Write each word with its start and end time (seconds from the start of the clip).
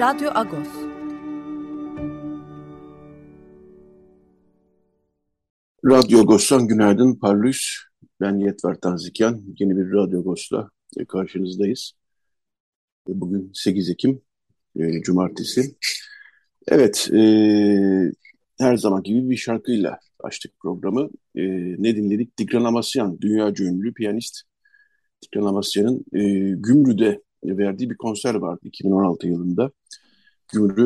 Radyo 0.00 0.30
Agos. 0.34 0.68
Radyo 5.84 6.20
Agos'tan 6.20 6.68
günaydın 6.68 7.14
Parlus. 7.14 7.76
Ben 8.20 8.36
Yetver 8.36 8.74
Tanzikyan. 8.74 9.42
Yeni 9.58 9.76
bir 9.76 9.92
Radyo 9.92 10.20
Agos'la 10.20 10.70
karşınızdayız. 11.08 11.92
Bugün 13.06 13.50
8 13.54 13.90
Ekim, 13.90 14.22
e, 14.76 15.02
Cumartesi. 15.02 15.76
Evet, 16.68 17.10
e, 17.12 17.22
her 18.58 18.76
zaman 18.76 19.02
gibi 19.02 19.30
bir 19.30 19.36
şarkıyla 19.36 19.98
açtık 20.20 20.52
programı. 20.58 21.10
E, 21.34 21.42
ne 21.82 21.96
dinledik? 21.96 22.36
Tigran 22.36 22.64
Amasyan, 22.64 23.20
dünya 23.20 23.52
ünlü 23.60 23.94
piyanist. 23.94 24.40
Tigran 25.20 25.46
Amasyan'ın 25.46 26.04
e, 26.14 26.20
Gümrü'de 26.56 27.22
verdiği 27.44 27.90
bir 27.90 27.96
konser 27.96 28.34
vardı 28.34 28.60
2016 28.64 29.26
yılında. 29.26 29.70
Gümrü 30.52 30.84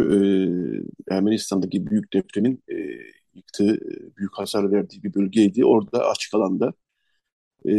e, 1.08 1.14
Ermenistan'daki 1.14 1.86
büyük 1.86 2.12
depremin 2.12 2.62
e, 2.68 2.74
yıktığı, 3.34 3.78
büyük 4.16 4.38
hasar 4.38 4.72
verdiği 4.72 5.02
bir 5.02 5.14
bölgeydi. 5.14 5.64
Orada 5.64 6.08
açık 6.08 6.34
alanda 6.34 6.72
e, 7.68 7.72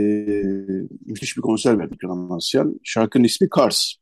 müthiş 1.05 1.37
bir 1.37 1.41
konser 1.41 1.79
verdik 1.79 2.03
Ramasyan. 2.03 2.79
Şarkının 2.83 3.23
ismi 3.23 3.49
Kars. 3.49 3.93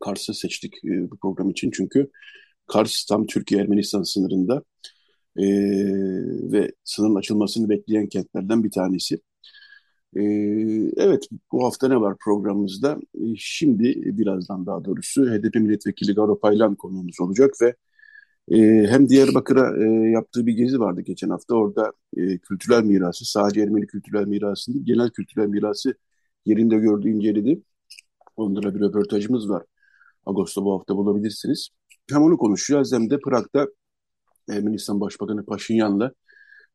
Kars'ı 0.00 0.34
seçtik 0.34 0.74
e, 0.84 1.10
bu 1.10 1.16
program 1.18 1.50
için 1.50 1.70
çünkü 1.74 2.10
Kars 2.66 3.04
tam 3.04 3.26
Türkiye-Ermenistan 3.26 4.02
sınırında 4.02 4.62
e, 5.36 5.44
ve 6.52 6.72
sınırın 6.84 7.14
açılmasını 7.14 7.68
bekleyen 7.68 8.08
kentlerden 8.08 8.64
bir 8.64 8.70
tanesi. 8.70 9.20
Ee, 10.16 10.22
evet, 10.96 11.28
bu 11.52 11.64
hafta 11.64 11.88
ne 11.88 12.00
var 12.00 12.16
programımızda? 12.24 12.98
Ee, 13.14 13.20
şimdi 13.36 13.94
birazdan 14.18 14.66
daha 14.66 14.84
doğrusu 14.84 15.24
HDP 15.30 15.54
Milletvekili 15.54 16.14
Garo 16.14 16.40
Paylan 16.40 16.74
konuğumuz 16.74 17.20
olacak 17.20 17.50
ve 17.62 17.74
e, 18.50 18.86
hem 18.88 19.08
Diyarbakır'a 19.08 19.76
e, 19.84 20.10
yaptığı 20.10 20.46
bir 20.46 20.52
gezi 20.52 20.80
vardı 20.80 21.00
geçen 21.00 21.30
hafta. 21.30 21.54
Orada 21.54 21.92
e, 22.16 22.38
kültürel 22.38 22.84
mirası, 22.84 23.24
sadece 23.24 23.60
Ermeni 23.60 23.86
kültürel 23.86 24.26
mirası 24.26 24.74
değil, 24.74 24.86
genel 24.86 25.10
kültürel 25.10 25.46
mirası 25.48 25.94
yerinde 26.46 26.76
gördü, 26.76 27.08
inceledi. 27.10 27.62
Onlara 28.36 28.74
bir 28.74 28.80
röportajımız 28.80 29.48
var. 29.50 29.64
Ağustos'ta 30.26 30.64
bu 30.64 30.72
hafta 30.74 30.96
bulabilirsiniz. 30.96 31.68
Hem 32.10 32.22
onu 32.22 32.38
konuşacağız 32.38 32.92
hem 32.92 33.10
de 33.10 33.20
Prag'da 33.20 33.68
Ermenistan 34.50 35.00
Başbakanı 35.00 35.46
Paşinyan'la 35.46 36.12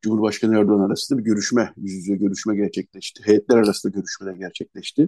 Cumhurbaşkanı 0.01 0.55
Erdoğan 0.59 0.79
arasında 0.79 1.19
bir 1.19 1.23
görüşme, 1.23 1.73
yüz 1.77 1.93
yüze 1.93 2.15
görüşme 2.15 2.55
gerçekleşti. 2.55 3.23
Heyetler 3.25 3.57
arasında 3.57 3.93
görüşmeler 3.93 4.33
gerçekleşti. 4.33 5.07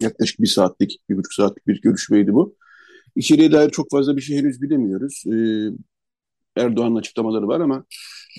Yaklaşık 0.00 0.40
bir 0.40 0.46
saatlik, 0.46 1.00
bir 1.10 1.16
buçuk 1.16 1.32
saatlik 1.32 1.66
bir 1.66 1.80
görüşmeydi 1.82 2.34
bu. 2.34 2.56
İçeriye 3.16 3.52
dair 3.52 3.70
çok 3.70 3.90
fazla 3.90 4.16
bir 4.16 4.22
şey 4.22 4.38
henüz 4.38 4.62
bilemiyoruz. 4.62 5.24
Ee, 5.26 5.70
Erdoğan'ın 6.56 6.96
açıklamaları 6.96 7.48
var 7.48 7.60
ama 7.60 7.84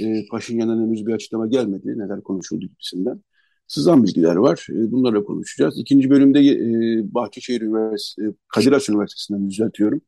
e, 0.01 0.27
Paşinyan'dan 0.31 0.87
henüz 0.87 1.05
bir 1.05 1.13
açıklama 1.13 1.47
gelmedi. 1.47 1.87
Neler 1.97 2.23
konuşuldu 2.23 2.65
gibisinden. 2.65 3.21
Sızan 3.67 4.03
bilgiler 4.03 4.35
var. 4.35 4.67
E, 4.69 4.91
bunlarla 4.91 5.23
konuşacağız. 5.23 5.77
İkinci 5.77 6.09
bölümde 6.09 6.39
e, 6.39 7.13
Bahçeşehir 7.13 7.61
Üniversitesi, 7.61 8.29
e, 8.29 8.33
Kadir 8.47 8.71
Has 8.71 8.89
Üniversitesi'nden 8.89 9.49
düzeltiyorum. 9.49 10.01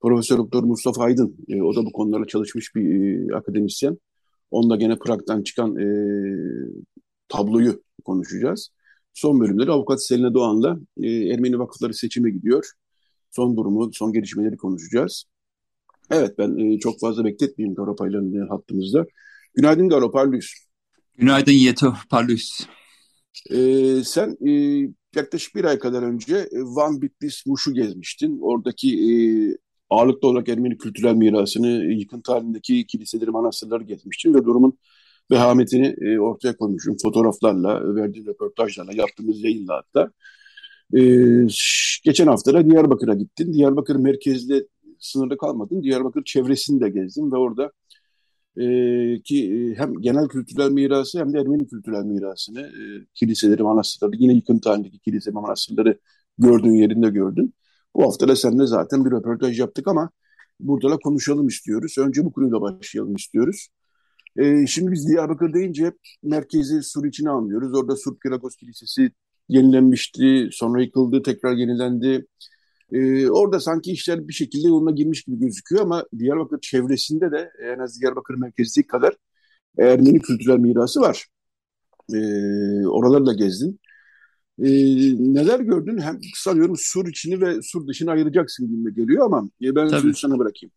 Profesör 0.00 0.38
Doktor 0.38 0.64
Mustafa 0.64 1.02
Aydın, 1.02 1.36
e, 1.48 1.62
o 1.62 1.76
da 1.76 1.84
bu 1.84 1.92
konulara 1.92 2.26
çalışmış 2.26 2.74
bir 2.74 3.30
e, 3.30 3.36
akademisyen. 3.36 3.98
Onda 4.50 4.76
gene 4.76 4.98
Prag'dan 4.98 5.42
çıkan 5.42 5.76
e, 5.76 5.86
tabloyu 7.28 7.82
konuşacağız. 8.04 8.70
Son 9.14 9.40
bölümleri 9.40 9.70
avukat 9.70 10.06
Selina 10.06 10.34
Doğan'la 10.34 10.78
e, 11.02 11.08
Ermeni 11.08 11.58
vakıfları 11.58 11.94
seçime 11.94 12.30
gidiyor. 12.30 12.70
Son 13.30 13.56
durumu, 13.56 13.90
son 13.92 14.12
gelişmeleri 14.12 14.56
konuşacağız. 14.56 15.24
Evet 16.10 16.38
ben 16.38 16.56
e, 16.56 16.78
çok 16.78 17.00
fazla 17.00 17.24
bekletmeyeyim 17.24 17.74
Garo 17.74 17.96
Paylan'ın 17.96 18.48
hattımızda. 18.48 19.06
Günaydın 19.54 19.88
Garo 19.88 20.12
Parlus. 20.12 20.52
Günaydın 21.14 21.52
Yeto 21.52 21.94
Parlus. 22.10 22.66
E, 23.50 23.56
sen 24.04 24.36
e, 24.46 24.52
yaklaşık 25.16 25.54
bir 25.54 25.64
ay 25.64 25.78
kadar 25.78 26.02
önce 26.02 26.48
Van 26.52 27.02
Bitlis 27.02 27.46
Muş'u 27.46 27.74
gezmiştin. 27.74 28.38
Oradaki 28.42 28.88
e, 28.88 29.12
ağırlıklı 29.90 30.28
olarak 30.28 30.48
Ermeni 30.48 30.78
kültürel 30.78 31.14
mirasını, 31.14 31.68
yıkıntı 31.68 32.32
halindeki 32.32 32.86
kiliseleri, 32.86 33.30
manastırları 33.30 33.84
gezmiştim 33.84 34.34
ve 34.34 34.44
durumun 34.44 34.78
vehametini 35.30 35.96
e, 36.00 36.18
ortaya 36.18 36.56
koymuşum. 36.56 36.96
Fotoğraflarla, 37.02 37.94
verdiğim 37.94 38.26
röportajlarla, 38.26 38.92
yaptığımız 38.94 39.44
yayınla 39.44 39.74
hatta. 39.74 40.10
E, 40.94 41.00
geçen 42.04 42.26
hafta 42.26 42.54
da 42.54 42.70
Diyarbakır'a 42.70 43.14
gittin. 43.14 43.52
Diyarbakır 43.52 43.96
merkezde 43.96 44.66
sınırda 44.98 45.36
kalmadın. 45.36 45.82
Diyarbakır 45.82 46.24
çevresini 46.24 46.80
de 46.80 46.88
gezdim 46.88 47.32
ve 47.32 47.36
orada 47.36 47.72
e, 48.56 48.64
ki 49.22 49.54
e, 49.54 49.74
hem 49.74 50.00
genel 50.00 50.28
kültürel 50.28 50.70
mirası 50.70 51.18
hem 51.18 51.32
de 51.32 51.38
Ermeni 51.38 51.68
kültürel 51.68 52.04
mirasını, 52.04 52.60
e, 52.60 53.06
kiliseleri, 53.14 53.62
manastırları, 53.62 54.16
yine 54.18 54.32
yıkıntı 54.32 54.68
halindeki 54.68 54.98
kilise, 54.98 55.30
manastırları 55.30 55.98
gördüğün 56.38 56.74
yerinde 56.74 57.10
gördün. 57.10 57.54
Bu 57.96 58.04
hafta 58.04 58.28
da 58.28 58.36
seninle 58.36 58.66
zaten 58.66 59.04
bir 59.04 59.10
röportaj 59.10 59.60
yaptık 59.60 59.88
ama 59.88 60.10
burada 60.60 60.90
da 60.90 60.96
konuşalım 60.96 61.48
istiyoruz. 61.48 61.98
Önce 61.98 62.24
bu 62.24 62.32
konuyla 62.32 62.60
başlayalım 62.60 63.14
istiyoruz. 63.16 63.68
Ee, 64.38 64.66
şimdi 64.66 64.92
biz 64.92 65.08
Diyarbakır 65.08 65.54
deyince 65.54 65.86
hep 65.86 65.96
merkezi 66.22 66.82
Sur 66.82 67.04
içine 67.04 67.30
anlıyoruz. 67.30 67.74
Orada 67.74 67.96
Sur 67.96 68.18
Piragos 68.18 68.56
Kilisesi 68.56 69.10
yenilenmişti, 69.48 70.48
sonra 70.52 70.82
yıkıldı, 70.82 71.22
tekrar 71.22 71.56
yenilendi. 71.56 72.26
Ee, 72.92 73.30
orada 73.30 73.60
sanki 73.60 73.92
işler 73.92 74.28
bir 74.28 74.32
şekilde 74.32 74.68
yoluna 74.68 74.90
girmiş 74.90 75.22
gibi 75.22 75.38
gözüküyor 75.38 75.82
ama 75.82 76.04
Diyarbakır 76.18 76.60
çevresinde 76.60 77.32
de 77.32 77.50
en 77.74 77.78
az 77.78 78.00
Diyarbakır 78.00 78.34
merkezi 78.34 78.86
kadar 78.86 79.16
Ermeni 79.78 80.20
kültürel 80.20 80.58
mirası 80.58 81.00
var. 81.00 81.26
Ee, 82.14 82.86
oraları 82.86 83.26
da 83.26 83.32
gezdin. 83.32 83.80
E, 84.58 84.68
neler 85.34 85.60
gördün? 85.60 85.98
Hem 85.98 86.20
sanıyorum 86.34 86.76
sur 86.78 87.08
içini 87.08 87.40
ve 87.40 87.62
sur 87.62 87.88
dışını 87.88 88.10
ayıracaksın 88.10 88.68
gibi 88.68 88.94
geliyor 88.94 89.26
ama 89.26 89.50
e, 89.62 89.74
ben 89.74 89.88
Tabii. 89.88 90.00
sözü 90.00 90.14
sana 90.14 90.38
bırakayım. 90.38 90.72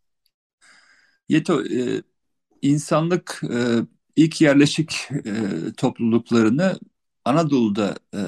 Yeto, 1.29 1.63
e, 1.63 2.03
insanlık 2.62 3.41
e, 3.53 3.57
ilk 4.16 4.41
yerleşik 4.41 5.09
e, 5.12 5.33
topluluklarını 5.77 6.80
Anadolu'da 7.25 7.95
e, 8.13 8.19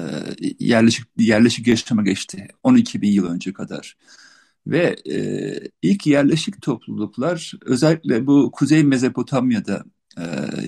yerleşik 0.58 1.06
yerleşik 1.18 1.66
yaşama 1.66 2.02
geçti 2.02 2.48
12 2.62 3.02
bin 3.02 3.12
yıl 3.12 3.26
önce 3.26 3.52
kadar. 3.52 3.96
Ve 4.66 4.96
e, 5.10 5.54
ilk 5.82 6.06
yerleşik 6.06 6.62
topluluklar 6.62 7.52
özellikle 7.66 8.26
bu 8.26 8.50
Kuzey 8.52 8.84
Mezopotamya'da 8.84 9.84
e, 10.18 10.24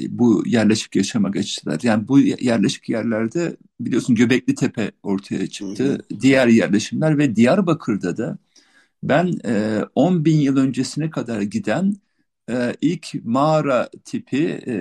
bu 0.08 0.42
yerleşik 0.46 0.96
yaşama 0.96 1.28
geçtiler. 1.28 1.80
Yani 1.82 2.08
bu 2.08 2.20
yerleşik 2.20 2.88
yerlerde 2.88 3.56
biliyorsun 3.80 4.14
Göbekli 4.14 4.54
Tepe 4.54 4.92
ortaya 5.02 5.46
çıktı. 5.46 5.84
Hı 5.84 5.92
hı. 5.92 6.20
Diğer 6.20 6.46
yerleşimler 6.46 7.18
ve 7.18 7.36
Diyarbakır'da 7.36 8.16
da 8.16 8.38
ben 9.02 9.32
e, 9.46 9.84
10 9.94 10.24
bin 10.24 10.38
yıl 10.40 10.56
öncesine 10.56 11.10
kadar 11.10 11.42
giden 11.42 11.96
e, 12.50 12.76
ilk 12.80 13.24
mağara 13.24 13.88
tipi 14.04 14.60
e, 14.66 14.72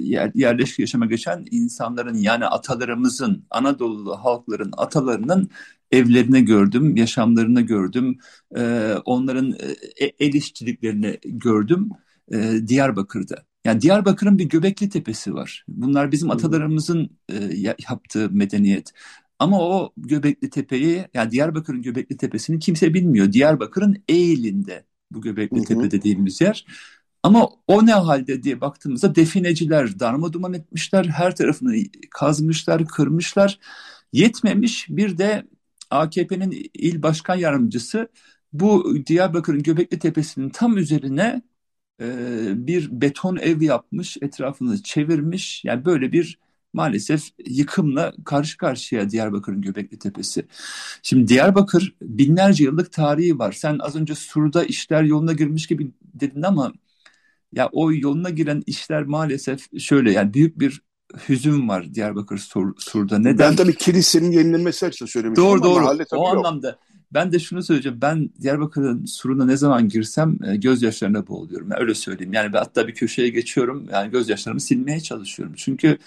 yer, 0.00 0.30
yerleşik 0.34 0.78
yaşama 0.78 1.06
geçen 1.06 1.44
insanların 1.50 2.14
yani 2.14 2.46
atalarımızın, 2.46 3.44
Anadolu 3.50 4.16
halkların 4.16 4.72
atalarının 4.76 5.50
evlerini 5.90 6.44
gördüm, 6.44 6.96
yaşamlarını 6.96 7.60
gördüm, 7.60 8.18
e, 8.56 8.94
onların 9.04 9.52
e, 10.00 10.04
el 10.04 10.34
işçiliklerini 10.34 11.18
gördüm 11.24 11.90
e, 12.32 12.68
Diyarbakır'da. 12.68 13.44
Yani 13.64 13.80
Diyarbakır'ın 13.80 14.38
bir 14.38 14.48
Göbekli 14.48 14.88
Tepesi 14.88 15.34
var. 15.34 15.64
Bunlar 15.68 16.12
bizim 16.12 16.30
atalarımızın 16.30 17.10
e, 17.28 17.34
yaptığı 17.88 18.30
medeniyet. 18.30 18.92
Ama 19.38 19.60
o 19.60 19.92
Göbekli 19.96 20.50
Tepe'yi, 20.50 21.08
yani 21.14 21.30
Diyarbakır'ın 21.30 21.82
Göbekli 21.82 22.16
Tepesi'ni 22.16 22.58
kimse 22.58 22.94
bilmiyor. 22.94 23.32
Diyarbakır'ın 23.32 23.96
Eğil'inde 24.08 24.84
bu 25.10 25.20
Göbekli 25.20 25.56
hı 25.56 25.60
hı. 25.60 25.64
Tepe 25.64 25.90
dediğimiz 25.90 26.40
yer. 26.40 26.66
Ama 27.22 27.48
o 27.66 27.86
ne 27.86 27.92
halde 27.92 28.42
diye 28.42 28.60
baktığımızda 28.60 29.14
defineciler 29.14 29.98
darma 30.00 30.32
duman 30.32 30.52
etmişler. 30.52 31.04
Her 31.04 31.36
tarafını 31.36 31.76
kazmışlar, 32.10 32.86
kırmışlar. 32.86 33.58
Yetmemiş 34.12 34.86
bir 34.88 35.18
de 35.18 35.46
AKP'nin 35.90 36.70
il 36.74 37.02
başkan 37.02 37.36
yardımcısı 37.36 38.08
bu 38.52 38.96
Diyarbakır'ın 39.06 39.62
Göbekli 39.62 39.98
Tepesi'nin 39.98 40.50
tam 40.50 40.76
üzerine 40.76 41.42
e, 42.02 42.66
bir 42.66 42.88
beton 43.00 43.36
ev 43.36 43.60
yapmış, 43.62 44.16
etrafını 44.20 44.82
çevirmiş. 44.82 45.64
Yani 45.64 45.84
böyle 45.84 46.12
bir 46.12 46.38
maalesef 46.72 47.22
yıkımla 47.46 48.12
karşı 48.24 48.56
karşıya 48.58 49.10
Diyarbakır'ın 49.10 49.62
Göbekli 49.62 49.98
Tepesi. 49.98 50.46
Şimdi 51.02 51.28
Diyarbakır 51.28 51.94
binlerce 52.02 52.64
yıllık 52.64 52.92
tarihi 52.92 53.38
var. 53.38 53.52
Sen 53.52 53.78
az 53.78 53.96
önce 53.96 54.14
Sur'da 54.14 54.64
işler 54.64 55.02
yoluna 55.02 55.32
girmiş 55.32 55.66
gibi 55.66 55.90
dedin 56.14 56.42
ama 56.42 56.72
ya 57.52 57.68
o 57.72 57.92
yoluna 57.92 58.30
giren 58.30 58.62
işler 58.66 59.02
maalesef 59.02 59.80
şöyle 59.80 60.12
yani 60.12 60.34
büyük 60.34 60.60
bir 60.60 60.82
hüzün 61.28 61.68
var 61.68 61.94
Diyarbakır 61.94 62.38
Sur, 62.38 62.74
Sur'da. 62.78 63.18
Neden? 63.18 63.38
Ben 63.38 63.56
tabii 63.56 63.74
kilisenin 63.74 64.30
yenilenmesi 64.30 64.86
açısından 64.86 65.10
söylemiştim 65.10 65.44
doğru, 65.44 65.62
doğru. 65.62 65.86
o 66.12 66.16
yok. 66.16 66.36
anlamda 66.36 66.78
ben 67.14 67.32
de 67.32 67.38
şunu 67.38 67.62
söyleyeceğim. 67.62 67.98
Ben 68.02 68.30
Diyarbakır'ın 68.42 69.04
suruna 69.04 69.44
ne 69.44 69.56
zaman 69.56 69.88
girsem 69.88 70.38
e, 70.44 70.56
gözyaşlarına 70.56 71.26
boğuluyorum. 71.26 71.70
Yani 71.70 71.80
öyle 71.80 71.94
söyleyeyim. 71.94 72.32
Yani 72.32 72.56
hatta 72.56 72.88
bir 72.88 72.94
köşeye 72.94 73.28
geçiyorum. 73.28 73.88
Yani 73.92 74.10
gözyaşlarımı 74.10 74.60
silmeye 74.60 75.00
çalışıyorum. 75.00 75.54
Çünkü 75.58 75.98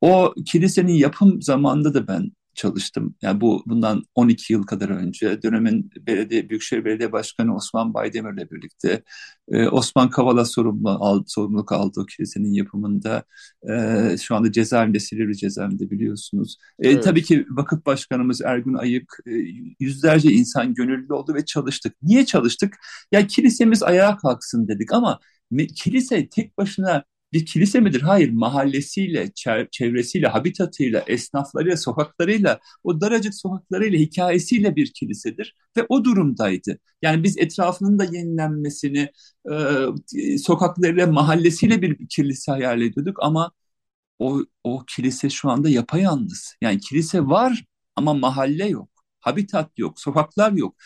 o 0.00 0.34
kilisenin 0.46 0.92
yapım 0.92 1.42
zamanında 1.42 1.94
da 1.94 2.08
ben 2.08 2.32
çalıştım. 2.58 3.14
Yani 3.22 3.40
bu 3.40 3.62
bundan 3.66 4.02
12 4.14 4.52
yıl 4.52 4.62
kadar 4.62 4.88
önce 4.88 5.42
dönemin 5.42 5.90
belediye 6.06 6.48
Büyükşehir 6.48 6.84
Belediye 6.84 7.12
Başkanı 7.12 7.56
Osman 7.56 7.94
Baydemir'le 7.94 8.50
birlikte 8.50 9.02
e, 9.48 9.68
Osman 9.68 10.10
Kavala 10.10 10.44
sorumlu, 10.44 10.90
al, 10.90 11.22
sorumluluk 11.26 11.72
aldı 11.72 12.00
o 12.00 12.06
kilisenin 12.06 12.52
yapımında. 12.52 13.24
E, 13.70 14.16
şu 14.22 14.34
anda 14.36 14.52
cezaevinde 14.52 15.00
Silivri 15.00 15.36
cezaevinde 15.36 15.90
biliyorsunuz. 15.90 16.56
E, 16.78 16.88
Evet. 16.88 17.04
Tabii 17.04 17.22
ki 17.22 17.46
vakıf 17.50 17.86
başkanımız 17.86 18.40
Ergun 18.40 18.74
Ayık 18.74 19.12
e, 19.26 19.30
yüzlerce 19.80 20.30
insan 20.32 20.74
gönüllü 20.74 21.12
oldu 21.12 21.34
ve 21.34 21.44
çalıştık. 21.44 21.94
Niye 22.02 22.26
çalıştık? 22.26 22.76
Ya 23.12 23.26
kilisemiz 23.26 23.82
ayağa 23.82 24.16
kalksın 24.16 24.68
dedik 24.68 24.92
ama 24.92 25.18
kilise 25.76 26.28
tek 26.28 26.58
başına 26.58 27.04
bir 27.32 27.46
kilise 27.46 27.80
midir? 27.80 28.00
Hayır, 28.02 28.30
mahallesiyle, 28.32 29.30
çevresiyle, 29.70 30.26
habitatıyla, 30.28 31.04
esnaflarıyla, 31.06 31.76
sokaklarıyla, 31.76 32.60
o 32.84 33.00
daracık 33.00 33.34
sokaklarıyla, 33.34 33.98
hikayesiyle 33.98 34.76
bir 34.76 34.92
kilisedir 34.92 35.54
ve 35.76 35.86
o 35.88 36.04
durumdaydı. 36.04 36.78
Yani 37.02 37.22
biz 37.22 37.38
etrafının 37.38 37.98
da 37.98 38.04
yenilenmesini, 38.04 39.10
e, 40.14 40.38
sokaklarıyla, 40.38 41.06
mahallesiyle 41.06 41.82
bir 41.82 42.08
kilise 42.08 42.52
hayal 42.52 42.80
ediyorduk 42.80 43.16
ama 43.22 43.52
o, 44.18 44.40
o 44.64 44.84
kilise 44.88 45.30
şu 45.30 45.50
anda 45.50 45.68
yapayalnız. 45.68 46.56
Yani 46.60 46.80
kilise 46.80 47.26
var 47.26 47.64
ama 47.96 48.14
mahalle 48.14 48.66
yok. 48.68 48.90
Habitat 49.20 49.70
yok, 49.78 50.00
sokaklar 50.00 50.52
yok. 50.52 50.76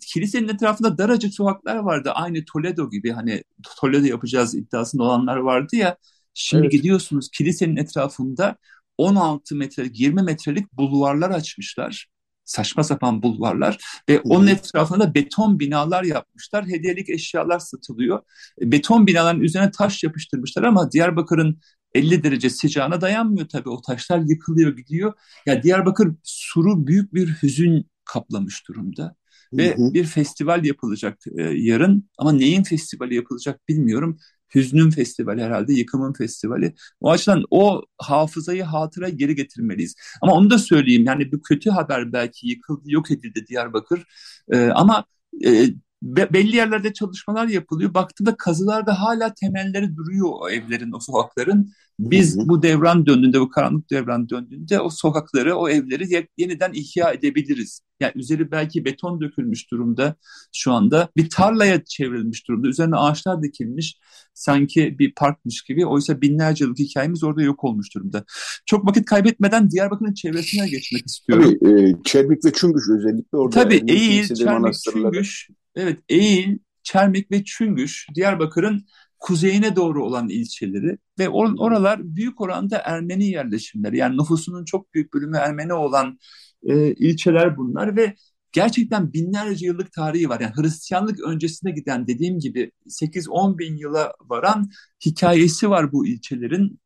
Kilisenin 0.00 0.48
etrafında 0.48 0.98
daracık 0.98 1.34
sokaklar 1.34 1.76
vardı. 1.76 2.10
Aynı 2.10 2.44
Toledo 2.44 2.90
gibi 2.90 3.10
hani 3.10 3.42
Toledo 3.80 4.06
yapacağız 4.06 4.54
iddiasında 4.54 5.02
olanlar 5.02 5.36
vardı 5.36 5.76
ya. 5.76 5.96
Şimdi 6.34 6.62
Evet. 6.62 6.72
gidiyorsunuz 6.72 7.30
kilisenin 7.30 7.76
etrafında 7.76 8.56
16 8.98 9.54
metrelik, 9.56 10.00
20 10.00 10.22
metrelik 10.22 10.72
bulvarlar 10.72 11.30
açmışlar. 11.30 12.06
Saçma 12.44 12.84
sapan 12.84 13.22
bulvarlar 13.22 13.78
ve 14.08 14.20
onun 14.20 14.46
hı. 14.46 14.50
etrafında 14.50 15.00
da 15.00 15.14
beton 15.14 15.60
binalar 15.60 16.04
yapmışlar. 16.04 16.66
Hediyelik 16.66 17.08
eşyalar 17.08 17.58
satılıyor. 17.58 18.20
E, 18.62 18.72
Beton 18.72 19.06
binaların 19.06 19.40
üzerine 19.42 19.70
taş 19.70 20.02
yapıştırmışlar 20.02 20.62
ama 20.62 20.92
Diyarbakır'ın 20.92 21.60
50 21.94 22.24
derece 22.24 22.50
sıcağına 22.50 23.00
dayanmıyor 23.00 23.48
tabii. 23.48 23.68
O 23.68 23.80
taşlar 23.80 24.18
yıkılıyor 24.18 24.76
gidiyor. 24.76 25.12
Ya 25.46 25.62
Diyarbakır 25.62 26.14
suru 26.22 26.86
büyük 26.86 27.14
bir 27.14 27.28
hüzün 27.42 27.90
kaplamış 28.04 28.68
durumda. 28.68 29.16
Ve 29.52 29.76
Hı 29.76 29.82
hı. 29.82 29.94
bir 29.94 30.04
festival 30.04 30.64
yapılacak 30.64 31.18
e, 31.38 31.42
yarın 31.42 32.10
ama 32.18 32.32
neyin 32.32 32.62
festivali 32.62 33.14
yapılacak 33.14 33.68
bilmiyorum. 33.68 34.18
Hüznün 34.54 34.90
festivali 34.90 35.42
herhalde, 35.42 35.72
yıkımın 35.72 36.12
festivali. 36.12 36.74
O 37.00 37.10
açıdan 37.10 37.44
o 37.50 37.82
hafızayı 37.98 38.62
hatıra 38.62 39.08
geri 39.08 39.34
getirmeliyiz. 39.34 39.94
Ama 40.22 40.32
onu 40.32 40.50
da 40.50 40.58
söyleyeyim 40.58 41.04
yani 41.06 41.32
bu 41.32 41.42
kötü 41.42 41.70
haber 41.70 42.12
belki 42.12 42.48
yıkıldı, 42.48 42.82
yok 42.86 43.10
edildi 43.10 43.46
Diyarbakır. 43.46 44.04
E, 44.52 44.66
ama 44.68 45.04
e, 45.44 45.66
be- 46.02 46.32
belli 46.32 46.56
yerlerde 46.56 46.92
çalışmalar 46.92 47.48
yapılıyor. 47.48 47.94
Baktığımda 47.94 48.36
kazılarda 48.36 49.00
hala 49.00 49.34
temelleri 49.34 49.96
duruyor 49.96 50.28
o 50.40 50.50
evlerin, 50.50 50.92
o 50.92 51.00
sokakların. 51.00 51.72
Biz 51.98 52.36
Hı 52.36 52.40
hı. 52.40 52.48
bu 52.48 52.62
devran 52.62 53.06
döndüğünde, 53.06 53.40
bu 53.40 53.50
karanlık 53.50 53.90
devran 53.90 54.28
döndüğünde 54.28 54.80
o 54.80 54.90
sokakları, 54.90 55.56
o 55.56 55.68
evleri 55.68 56.12
ye- 56.12 56.28
yeniden 56.36 56.72
ihya 56.72 57.12
edebiliriz. 57.12 57.80
Yani 58.00 58.12
üzeri 58.14 58.50
belki 58.50 58.84
beton 58.84 59.20
dökülmüş 59.20 59.70
durumda 59.70 60.16
şu 60.52 60.72
anda. 60.72 61.08
Bir 61.16 61.30
tarlaya 61.30 61.84
çevrilmiş 61.84 62.48
durumda. 62.48 62.68
Üzerine 62.68 62.96
ağaçlar 62.96 63.42
dikilmiş. 63.42 63.98
Sanki 64.34 64.98
bir 64.98 65.14
parkmış 65.14 65.62
gibi. 65.62 65.86
Oysa 65.86 66.20
binlerce 66.20 66.64
yıllık 66.64 66.78
hikayemiz 66.78 67.24
orada 67.24 67.42
yok 67.42 67.64
olmuş 67.64 67.94
durumda. 67.94 68.24
Çok 68.66 68.86
vakit 68.86 69.04
kaybetmeden 69.04 69.70
Diyarbakır'ın 69.70 70.14
çevresine 70.14 70.68
geçmek 70.68 71.06
istiyorum. 71.06 71.58
Tabii 71.62 71.82
e, 71.90 71.96
Çelbik 72.04 72.44
ve 72.44 72.52
Çüngüş 72.52 72.84
özellikle 72.98 73.38
orada. 73.38 73.62
Tabii 73.62 73.84
Eğil, 73.88 74.44
manastırları. 74.44 75.12
Çüngüş, 75.12 75.48
evet 75.76 76.00
Eğil, 76.08 76.58
Çermik 76.82 77.30
ve 77.30 77.44
Çüngüş 77.44 78.06
Diyarbakır'ın 78.14 78.86
kuzeyine 79.18 79.76
doğru 79.76 80.04
olan 80.04 80.28
ilçeleri 80.28 80.98
ve 81.18 81.24
or- 81.24 81.58
oralar 81.60 82.00
büyük 82.16 82.40
oranda 82.40 82.78
Ermeni 82.84 83.26
yerleşimleri. 83.26 83.96
Yani 83.96 84.16
nüfusunun 84.18 84.64
çok 84.64 84.94
büyük 84.94 85.14
bölümü 85.14 85.36
Ermeni 85.36 85.72
olan 85.72 86.18
e, 86.62 86.94
ilçeler 86.94 87.56
bunlar 87.56 87.96
ve 87.96 88.14
gerçekten 88.52 89.12
binlerce 89.12 89.66
yıllık 89.66 89.92
tarihi 89.92 90.28
var. 90.28 90.40
Yani 90.40 90.52
Hristiyanlık 90.56 91.20
öncesine 91.20 91.70
giden 91.70 92.06
dediğim 92.06 92.38
gibi 92.38 92.72
8-10 92.88 93.58
bin 93.58 93.76
yıla 93.76 94.12
varan 94.20 94.70
hikayesi 95.06 95.70
var 95.70 95.92
bu 95.92 96.06
ilçelerin 96.06 96.80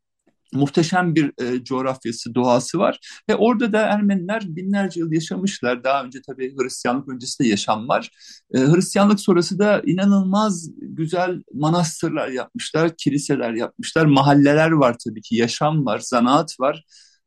muhteşem 0.57 1.15
bir 1.15 1.33
e, 1.43 1.65
coğrafyası, 1.65 2.35
doğası 2.35 2.79
var. 2.79 3.01
Ve 3.29 3.35
orada 3.37 3.73
da 3.73 3.79
Ermeniler 3.81 4.43
binlerce 4.47 5.01
yıl 5.01 5.13
yaşamışlar. 5.13 5.85
Daha 5.85 6.05
önce 6.05 6.19
tabii 6.27 6.55
Hristiyanlık 6.59 7.09
öncesi 7.09 7.45
de 7.45 7.49
yaşam 7.49 7.89
var. 7.89 8.11
E, 8.55 8.59
Hristiyanlık 8.59 9.21
sonrası 9.21 9.59
da 9.59 9.83
inanılmaz 9.87 10.71
güzel 10.81 11.43
manastırlar 11.55 12.29
yapmışlar, 12.29 12.97
kiliseler 12.97 13.53
yapmışlar, 13.53 14.07
mahalleler 14.07 14.71
var 14.71 14.97
tabii 15.05 15.23
ki, 15.23 15.37
yaşam 15.37 15.87
var, 15.87 15.99
zanaat 15.99 16.61
var. 16.61 16.85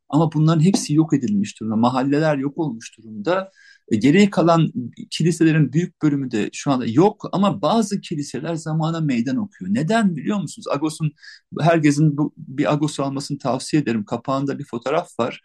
Ama 0.09 0.31
bunların 0.31 0.61
hepsi 0.63 0.93
yok 0.93 1.13
edilmiş 1.13 1.59
durumda. 1.59 1.75
Mahalleler 1.75 2.37
yok 2.37 2.57
olmuş 2.57 2.97
durumda. 2.97 3.51
E, 3.91 3.95
Geriye 3.95 4.29
kalan 4.29 4.73
kiliselerin 5.09 5.73
büyük 5.73 6.01
bölümü 6.01 6.31
de 6.31 6.49
şu 6.53 6.71
anda 6.71 6.85
yok 6.85 7.29
ama 7.31 7.61
bazı 7.61 8.01
kiliseler 8.01 8.55
zamana 8.55 8.99
meydan 8.99 9.37
okuyor. 9.37 9.73
Neden 9.73 10.15
biliyor 10.15 10.37
musunuz? 10.41 10.67
Agos'un 10.71 11.11
herkesin 11.59 12.17
bu, 12.17 12.33
bir 12.37 12.73
Agos 12.73 12.99
almasını 12.99 13.37
tavsiye 13.37 13.81
ederim. 13.81 14.05
Kapağında 14.05 14.59
bir 14.59 14.65
fotoğraf 14.65 15.19
var. 15.19 15.41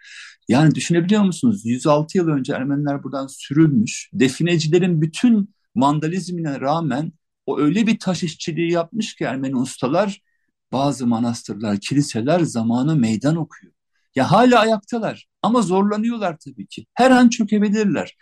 Yani 0.48 0.74
düşünebiliyor 0.74 1.22
musunuz? 1.22 1.62
106 1.64 2.18
yıl 2.18 2.28
önce 2.28 2.52
Ermeniler 2.52 3.02
buradan 3.02 3.26
sürülmüş. 3.26 4.10
Definecilerin 4.12 5.00
bütün 5.02 5.54
vandalizmine 5.76 6.60
rağmen 6.60 7.12
o 7.46 7.58
öyle 7.60 7.86
bir 7.86 7.98
taş 7.98 8.22
işçiliği 8.22 8.72
yapmış 8.72 9.14
ki 9.14 9.24
Ermeni 9.24 9.56
ustalar 9.56 10.20
bazı 10.72 11.06
manastırlar, 11.06 11.80
kiliseler 11.80 12.40
zamana 12.40 12.94
meydan 12.94 13.36
okuyor. 13.36 13.72
Ya 14.14 14.30
hala 14.32 14.60
ayaktalar 14.60 15.26
ama 15.42 15.62
zorlanıyorlar 15.62 16.36
tabii 16.44 16.66
ki. 16.66 16.86
Her 16.94 17.10
an 17.10 17.28
çökebilirler. 17.28 18.16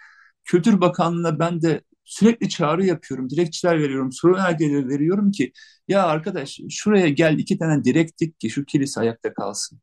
Kültür 0.44 0.80
Bakanlığı'na 0.80 1.38
ben 1.38 1.62
de 1.62 1.82
sürekli 2.04 2.48
çağrı 2.48 2.86
yapıyorum, 2.86 3.30
dilekçeler 3.30 3.80
veriyorum, 3.80 4.12
soru 4.12 4.34
önergeleri 4.36 4.88
veriyorum 4.88 5.30
ki 5.30 5.52
ya 5.88 6.06
arkadaş 6.06 6.60
şuraya 6.70 7.08
gel 7.08 7.38
iki 7.38 7.58
tane 7.58 7.84
direk 7.84 8.20
dik 8.20 8.40
ki 8.40 8.50
şu 8.50 8.64
kilise 8.64 9.00
ayakta 9.00 9.34
kalsın. 9.34 9.80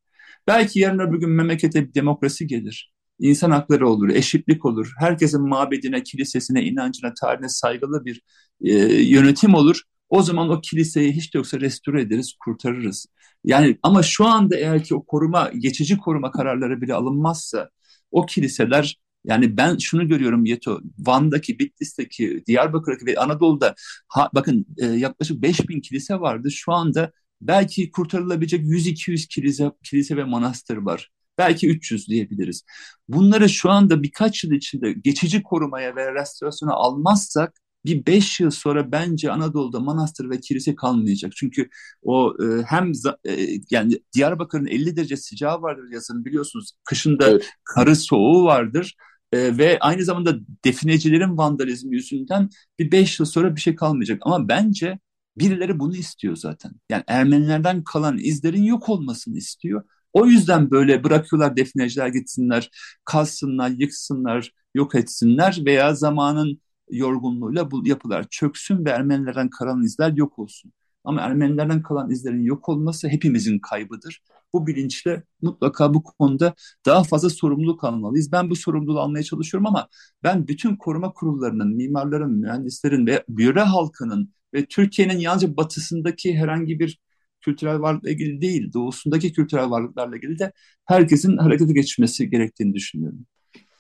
Belki 0.48 0.80
yarın 0.80 1.00
öbür 1.00 1.20
gün 1.20 1.30
memlekete 1.30 1.88
bir 1.88 1.94
demokrasi 1.94 2.48
gelir. 2.48 2.94
İnsan 3.20 3.52
hakları 3.52 3.90
olur, 3.90 4.10
eşitlik 4.10 4.66
olur. 4.66 4.94
Herkesin 5.00 5.50
mabedine, 5.50 6.04
kilisesine, 6.04 6.64
inancına, 6.64 7.14
tarihine 7.22 7.50
saygılı 7.50 8.06
bir 8.06 8.22
e, 8.62 8.74
yönetim 9.04 9.54
olur. 9.54 9.82
O 10.10 10.22
zaman 10.24 10.50
o 10.50 10.62
kiliseyi 10.62 11.12
hiç 11.14 11.34
de 11.34 11.38
yoksa 11.38 11.60
restore 11.60 12.02
ederiz, 12.02 12.34
kurtarırız. 12.46 13.08
Yani 13.44 13.78
ama 13.84 14.04
şu 14.04 14.26
anda 14.26 14.58
eğer 14.58 14.84
ki 14.84 14.96
o 14.96 15.06
koruma, 15.06 15.52
geçici 15.58 15.98
koruma 15.98 16.32
kararları 16.32 16.82
bile 16.82 16.94
alınmazsa 16.94 17.70
o 18.12 18.26
kiliseler 18.26 18.98
yani 19.24 19.58
ben 19.58 19.78
şunu 19.78 20.08
görüyorum 20.08 20.46
Yeto, 20.46 20.82
Van'daki, 21.00 21.60
Bitlis'teki, 21.60 22.44
Diyarbakır'daki 22.48 23.06
ve 23.06 23.16
Anadolu'da 23.16 23.76
ha, 24.08 24.30
bakın 24.34 24.66
e, 24.78 24.86
yaklaşık 24.86 25.42
5000 25.42 25.82
kilise 25.82 26.20
vardı. 26.20 26.52
Şu 26.52 26.74
anda 26.74 27.12
belki 27.42 27.92
kurtarılabilecek 27.92 28.66
100-200 28.66 29.28
kilise, 29.28 29.72
kilise 29.84 30.18
ve 30.18 30.24
manastır 30.24 30.78
var. 30.78 31.12
Belki 31.38 31.70
300 31.70 32.08
diyebiliriz. 32.08 32.64
Bunları 33.08 33.50
şu 33.50 33.70
anda 33.70 34.04
birkaç 34.04 34.44
yıl 34.44 34.52
içinde 34.52 34.94
geçici 34.94 35.44
korumaya 35.44 35.96
ve 35.96 36.14
restorasyona 36.14 36.74
almazsak 36.74 37.54
bir 37.86 38.06
beş 38.06 38.40
yıl 38.40 38.52
sonra 38.52 38.92
bence 38.92 39.32
Anadolu'da 39.32 39.80
manastır 39.80 40.30
ve 40.30 40.40
kilise 40.40 40.76
kalmayacak. 40.76 41.32
Çünkü 41.36 41.70
o 42.02 42.34
e, 42.44 42.64
hem 42.64 42.92
e, 43.28 43.48
yani 43.72 44.00
Diyarbakır'ın 44.14 44.66
50 44.66 44.96
derece 44.96 45.18
sıcağı 45.18 45.62
vardır 45.62 45.92
yazın 45.92 46.26
biliyorsunuz. 46.26 46.72
Kışında 46.84 47.30
Evet. 47.30 47.50
karı 47.64 47.96
soğuğu 47.96 48.44
vardır. 48.44 48.96
E, 49.34 49.58
ve 49.58 49.78
aynı 49.82 50.04
zamanda 50.04 50.36
definecilerin 50.66 51.38
vandalizmi 51.38 51.96
yüzünden 51.96 52.50
bir 52.80 52.92
beş 52.92 53.20
yıl 53.20 53.26
sonra 53.28 53.56
bir 53.56 53.62
şey 53.62 53.76
kalmayacak. 53.76 54.20
Ama 54.26 54.48
bence 54.48 55.00
birileri 55.38 55.80
bunu 55.80 55.96
istiyor 55.96 56.36
zaten. 56.36 56.72
Yani 56.90 57.04
Ermenilerden 57.08 57.84
kalan 57.84 58.18
izlerin 58.18 58.64
yok 58.64 58.90
olmasını 58.90 59.38
istiyor. 59.38 59.84
O 60.14 60.26
yüzden 60.26 60.72
böyle 60.72 61.04
bırakıyorlar 61.04 61.58
defineciler 61.58 62.08
gitsinler, 62.08 62.70
kalsınlar, 63.06 63.70
yıksınlar, 63.70 64.54
yok 64.76 64.96
etsinler 64.96 65.60
veya 65.66 65.96
zamanın 65.96 66.62
yorgunluğuyla 66.92 67.72
bu 67.72 67.88
yapılar 67.88 68.26
çöksün 68.30 68.86
ve 68.86 68.90
Ermenilerden 68.90 69.50
kalan 69.50 69.84
izler 69.84 70.14
yok 70.14 70.40
olsun. 70.40 70.72
Ama 71.04 71.22
Ermenilerden 71.22 71.82
kalan 71.82 72.12
izlerin 72.12 72.44
yok 72.44 72.70
olması 72.70 73.10
hepimizin 73.10 73.60
kaybıdır. 73.60 74.22
Bu 74.54 74.68
bilinçle 74.68 75.24
mutlaka 75.42 75.94
bu 75.94 76.04
konuda 76.04 76.54
daha 76.86 77.04
fazla 77.04 77.30
sorumluluk 77.30 77.84
almalıyız. 77.84 78.32
Ben 78.32 78.50
bu 78.50 78.56
sorumluluğu 78.56 79.00
almaya 79.00 79.24
çalışıyorum 79.24 79.68
ama 79.68 79.88
ben 80.24 80.48
bütün 80.48 80.76
koruma 80.76 81.14
kurullarının, 81.14 81.76
mimarların, 81.76 82.32
mühendislerin 82.32 83.08
ve 83.08 83.24
biyore 83.30 83.62
halkının 83.62 84.34
ve 84.54 84.66
Türkiye'nin 84.66 85.18
yalnızca 85.20 85.58
batısındaki 85.58 86.38
herhangi 86.38 86.80
bir 86.80 87.00
kültürel 87.42 87.80
varlıkla 87.80 88.10
ilgili 88.10 88.42
değil, 88.42 88.74
doğusundaki 88.74 89.34
kültürel 89.34 89.70
varlıklarla 89.70 90.16
ilgili 90.18 90.40
de 90.40 90.52
herkesin 90.86 91.38
harekete 91.38 91.74
geçmesi 91.74 92.30
gerektiğini 92.30 92.74
düşünüyorum. 92.74 93.26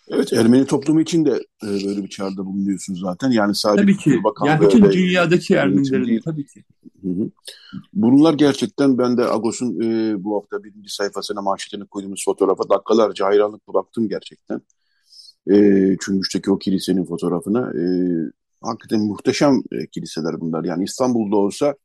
Evet, 0.09 0.33
Ermeni 0.33 0.65
toplumu 0.65 1.01
için 1.01 1.25
de 1.25 1.31
e, 1.63 1.67
böyle 1.67 2.03
bir 2.03 2.07
çağrıda 2.07 2.45
bulunuyorsunuz 2.45 2.99
zaten. 2.99 3.31
Yani 3.31 3.55
sadece 3.55 3.81
tabii 3.81 3.97
ki. 3.97 4.19
Yani 4.45 4.61
bütün 4.61 4.91
dünyadaki 4.91 5.55
Ermenilerin 5.55 6.07
değil. 6.07 6.21
tabii 6.25 6.45
ki. 6.45 6.63
Hı 7.01 7.09
hı. 7.09 7.29
Bunlar 7.93 8.33
gerçekten 8.33 8.97
ben 8.97 9.17
de 9.17 9.25
Agos'un 9.25 9.81
e, 9.81 10.15
bu 10.23 10.35
hafta 10.35 10.63
birinci 10.63 10.89
sayfasına 10.95 11.41
manşetini 11.41 11.85
koyduğumuz 11.85 12.25
fotoğrafa 12.25 12.69
dakikalarca 12.69 13.25
hayranlıkla 13.25 13.73
baktım 13.73 14.09
gerçekten. 14.09 14.61
E, 15.51 15.55
Çüngüş'teki 16.01 16.51
o 16.51 16.59
kilisenin 16.59 17.05
fotoğrafına. 17.05 17.59
E, 17.59 17.83
hakikaten 18.61 18.99
muhteşem 18.99 19.61
e, 19.71 19.87
kiliseler 19.87 20.41
bunlar. 20.41 20.63
Yani 20.63 20.83
İstanbul'da 20.83 21.35
olsa 21.35 21.75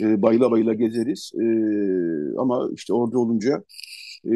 e, 0.00 0.22
bayıla 0.22 0.50
bayıla 0.50 0.74
gezeriz. 0.74 1.30
E, 1.34 1.46
ama 2.38 2.68
işte 2.74 2.94
orada 2.94 3.18
olunca 3.18 3.64
e, 4.26 4.34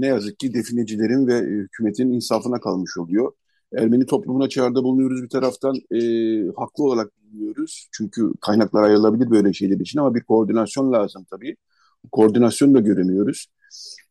ne 0.00 0.06
yazık 0.06 0.38
ki 0.38 0.54
definecilerin 0.54 1.26
ve 1.26 1.40
hükümetin 1.40 2.12
insafına 2.12 2.60
kalmış 2.60 2.98
oluyor. 2.98 3.32
Ermeni 3.76 4.06
toplumuna 4.06 4.48
çağrıda 4.48 4.84
bulunuyoruz 4.84 5.22
bir 5.22 5.28
taraftan. 5.28 5.74
E, 5.94 6.00
haklı 6.56 6.84
olarak 6.84 7.12
bulunuyoruz. 7.22 7.88
Çünkü 7.92 8.32
kaynaklar 8.40 8.82
ayrılabilir 8.82 9.30
böyle 9.30 9.52
şeyler 9.52 9.80
için 9.80 9.98
ama 9.98 10.14
bir 10.14 10.20
koordinasyon 10.22 10.92
lazım 10.92 11.26
tabii. 11.30 11.56
Koordinasyon 12.12 12.74
da 12.74 12.80
göremiyoruz. 12.80 13.46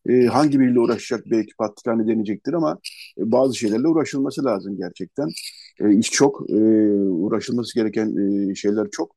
E, 0.09 0.25
hangi 0.25 0.59
biriyle 0.59 0.79
uğraşacak 0.79 1.25
belki 1.31 1.55
patrikhane 1.57 2.07
deneyecektir 2.07 2.53
ama 2.53 2.79
e, 3.19 3.31
bazı 3.31 3.55
şeylerle 3.55 3.87
uğraşılması 3.87 4.45
lazım 4.45 4.77
gerçekten. 4.77 5.27
E, 5.79 5.95
iş 5.97 6.11
çok, 6.11 6.49
e, 6.49 6.55
uğraşılması 7.01 7.75
gereken 7.75 8.15
e, 8.51 8.55
şeyler 8.55 8.87
çok. 8.91 9.15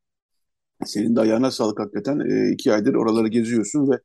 Senin 0.86 1.16
de 1.16 1.20
ayağına 1.20 1.50
sağlık 1.50 1.80
hakikaten. 1.80 2.20
E, 2.20 2.52
iki 2.52 2.72
aydır 2.72 2.94
oraları 2.94 3.28
geziyorsun 3.28 3.90
ve 3.90 4.00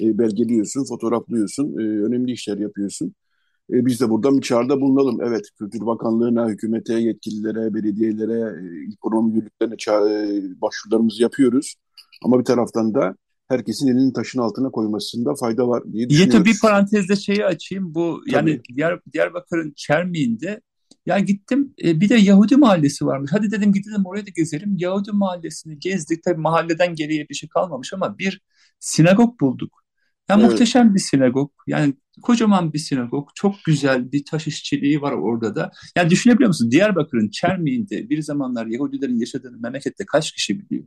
e, 0.00 0.18
belgeliyorsun, 0.18 0.84
fotoğraflıyorsun, 0.84 1.78
e, 1.78 1.82
önemli 1.82 2.32
işler 2.32 2.58
yapıyorsun. 2.58 3.14
E, 3.72 3.86
biz 3.86 4.00
de 4.00 4.10
buradan 4.10 4.36
bir 4.36 4.42
çağrıda 4.42 4.80
bulunalım. 4.80 5.20
Evet, 5.22 5.44
Kültür 5.58 5.86
Bakanlığı'na, 5.86 6.48
hükümete, 6.48 6.94
yetkililere, 6.94 7.74
belediyelere, 7.74 8.40
e, 8.40 8.92
ekonomi 8.92 9.32
müdürlüklerine 9.32 9.74
e, 9.74 10.60
başvurularımızı 10.60 11.22
yapıyoruz. 11.22 11.74
Ama 12.24 12.38
bir 12.38 12.44
taraftan 12.44 12.94
da 12.94 13.16
herkesin 13.48 13.88
elinin 13.88 14.12
taşın 14.12 14.38
altına 14.38 14.70
koymasında 14.70 15.34
fayda 15.34 15.68
var 15.68 15.82
diye 15.92 16.10
düşünüyoruz. 16.10 16.34
Yeto 16.34 16.44
bir 16.44 16.60
parantezde 16.60 17.16
şeyi 17.16 17.44
açayım. 17.44 17.94
Bu 17.94 18.20
Tabii. 18.20 18.34
yani 18.34 18.60
Diyar, 18.76 19.00
Diyarbakır'ın 19.12 19.72
Çermiği'nde 19.76 20.60
ya 21.06 21.18
gittim 21.18 21.74
e, 21.84 22.00
bir 22.00 22.08
de 22.08 22.14
Yahudi 22.14 22.56
mahallesi 22.56 23.06
varmış. 23.06 23.30
Hadi 23.34 23.50
dedim 23.50 23.72
gidelim 23.72 24.06
oraya 24.06 24.26
da 24.26 24.30
gezelim. 24.36 24.76
Yahudi 24.78 25.12
mahallesini 25.12 25.78
gezdik. 25.78 26.22
Tabii 26.24 26.40
mahalleden 26.40 26.94
geriye 26.94 27.28
bir 27.28 27.34
şey 27.34 27.48
kalmamış 27.48 27.92
ama 27.92 28.18
bir 28.18 28.42
sinagog 28.80 29.40
bulduk. 29.40 29.83
Ya 30.28 30.36
evet. 30.38 30.50
muhteşem 30.50 30.94
bir 30.94 31.00
sinagog. 31.00 31.50
Yani 31.66 31.94
kocaman 32.22 32.72
bir 32.72 32.78
sinagog. 32.78 33.28
Çok 33.34 33.54
güzel 33.66 34.12
bir 34.12 34.24
taş 34.24 34.46
işçiliği 34.46 35.02
var 35.02 35.12
orada 35.12 35.54
da. 35.56 35.72
Yani 35.96 36.10
düşünebiliyor 36.10 36.48
musun? 36.48 36.70
Diyarbakır'ın 36.70 37.28
Çermiğinde 37.28 38.10
bir 38.10 38.22
zamanlar 38.22 38.66
Yahudilerin 38.66 39.20
yaşadığını 39.20 39.58
memlekette 39.58 40.04
kaç 40.06 40.32
kişi 40.32 40.60
biliyor? 40.60 40.84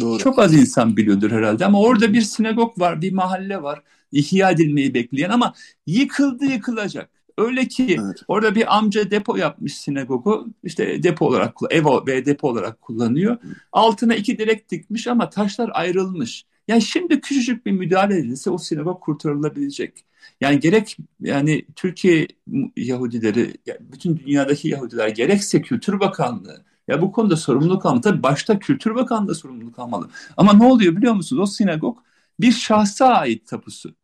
Doğru. 0.00 0.18
Çok 0.18 0.38
az 0.38 0.54
insan 0.54 0.96
biliyordur 0.96 1.30
herhalde 1.30 1.66
ama 1.66 1.80
orada 1.80 2.12
bir 2.12 2.20
sinagog 2.20 2.80
var, 2.80 3.02
bir 3.02 3.12
mahalle 3.12 3.62
var. 3.62 3.82
İhya 4.12 4.50
edilmeyi 4.50 4.94
bekleyen 4.94 5.30
ama 5.30 5.54
yıkıldı 5.86 6.44
yıkılacak. 6.44 7.10
Öyle 7.38 7.68
ki 7.68 7.96
evet. 8.00 8.22
orada 8.28 8.54
bir 8.54 8.76
amca 8.76 9.10
depo 9.10 9.36
yapmış 9.36 9.74
sinagogu. 9.74 10.46
İşte 10.64 11.02
depo 11.02 11.26
olarak, 11.26 11.54
ev 11.70 11.84
ve 12.06 12.26
depo 12.26 12.48
olarak 12.48 12.80
kullanıyor. 12.80 13.36
Altına 13.72 14.14
iki 14.14 14.38
direk 14.38 14.70
dikmiş 14.70 15.06
ama 15.06 15.30
taşlar 15.30 15.70
ayrılmış. 15.72 16.44
Yani 16.68 16.82
şimdi 16.82 17.20
küçücük 17.20 17.66
bir 17.66 17.72
müdahale 17.72 18.18
edilse 18.18 18.50
o 18.50 18.58
sinagog 18.58 19.00
kurtarılabilecek. 19.00 20.04
Yani 20.40 20.60
gerek 20.60 20.96
yani 21.20 21.66
Türkiye 21.76 22.28
Yahudileri, 22.76 23.54
bütün 23.80 24.16
dünyadaki 24.18 24.68
Yahudiler 24.68 25.08
gerekse 25.08 25.62
Kültür 25.62 26.00
Bakanlığı 26.00 26.64
ya 26.88 27.02
bu 27.02 27.12
konuda 27.12 27.36
sorumluluk 27.36 27.86
almalı. 27.86 28.02
Tabii 28.02 28.22
başta 28.22 28.58
Kültür 28.58 28.94
Bakanlığı 28.94 29.34
sorumluluk 29.34 29.78
almalı. 29.78 30.08
Ama 30.36 30.52
ne 30.52 30.64
oluyor 30.64 30.96
biliyor 30.96 31.14
musunuz? 31.14 31.42
O 31.42 31.46
sinagog 31.46 31.98
bir 32.40 32.52
şahsa 32.52 33.06
ait 33.06 33.46
tapusu. 33.46 33.94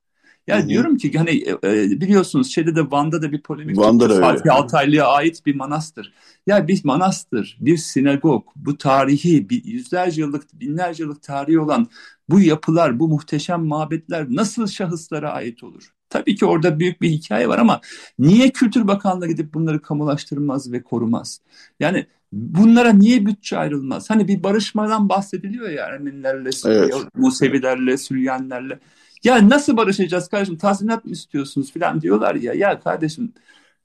Yani 0.46 0.60
Hı-hı. 0.60 0.68
diyorum 0.68 0.96
ki 0.96 1.12
hani 1.18 1.30
e, 1.30 1.50
e, 1.50 2.00
biliyorsunuz 2.00 2.54
şeyde 2.54 2.76
de 2.76 2.90
Van'da 2.90 3.22
da 3.22 3.32
bir 3.32 3.42
polemik 3.42 3.78
Van'da 3.78 4.10
da 4.10 4.20
Fatih 4.20 4.54
Altaylı'ya 4.54 5.06
ait 5.06 5.46
bir 5.46 5.54
manastır. 5.54 6.12
Ya 6.46 6.68
bir 6.68 6.80
manastır, 6.84 7.56
bir 7.60 7.76
sinagog, 7.76 8.44
bu 8.56 8.78
tarihi, 8.78 9.50
bir 9.50 9.64
yüzlerce 9.64 10.20
yıllık, 10.20 10.60
binlerce 10.60 11.02
yıllık 11.02 11.22
tarihi 11.22 11.58
olan 11.58 11.88
bu 12.28 12.40
yapılar, 12.40 12.98
bu 12.98 13.08
muhteşem 13.08 13.66
mabetler 13.66 14.26
nasıl 14.30 14.66
şahıslara 14.66 15.32
ait 15.32 15.62
olur? 15.62 15.92
Tabii 16.10 16.36
ki 16.36 16.46
orada 16.46 16.78
büyük 16.78 17.02
bir 17.02 17.10
hikaye 17.10 17.48
var 17.48 17.58
ama 17.58 17.80
niye 18.18 18.50
Kültür 18.50 18.86
Bakanlığı 18.86 19.28
gidip 19.28 19.54
bunları 19.54 19.82
kamulaştırmaz 19.82 20.72
ve 20.72 20.82
korumaz? 20.82 21.40
Yani 21.80 22.06
bunlara 22.32 22.92
niye 22.92 23.26
bütçe 23.26 23.58
ayrılmaz? 23.58 24.10
Hani 24.10 24.28
bir 24.28 24.42
barışmadan 24.42 25.08
bahsediliyor 25.08 25.68
ya 25.68 25.86
Ermenilerle, 25.86 26.50
evet. 26.66 26.94
Musevilerle, 27.14 27.98
Süryanlerle. 27.98 28.78
Ya 29.24 29.48
nasıl 29.48 29.76
barışacağız 29.76 30.28
kardeşim? 30.28 30.58
Tazminat 30.58 31.04
mı 31.04 31.10
istiyorsunuz 31.10 31.72
falan 31.72 32.00
diyorlar 32.00 32.34
ya. 32.34 32.52
Ya 32.54 32.80
kardeşim 32.80 33.32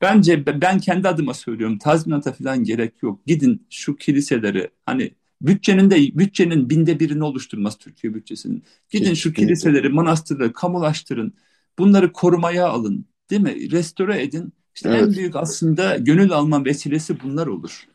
bence 0.02 0.46
ben 0.62 0.80
kendi 0.80 1.08
adıma 1.08 1.34
söylüyorum. 1.34 1.78
Tazminata 1.78 2.34
falan 2.34 2.64
gerek 2.64 2.94
yok. 3.04 3.26
Gidin 3.26 3.68
şu 3.70 3.96
kiliseleri 3.96 4.70
hani 4.86 5.12
bütçenin 5.44 5.92
de 5.92 5.96
bütçenin 5.96 6.70
binde 6.70 7.00
birini 7.00 7.24
oluşturmaz 7.24 7.78
Türkiye 7.78 8.14
bütçesinin. 8.14 8.64
Gidin 8.90 9.14
şu 9.14 9.34
kiliseleri, 9.34 9.90
manastırları 9.90 10.54
kamulaştırın. 10.54 11.34
Bunları 11.80 12.12
korumaya 12.12 12.68
alın. 12.68 13.06
Değil 13.30 13.42
mi? 13.42 13.72
Restore 13.72 14.24
edin. 14.24 14.54
İşte 14.76 14.90
evet. 14.90 15.02
en 15.02 15.14
büyük 15.14 15.36
aslında 15.36 15.98
gönül 15.98 16.32
alma 16.32 16.66
vesilesi 16.66 17.24
bunlar 17.24 17.48
olur. 17.48 17.88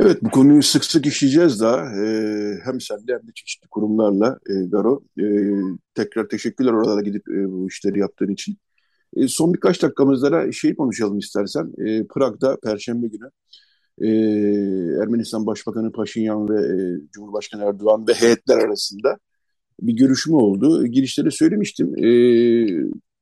Evet 0.00 0.22
bu 0.22 0.30
konuyu 0.30 0.62
sık 0.62 0.84
sık 0.84 1.06
işleyeceğiz 1.06 1.60
daha. 1.60 1.76
Ee, 1.76 2.58
hem 2.64 2.80
senle 2.80 3.12
hem 3.12 3.28
de 3.28 3.32
çeşitli 3.34 3.68
kurumlarla 3.68 4.38
e, 4.50 4.52
Garo. 4.66 5.02
E, 5.20 5.24
tekrar 5.94 6.28
teşekkürler 6.28 6.72
oralara 6.72 7.00
gidip 7.00 7.28
e, 7.28 7.50
bu 7.50 7.68
işleri 7.68 7.98
yaptığın 7.98 8.32
için. 8.32 8.58
E, 9.16 9.28
son 9.28 9.54
birkaç 9.54 9.82
dakikamızda 9.82 10.52
şey 10.52 10.74
konuşalım 10.76 11.18
istersen. 11.18 11.72
E, 11.86 12.06
Prag'da 12.06 12.56
Perşembe 12.62 13.06
günü 13.06 13.30
e, 14.00 14.08
Ermenistan 15.02 15.46
Başbakanı 15.46 15.92
Paşinyan 15.92 16.48
ve 16.48 16.60
e, 16.60 17.00
Cumhurbaşkanı 17.12 17.64
Erdoğan 17.64 18.08
ve 18.08 18.14
heyetler 18.14 18.58
arasında 18.58 19.18
bir 19.80 19.96
görüşme 19.96 20.36
oldu. 20.36 20.86
Girişte 20.86 21.30
söylemiştim. 21.30 22.04
E, 22.04 22.10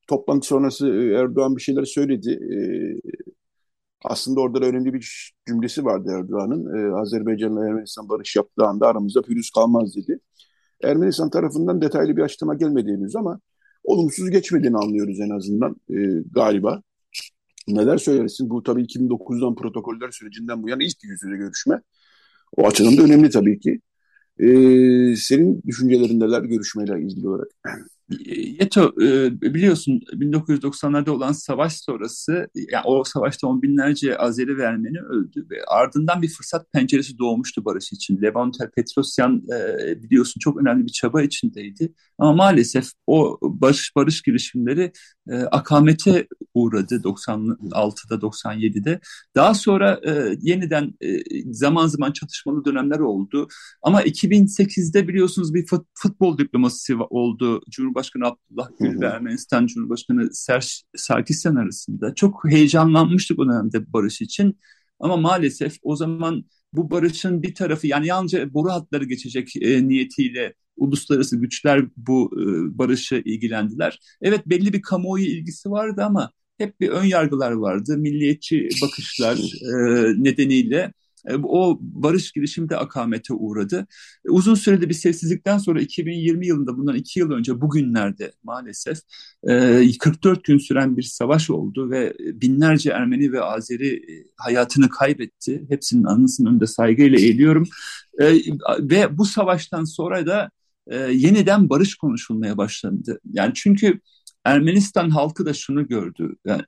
toplantı 0.08 0.46
sonrası 0.46 0.88
Erdoğan 0.88 1.56
bir 1.56 1.62
şeyler 1.62 1.84
söyledi. 1.84 2.30
E, 2.30 2.58
aslında 4.04 4.40
orada 4.40 4.62
da 4.62 4.66
önemli 4.66 4.94
bir 4.94 5.32
cümlesi 5.46 5.84
vardı 5.84 6.10
Erdoğan'ın. 6.18 6.76
Ee, 6.76 6.94
Azerbaycan'la 6.94 7.66
Ermenistan 7.68 8.08
barış 8.08 8.36
yaptığı 8.36 8.64
anda 8.64 8.86
aramızda 8.88 9.22
pürüz 9.22 9.50
kalmaz 9.50 9.96
dedi. 9.96 10.20
Ermenistan 10.82 11.30
tarafından 11.30 11.80
detaylı 11.82 12.16
bir 12.16 12.22
açıklama 12.22 12.54
gelmedi 12.54 12.92
henüz 12.92 13.16
ama 13.16 13.40
olumsuz 13.84 14.30
geçmediğini 14.30 14.76
anlıyoruz 14.76 15.20
en 15.20 15.30
azından 15.30 15.76
e, 15.90 16.22
galiba. 16.32 16.82
Neler 17.68 17.98
söylersin? 17.98 18.50
Bu 18.50 18.62
tabii 18.62 18.82
2009'dan 18.82 19.54
protokoller 19.54 20.10
sürecinden 20.10 20.62
bu 20.62 20.68
yana 20.68 20.82
ilk 20.82 21.04
yüz 21.04 21.22
yüze 21.22 21.36
görüşme. 21.36 21.82
O 22.56 22.66
açıdan 22.66 22.96
da 22.98 23.02
önemli 23.02 23.30
tabii 23.30 23.60
ki. 23.60 23.80
Ee, 24.40 25.16
senin 25.16 25.62
düşüncelerin 25.66 26.20
neler 26.20 26.42
görüşmeyle 26.42 27.00
ilgili 27.02 27.28
olarak? 27.28 27.48
Yeto 28.60 28.92
e, 29.02 29.40
biliyorsun 29.40 30.00
1990'larda 30.12 31.10
olan 31.10 31.32
savaş 31.32 31.72
sonrası 31.72 32.48
yani 32.54 32.82
o 32.84 33.04
savaşta 33.04 33.46
on 33.46 33.62
binlerce 33.62 34.18
Azeri 34.18 34.58
ve 34.58 34.62
Ermeni 34.62 35.00
öldü 35.00 35.46
ve 35.50 35.64
ardından 35.66 36.22
bir 36.22 36.28
fırsat 36.28 36.72
penceresi 36.72 37.18
doğmuştu 37.18 37.64
barış 37.64 37.92
için. 37.92 38.22
Levontel 38.22 38.70
Petrosyan 38.70 39.42
e, 39.52 40.02
biliyorsun 40.02 40.38
çok 40.38 40.60
önemli 40.60 40.86
bir 40.86 40.92
çaba 40.92 41.22
içindeydi 41.22 41.92
ama 42.18 42.32
maalesef 42.32 42.86
o 43.06 43.38
barış 43.42 43.96
barış 43.96 44.22
girişimleri 44.22 44.92
e, 45.30 45.36
akamete 45.36 46.26
uğradı 46.54 46.94
96'da 46.94 48.14
97'de. 48.14 49.00
Daha 49.34 49.54
sonra 49.54 50.00
e, 50.06 50.36
yeniden 50.40 50.94
e, 51.00 51.22
zaman 51.52 51.86
zaman 51.86 52.12
çatışmalı 52.12 52.64
dönemler 52.64 52.98
oldu. 52.98 53.48
Ama 53.82 54.02
2008'de 54.02 55.08
biliyorsunuz 55.08 55.54
bir 55.54 55.66
fut, 55.66 55.86
futbol 55.94 56.38
diplomasisi 56.38 56.96
oldu. 56.96 57.60
Cumhurbaşkanı 57.70 57.95
Abdullah 58.26 58.68
Gül 58.80 59.00
ve 59.00 59.06
Ermenistan 59.06 59.66
Cumhurbaşkanı 59.66 60.34
Serj 60.34 60.82
Sarkisyan 60.96 61.56
arasında. 61.56 62.14
Çok 62.14 62.50
heyecanlanmıştık 62.50 63.38
o 63.38 63.46
dönemde 63.46 63.92
barış 63.92 64.20
için. 64.20 64.58
Ama 65.00 65.16
maalesef 65.16 65.76
o 65.82 65.96
zaman 65.96 66.44
bu 66.72 66.90
barışın 66.90 67.42
bir 67.42 67.54
tarafı 67.54 67.86
yani 67.86 68.06
yalnızca 68.06 68.54
boru 68.54 68.70
hatları 68.70 69.04
geçecek 69.04 69.56
e, 69.56 69.88
niyetiyle 69.88 70.54
uluslararası 70.76 71.36
güçler 71.36 71.84
bu 71.96 72.30
e, 72.40 72.78
barışı 72.78 73.22
ilgilendiler. 73.24 73.98
Evet 74.22 74.46
belli 74.46 74.72
bir 74.72 74.82
kamuoyu 74.82 75.24
ilgisi 75.24 75.70
vardı 75.70 76.02
ama 76.04 76.32
hep 76.58 76.80
bir 76.80 76.88
ön 76.88 77.04
yargılar 77.04 77.52
vardı. 77.52 77.98
Milliyetçi 77.98 78.68
bakışlar 78.82 79.36
e, 79.36 79.74
nedeniyle 80.24 80.92
o 81.42 81.78
barış 81.80 82.32
girişimi 82.32 82.68
de 82.68 82.76
akamete 82.76 83.34
uğradı. 83.34 83.86
E, 84.26 84.30
uzun 84.30 84.54
sürede 84.54 84.88
bir 84.88 84.94
sessizlikten 84.94 85.58
sonra 85.58 85.80
2020 85.80 86.46
yılında 86.46 86.76
bundan 86.78 86.94
iki 86.96 87.20
yıl 87.20 87.30
önce 87.30 87.60
bugünlerde 87.60 88.32
maalesef 88.42 88.98
44 90.00 90.38
e, 90.38 90.40
gün 90.44 90.58
süren 90.58 90.96
bir 90.96 91.02
savaş 91.02 91.50
oldu 91.50 91.90
ve 91.90 92.14
binlerce 92.18 92.90
Ermeni 92.90 93.32
ve 93.32 93.42
Azeri 93.42 94.02
hayatını 94.36 94.88
kaybetti. 94.88 95.66
Hepsinin 95.68 96.04
anısının 96.04 96.50
önünde 96.50 96.66
saygıyla 96.66 97.18
eğiliyorum. 97.18 97.68
Ve 98.80 99.18
bu 99.18 99.24
savaştan 99.24 99.84
sonra 99.84 100.26
da 100.26 100.50
yeniden 101.10 101.68
barış 101.70 101.94
konuşulmaya 101.94 102.56
başlandı. 102.56 103.20
Yani 103.32 103.52
çünkü 103.54 104.00
Ermenistan 104.44 105.10
halkı 105.10 105.46
da 105.46 105.54
şunu 105.54 105.88
gördü. 105.88 106.36
Yani 106.44 106.62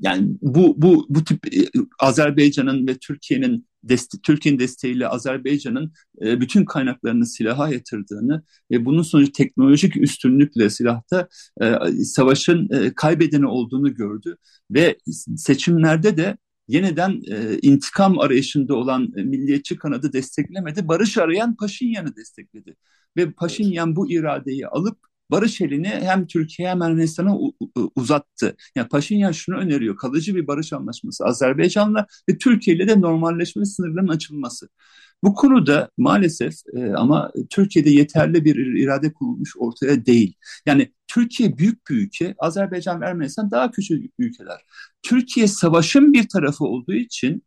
yani 0.00 0.28
bu 0.42 0.82
bu 0.82 1.06
bu 1.08 1.24
tip 1.24 1.54
e, 1.54 1.68
Azerbaycan'ın 1.98 2.86
ve 2.86 2.98
Türkiye'nin 2.98 3.68
deste 3.82 4.18
Türkiye'nin 4.22 4.58
desteğiyle 4.58 5.08
Azerbaycan'ın 5.08 5.92
e, 6.22 6.40
bütün 6.40 6.64
kaynaklarını 6.64 7.26
silaha 7.26 7.68
yatırdığını 7.72 8.42
ve 8.70 8.84
bunun 8.84 9.02
sonucu 9.02 9.32
teknolojik 9.32 9.96
üstünlükle 9.96 10.70
silahta 10.70 11.28
e, 11.60 11.74
savaşın 12.04 12.92
kaybedeni 12.96 13.46
olduğunu 13.46 13.94
gördü 13.94 14.36
ve 14.70 14.98
seçimlerde 15.36 16.16
de 16.16 16.38
yeniden 16.68 17.20
intikam 17.62 18.18
arayışında 18.18 18.74
olan 18.74 19.08
milliyetçi 19.16 19.76
kanadı 19.76 20.12
desteklemedi. 20.12 20.88
Barış 20.88 21.18
arayan 21.18 21.56
Paşinyan'ı 21.56 22.16
destekledi. 22.16 22.76
Ve 23.16 23.30
Paşinyan 23.30 23.96
bu 23.96 24.10
iradeyi 24.12 24.66
alıp 24.66 25.07
barış 25.30 25.60
elini 25.60 25.88
hem 25.88 26.26
Türkiye 26.26 26.68
hem 26.68 26.82
Ermenistan'a 26.82 27.36
uzattı. 27.94 28.56
Yani 28.76 28.88
Paşinyan 28.88 29.32
şunu 29.32 29.56
öneriyor. 29.56 29.96
Kalıcı 29.96 30.34
bir 30.34 30.46
barış 30.46 30.72
anlaşması 30.72 31.24
Azerbaycan'la 31.24 32.06
ve 32.28 32.38
Türkiye 32.38 32.76
ile 32.76 32.88
de 32.88 33.00
normalleşme 33.00 33.64
sınırlarının 33.64 34.12
açılması. 34.12 34.68
Bu 35.24 35.34
konuda 35.34 35.90
maalesef 35.98 36.54
e, 36.76 36.92
ama 36.92 37.32
Türkiye'de 37.50 37.90
yeterli 37.90 38.44
bir 38.44 38.56
irade 38.56 39.12
kurulmuş 39.12 39.56
ortaya 39.58 40.06
değil. 40.06 40.34
Yani 40.66 40.92
Türkiye 41.08 41.58
büyük 41.58 41.90
bir 41.90 41.94
ülke, 41.96 42.34
Azerbaycan 42.38 43.00
ve 43.00 43.06
Ermenistan 43.06 43.50
daha 43.50 43.70
küçük 43.70 44.12
ülkeler. 44.18 44.60
Türkiye 45.02 45.46
savaşın 45.48 46.12
bir 46.12 46.28
tarafı 46.28 46.64
olduğu 46.64 46.94
için 46.94 47.42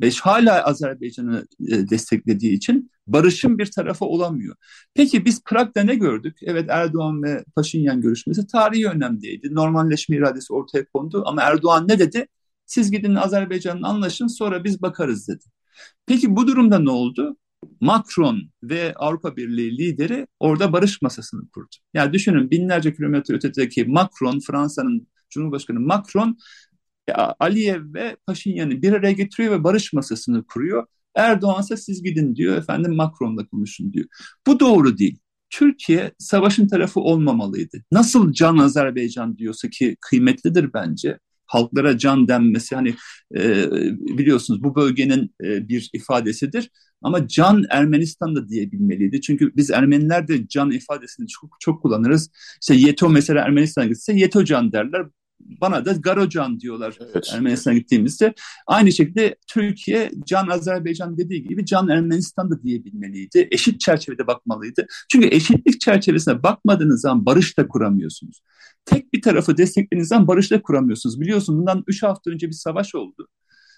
ve 0.00 0.10
hala 0.22 0.64
Azerbaycan'ı 0.64 1.46
e, 1.68 1.90
desteklediği 1.90 2.52
için 2.52 2.90
barışın 3.06 3.58
bir 3.58 3.70
tarafı 3.70 4.04
olamıyor. 4.04 4.56
Peki 4.94 5.24
biz 5.24 5.42
Prag'da 5.44 5.82
ne 5.82 5.94
gördük? 5.94 6.38
Evet 6.42 6.66
Erdoğan 6.70 7.22
ve 7.22 7.44
Paşinyan 7.56 8.00
görüşmesi 8.00 8.46
tarihi 8.46 8.88
önemliydi. 8.88 9.54
Normalleşme 9.54 10.16
iradesi 10.16 10.52
ortaya 10.52 10.86
kondu 10.86 11.22
ama 11.26 11.42
Erdoğan 11.42 11.88
ne 11.88 11.98
dedi? 11.98 12.26
Siz 12.66 12.90
gidin 12.90 13.14
Azerbaycan'ın 13.14 13.82
anlaşın 13.82 14.26
sonra 14.26 14.64
biz 14.64 14.82
bakarız 14.82 15.28
dedi. 15.28 15.44
Peki 16.06 16.36
bu 16.36 16.46
durumda 16.46 16.78
ne 16.78 16.90
oldu? 16.90 17.36
Macron 17.80 18.50
ve 18.62 18.94
Avrupa 18.94 19.36
Birliği 19.36 19.78
lideri 19.78 20.26
orada 20.40 20.72
barış 20.72 21.02
masasını 21.02 21.48
kurdu. 21.48 21.76
Yani 21.94 22.12
düşünün 22.12 22.50
binlerce 22.50 22.94
kilometre 22.94 23.34
ötedeki 23.34 23.84
Macron, 23.84 24.40
Fransa'nın 24.40 25.08
Cumhurbaşkanı 25.30 25.80
Macron 25.80 26.38
Aliyev 27.14 27.94
ve 27.94 28.16
Paşinyan'ı 28.26 28.82
bir 28.82 28.92
araya 28.92 29.12
getiriyor 29.12 29.52
ve 29.52 29.64
barış 29.64 29.92
masasını 29.92 30.46
kuruyor. 30.46 30.86
Erdoğan 31.14 31.62
ise 31.62 31.76
siz 31.76 32.02
gidin 32.02 32.36
diyor, 32.36 32.56
efendim 32.56 32.94
Macron'la 32.94 33.46
konuşun 33.46 33.92
diyor. 33.92 34.06
Bu 34.46 34.60
doğru 34.60 34.98
değil. 34.98 35.18
Türkiye 35.50 36.12
savaşın 36.18 36.68
tarafı 36.68 37.00
olmamalıydı. 37.00 37.82
Nasıl 37.92 38.32
can 38.32 38.58
Azerbaycan 38.58 39.38
diyorsa 39.38 39.70
ki 39.70 39.96
kıymetlidir 40.00 40.72
bence. 40.74 41.18
Halklara 41.46 41.98
can 41.98 42.28
denmesi 42.28 42.74
hani 42.74 42.94
e, 43.36 43.70
biliyorsunuz 44.18 44.62
bu 44.62 44.74
bölgenin 44.74 45.34
e, 45.44 45.68
bir 45.68 45.90
ifadesidir. 45.92 46.70
Ama 47.02 47.28
can 47.28 47.64
Ermenistan 47.70 48.36
da 48.36 48.48
diyebilmeliydi. 48.48 49.20
Çünkü 49.20 49.56
biz 49.56 49.70
Ermeniler 49.70 50.28
de 50.28 50.48
can 50.48 50.70
ifadesini 50.70 51.26
çok 51.28 51.50
çok 51.60 51.82
kullanırız. 51.82 52.30
İşte 52.62 52.74
Yeto 52.74 53.08
mesela 53.08 53.44
Ermenistan'a 53.44 53.86
gitse 53.86 54.12
Yeto 54.12 54.44
can 54.44 54.72
derler 54.72 55.06
bana 55.40 55.84
da 55.84 55.92
Garocan 55.92 56.60
diyorlar 56.60 56.98
evet. 57.00 57.30
Ermenistan'a 57.34 57.74
gittiğimizde. 57.74 58.34
Aynı 58.66 58.92
şekilde 58.92 59.36
Türkiye 59.46 60.10
Can 60.26 60.48
Azerbaycan 60.48 61.18
dediği 61.18 61.42
gibi 61.42 61.66
Can 61.66 61.88
Ermenistan 61.88 62.50
da 62.50 62.62
diyebilmeliydi. 62.62 63.48
Eşit 63.50 63.80
çerçevede 63.80 64.26
bakmalıydı. 64.26 64.86
Çünkü 65.12 65.26
eşitlik 65.26 65.80
çerçevesine 65.80 66.42
bakmadığınız 66.42 67.00
zaman 67.00 67.26
barış 67.26 67.58
da 67.58 67.68
kuramıyorsunuz. 67.68 68.40
Tek 68.84 69.12
bir 69.12 69.22
tarafı 69.22 69.56
desteklediğiniz 69.56 70.08
zaman 70.08 70.28
barış 70.28 70.50
da 70.50 70.62
kuramıyorsunuz. 70.62 71.20
Biliyorsun 71.20 71.58
bundan 71.58 71.84
üç 71.86 72.02
hafta 72.02 72.30
önce 72.30 72.46
bir 72.46 72.52
savaş 72.52 72.94
oldu 72.94 73.28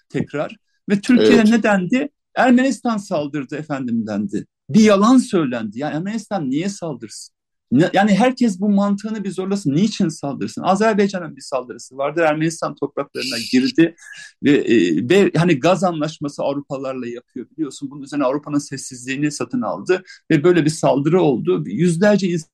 tekrar. 0.09 0.55
Ve 0.89 1.01
Türkiye'de 1.01 1.35
evet. 1.35 1.49
ne 1.49 1.63
dendi? 1.63 2.09
Ermenistan 2.35 2.97
saldırdı 2.97 3.55
efendim 3.55 4.07
dendi. 4.07 4.45
Bir 4.69 4.81
yalan 4.81 5.17
söylendi. 5.17 5.79
Yani 5.79 5.95
Ermenistan 5.95 6.49
niye 6.49 6.69
saldırsın? 6.69 7.35
Yani 7.71 8.15
herkes 8.15 8.59
bu 8.59 8.69
mantığını 8.69 9.23
bir 9.23 9.31
zorlasın. 9.31 9.75
Niçin 9.75 10.09
saldırsın? 10.09 10.63
Azerbaycan'ın 10.63 11.35
bir 11.35 11.41
saldırısı 11.41 11.97
vardı. 11.97 12.21
Ermenistan 12.27 12.75
topraklarına 12.75 13.37
girdi 13.51 13.95
ve, 14.43 14.51
e, 14.51 15.09
ve 15.09 15.31
hani 15.37 15.59
gaz 15.59 15.83
anlaşması 15.83 16.43
Avrupalarla 16.43 17.07
yapıyor 17.07 17.49
biliyorsun. 17.49 17.91
Bunun 17.91 18.01
üzerine 18.03 18.25
Avrupa'nın 18.25 18.57
sessizliğini 18.57 19.31
satın 19.31 19.61
aldı 19.61 20.03
ve 20.31 20.43
böyle 20.43 20.65
bir 20.65 20.69
saldırı 20.69 21.21
oldu. 21.21 21.63
Yüzlerce 21.65 22.27
insan 22.27 22.49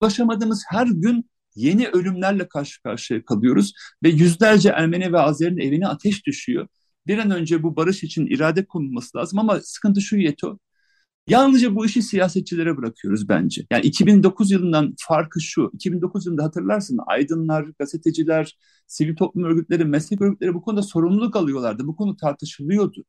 ulaşamadığımız 0.00 0.64
her 0.68 0.86
gün 0.86 1.30
yeni 1.54 1.88
ölümlerle 1.88 2.48
karşı 2.48 2.82
karşıya 2.82 3.24
kalıyoruz 3.24 3.72
ve 4.02 4.08
yüzlerce 4.08 4.68
Ermeni 4.68 5.12
ve 5.12 5.18
Azeri'nin 5.18 5.58
evine 5.60 5.88
ateş 5.88 6.26
düşüyor. 6.26 6.68
Bir 7.06 7.18
an 7.18 7.30
önce 7.30 7.62
bu 7.62 7.76
barış 7.76 8.02
için 8.04 8.26
irade 8.26 8.64
konulması 8.64 9.18
lazım 9.18 9.38
ama 9.38 9.60
sıkıntı 9.60 10.00
şu 10.00 10.16
Yeto. 10.16 10.58
Yalnızca 11.28 11.74
bu 11.74 11.86
işi 11.86 12.02
siyasetçilere 12.02 12.76
bırakıyoruz 12.76 13.28
bence. 13.28 13.66
Yani 13.70 13.86
2009 13.86 14.50
yılından 14.50 14.94
farkı 14.98 15.40
şu. 15.40 15.70
2009 15.74 16.26
yılında 16.26 16.44
hatırlarsın 16.44 16.98
aydınlar, 17.06 17.66
gazeteciler, 17.78 18.58
sivil 18.86 19.16
toplum 19.16 19.44
örgütleri, 19.44 19.84
meslek 19.84 20.20
örgütleri 20.20 20.54
bu 20.54 20.62
konuda 20.62 20.82
sorumluluk 20.82 21.36
alıyorlardı. 21.36 21.86
Bu 21.86 21.96
konu 21.96 22.16
tartışılıyordu, 22.16 23.04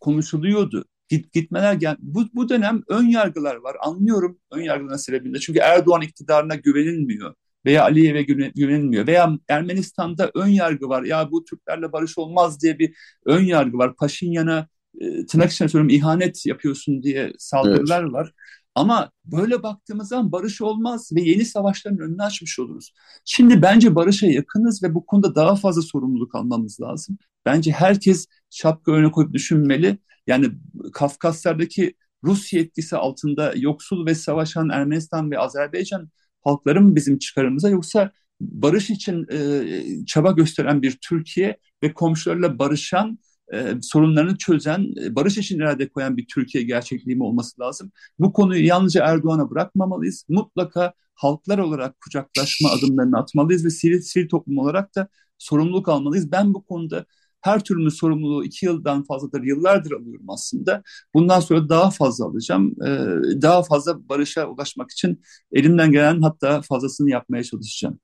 konuşuluyordu. 0.00 0.84
Git, 1.08 1.32
gitmeler 1.32 1.74
gel. 1.74 1.96
Bu, 2.00 2.24
bu 2.34 2.48
dönem 2.48 2.82
ön 2.88 3.06
yargılar 3.06 3.56
var. 3.56 3.76
Anlıyorum 3.80 4.38
ön 4.52 4.62
yargıların 4.62 4.96
sebebinde. 4.96 5.38
Çünkü 5.38 5.58
Erdoğan 5.58 6.02
iktidarına 6.02 6.54
güvenilmiyor 6.54 7.34
veya 7.66 7.82
Aliyev'e 7.82 8.22
güvenilmiyor 8.54 9.06
veya 9.06 9.38
Ermenistan'da 9.48 10.30
ön 10.34 10.48
yargı 10.48 10.88
var. 10.88 11.02
Ya 11.02 11.30
bu 11.30 11.44
Türklerle 11.44 11.92
barış 11.92 12.18
olmaz 12.18 12.62
diye 12.62 12.78
bir 12.78 12.94
ön 13.26 13.44
yargı 13.44 13.78
var. 13.78 13.96
Paşinyan'a 13.96 14.68
e, 15.00 15.26
tırnak 15.26 15.52
içinde 15.52 15.68
söylüyorum 15.68 15.96
ihanet 15.96 16.46
yapıyorsun 16.46 17.02
diye 17.02 17.32
saldırılar 17.38 18.02
evet. 18.02 18.12
var. 18.12 18.32
Ama 18.74 19.10
böyle 19.24 19.62
baktığımız 19.62 20.08
zaman 20.08 20.32
barış 20.32 20.60
olmaz 20.60 21.10
ve 21.14 21.20
yeni 21.20 21.44
savaşların 21.44 21.98
önünü 21.98 22.22
açmış 22.22 22.58
oluruz. 22.58 22.94
Şimdi 23.24 23.62
bence 23.62 23.94
barışa 23.94 24.26
yakınız 24.26 24.82
ve 24.82 24.94
bu 24.94 25.06
konuda 25.06 25.34
daha 25.34 25.56
fazla 25.56 25.82
sorumluluk 25.82 26.34
almamız 26.34 26.80
lazım. 26.80 27.18
Bence 27.46 27.72
herkes 27.72 28.26
şapka 28.50 28.92
öne 28.92 29.10
koyup 29.10 29.32
düşünmeli. 29.32 29.98
Yani 30.26 30.50
Kafkaslardaki 30.92 31.94
Rus 32.24 32.52
yetkisi 32.52 32.96
altında 32.96 33.52
yoksul 33.56 34.06
ve 34.06 34.14
savaşan 34.14 34.68
Ermenistan 34.68 35.30
ve 35.30 35.38
Azerbaycan 35.38 36.10
halkları 36.44 36.80
mı 36.80 36.96
bizim 36.96 37.18
çıkarımıza 37.18 37.68
yoksa 37.68 38.12
barış 38.40 38.90
için 38.90 39.26
e, 39.32 39.62
çaba 40.06 40.30
gösteren 40.32 40.82
bir 40.82 40.98
Türkiye 41.08 41.56
ve 41.82 41.94
komşularıyla 41.94 42.58
barışan 42.58 43.18
e, 43.54 43.74
sorunlarını 43.82 44.36
çözen, 44.36 44.86
e, 45.04 45.14
barış 45.14 45.38
için 45.38 45.58
irade 45.58 45.88
koyan 45.88 46.16
bir 46.16 46.26
Türkiye 46.26 46.64
gerçekliği 46.64 47.16
mi 47.16 47.24
olması 47.24 47.60
lazım? 47.60 47.92
Bu 48.18 48.32
konuyu 48.32 48.66
yalnızca 48.66 49.04
Erdoğan'a 49.04 49.50
bırakmamalıyız. 49.50 50.24
Mutlaka 50.28 50.92
halklar 51.14 51.58
olarak 51.58 52.00
kucaklaşma 52.00 52.70
adımlarını 52.70 53.18
atmalıyız 53.18 53.64
ve 53.64 53.70
sivil, 53.70 54.00
sivil 54.00 54.28
toplum 54.28 54.58
olarak 54.58 54.94
da 54.96 55.08
sorumluluk 55.38 55.88
almalıyız. 55.88 56.32
Ben 56.32 56.54
bu 56.54 56.64
konuda 56.64 57.06
her 57.40 57.64
türlü 57.64 57.90
sorumluluğu 57.90 58.44
iki 58.44 58.66
yıldan 58.66 59.04
fazladır, 59.04 59.42
yıllardır 59.42 59.92
alıyorum 59.92 60.30
aslında. 60.30 60.82
Bundan 61.14 61.40
sonra 61.40 61.68
daha 61.68 61.90
fazla 61.90 62.26
alacağım. 62.26 62.74
Ee, 62.86 63.42
daha 63.42 63.62
fazla 63.62 64.08
barışa 64.08 64.46
ulaşmak 64.46 64.90
için 64.90 65.22
elimden 65.52 65.92
gelen 65.92 66.22
hatta 66.22 66.62
fazlasını 66.62 67.10
yapmaya 67.10 67.44
çalışacağım. 67.44 67.98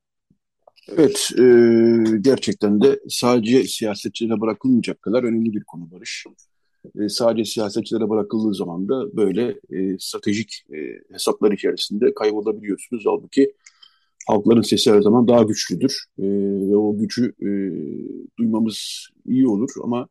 Evet, 0.91 1.29
e, 1.39 1.43
gerçekten 2.21 2.81
de 2.81 2.99
sadece 3.09 3.63
siyasetçilere 3.63 4.41
bırakılmayacak 4.41 5.01
kadar 5.01 5.23
önemli 5.23 5.53
bir 5.53 5.63
konu 5.63 5.91
Barış. 5.91 6.25
E, 6.99 7.09
sadece 7.09 7.51
siyasetçilere 7.51 8.09
bırakıldığı 8.09 8.53
zaman 8.53 8.89
da 8.89 9.17
böyle 9.17 9.59
e, 9.69 9.97
stratejik 9.99 10.63
e, 10.73 10.77
hesaplar 11.13 11.51
içerisinde 11.51 12.13
kaybolabiliyorsunuz. 12.13 13.03
Halbuki 13.05 13.53
halkların 14.27 14.61
sesi 14.61 14.91
her 14.91 15.01
zaman 15.01 15.27
daha 15.27 15.43
güçlüdür 15.43 16.05
e, 16.19 16.23
ve 16.69 16.75
o 16.75 16.97
gücü 16.97 17.33
e, 17.41 17.49
duymamız 18.39 19.07
iyi 19.25 19.47
olur 19.47 19.69
ama 19.83 20.07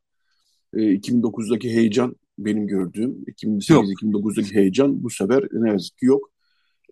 e, 0.74 0.78
2009'daki 0.78 1.70
heyecan 1.70 2.16
benim 2.38 2.66
gördüğüm 2.66 3.24
2008-2009'daki 3.24 4.54
heyecan 4.54 5.02
bu 5.02 5.10
sefer 5.10 5.48
ne 5.52 5.70
yazık 5.70 5.98
ki 5.98 6.06
yok. 6.06 6.30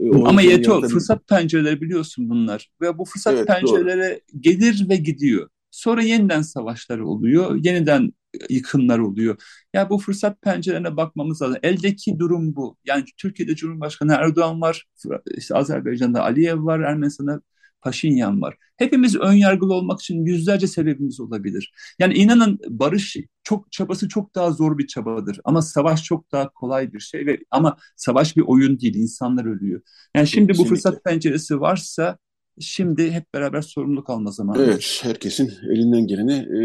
E, 0.00 0.10
Ama 0.10 0.42
Yeto 0.42 0.72
yandan... 0.72 0.88
fırsat 0.88 1.28
pencereleri 1.28 1.80
biliyorsun 1.80 2.30
bunlar 2.30 2.70
ve 2.80 2.98
bu 2.98 3.04
fırsat 3.04 3.34
evet, 3.34 3.46
pencerelere 3.46 4.10
doğru. 4.10 4.40
gelir 4.40 4.88
ve 4.88 4.96
gidiyor. 4.96 5.48
Sonra 5.70 6.02
yeniden 6.02 6.42
savaşlar 6.42 6.98
oluyor, 6.98 7.56
yeniden 7.64 8.12
yıkımlar 8.50 8.98
oluyor. 8.98 9.36
Yani 9.74 9.90
bu 9.90 9.98
fırsat 9.98 10.42
pencerelerine 10.42 10.96
bakmamız 10.96 11.42
lazım. 11.42 11.58
Eldeki 11.62 12.18
durum 12.18 12.56
bu. 12.56 12.76
Yani 12.84 13.04
Türkiye'de 13.16 13.56
Cumhurbaşkanı 13.56 14.12
Erdoğan 14.12 14.60
var, 14.60 14.84
işte 15.36 15.54
Azerbaycan'da 15.54 16.22
Aliyev 16.22 16.64
var, 16.64 16.80
Ermenistan'da 16.80 17.40
Paşinyan 17.86 18.42
var. 18.42 18.56
Hepimiz 18.76 19.16
ön 19.16 19.32
yargılı 19.32 19.74
olmak 19.74 20.00
için 20.00 20.24
yüzlerce 20.24 20.66
sebebimiz 20.66 21.20
olabilir. 21.20 21.72
Yani 21.98 22.14
inanın 22.14 22.58
barış 22.68 23.16
çok 23.42 23.72
çabası 23.72 24.08
çok 24.08 24.34
daha 24.34 24.50
zor 24.50 24.78
bir 24.78 24.86
çabadır 24.86 25.40
ama 25.44 25.62
savaş 25.62 26.04
çok 26.04 26.32
daha 26.32 26.48
kolay 26.48 26.92
bir 26.92 27.00
şey 27.00 27.26
ve 27.26 27.38
ama 27.50 27.76
savaş 27.96 28.36
bir 28.36 28.42
oyun 28.46 28.80
değil 28.80 28.94
insanlar 28.94 29.44
ölüyor. 29.44 29.80
Yani 30.16 30.26
şimdi 30.26 30.58
bu 30.58 30.64
fırsat 30.64 31.04
penceresi 31.04 31.60
varsa 31.60 32.18
şimdi 32.60 33.10
hep 33.10 33.34
beraber 33.34 33.62
sorumluluk 33.62 34.10
alma 34.10 34.30
zamanı. 34.30 34.62
Evet 34.62 35.00
herkesin 35.02 35.52
elinden 35.72 36.06
geleni 36.06 36.32
e, 36.32 36.62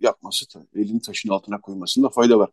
yapması, 0.00 0.44
elini 0.74 1.00
taşın 1.00 1.28
altına 1.28 1.60
koymasında 1.60 2.08
fayda 2.08 2.38
var. 2.38 2.50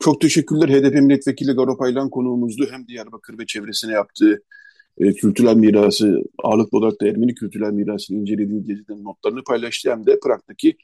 Çok 0.00 0.20
teşekkürler 0.20 0.68
HDP 0.68 0.94
milletvekili 0.94 1.52
Garo 1.52 1.78
Paylan 1.78 2.10
konuğumuzdu. 2.10 2.66
Hem 2.70 2.86
Diyarbakır 2.88 3.38
ve 3.38 3.46
çevresine 3.46 3.92
yaptığı 3.92 4.42
e, 5.00 5.12
kültürel 5.12 5.56
mirası, 5.56 6.22
ağırlıklı 6.42 6.78
olarak 6.78 7.00
da 7.00 7.08
Ermeni 7.08 7.34
kültürel 7.34 7.72
mirasını 7.72 8.16
incelediği 8.18 8.64
geziden 8.64 9.04
notlarını 9.04 9.44
paylaştı. 9.44 9.90
Hem 9.90 10.06
de 10.06 10.18
Prag'daki 10.20 10.76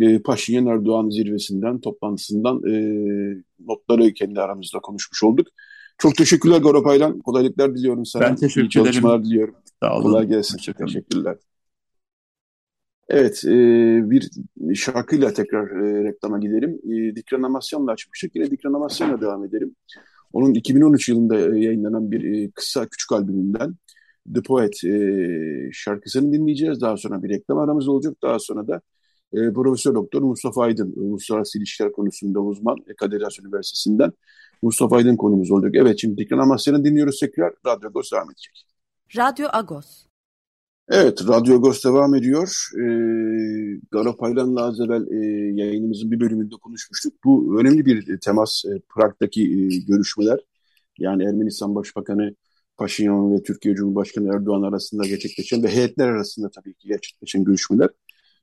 e, 0.00 0.18
Paşinyan 0.18 0.66
Erdoğan 0.66 1.10
zirvesinden, 1.10 1.80
toplantısından 1.80 2.62
e, 2.68 2.74
notları 3.66 4.12
kendi 4.14 4.40
aramızda 4.40 4.78
konuşmuş 4.78 5.22
olduk. 5.22 5.46
Çok 5.98 6.16
teşekkürler 6.16 6.58
Goro 6.58 6.82
Paylan. 6.82 7.18
Kolaylıklar 7.18 7.74
diliyorum 7.74 8.06
sana. 8.06 8.22
Ben 8.22 8.36
teşekkür 8.36 8.66
İyi 8.66 8.70
çalışmalar 8.70 9.24
diliyorum. 9.24 9.54
Sağ 9.82 9.96
olun. 9.96 10.02
Kolay 10.02 10.26
gelsin. 10.26 10.74
Teşekkürler. 10.78 11.36
Evet, 13.08 13.44
e, 13.44 13.50
bir 14.10 14.30
şarkıyla 14.74 15.32
tekrar 15.32 15.66
e, 15.66 16.04
reklama 16.04 16.38
gidelim. 16.38 16.80
E, 16.84 17.16
Dikran 17.16 17.42
Amasyan'la 17.42 17.92
açmıştık. 17.92 18.36
Yine 18.36 18.50
Dikran 18.50 18.72
Amasyan'la 18.72 19.20
devam 19.20 19.44
edelim. 19.44 19.76
Onun 20.32 20.54
2013 20.54 21.08
yılında 21.08 21.56
e, 21.56 21.60
yayınlanan 21.60 22.10
bir 22.10 22.34
e, 22.34 22.50
kısa 22.50 22.86
küçük 22.86 23.12
albümünden 23.12 23.74
The 24.34 24.42
Poet 24.42 24.84
e, 24.84 25.70
şarkısını 25.72 26.32
dinleyeceğiz. 26.32 26.80
Daha 26.80 26.96
sonra 26.96 27.22
bir 27.22 27.28
reklam 27.28 27.58
aramız 27.58 27.88
olacak. 27.88 28.16
Daha 28.22 28.38
sonra 28.38 28.68
da 28.68 28.80
Profesör 29.54 29.94
Doktor 29.94 30.22
Mustafa 30.22 30.62
Aydın, 30.62 30.92
Uluslararası 30.96 31.58
İlişkiler 31.58 31.92
konusunda 31.92 32.40
uzman 32.40 32.76
Kadir 32.96 33.22
Has 33.22 33.38
Üniversitesi'nden 33.38 34.12
Mustafa 34.62 34.96
Aydın 34.96 35.16
konumuz 35.16 35.50
olacak. 35.50 35.72
Evet 35.74 35.98
şimdi 36.00 36.16
Dikran 36.16 36.38
Amasya'nı 36.38 36.84
dinliyoruz 36.84 37.20
tekrar. 37.20 37.54
Radyo 37.66 37.88
Agos 37.88 38.12
devam 38.12 38.30
edecek. 38.30 38.66
Radyo 39.16 39.48
Agos. 39.52 40.11
Evet, 40.94 41.28
Radyo 41.28 41.54
Agos 41.54 41.84
devam 41.84 42.14
ediyor. 42.14 42.68
Ee, 42.76 43.80
Garo 43.90 44.16
az 44.56 44.80
evvel 44.80 45.06
e, 45.10 45.16
yayınımızın 45.62 46.10
bir 46.10 46.20
bölümünde 46.20 46.54
konuşmuştuk. 46.54 47.12
Bu 47.24 47.60
önemli 47.60 47.86
bir 47.86 48.18
temas, 48.18 48.64
e, 48.64 48.80
Prag'daki 48.94 49.42
e, 49.42 49.78
görüşmeler. 49.88 50.40
Yani 50.98 51.24
Ermenistan 51.24 51.74
Başbakanı 51.74 52.34
Paşinyan 52.76 53.34
ve 53.34 53.42
Türkiye 53.42 53.74
Cumhurbaşkanı 53.74 54.34
Erdoğan 54.34 54.62
arasında 54.62 55.06
gerçekleşen 55.06 55.62
ve 55.62 55.68
heyetler 55.68 56.08
arasında 56.08 56.50
tabii 56.50 56.74
ki 56.74 56.88
gerçekleşen 56.88 57.44
görüşmeler. 57.44 57.88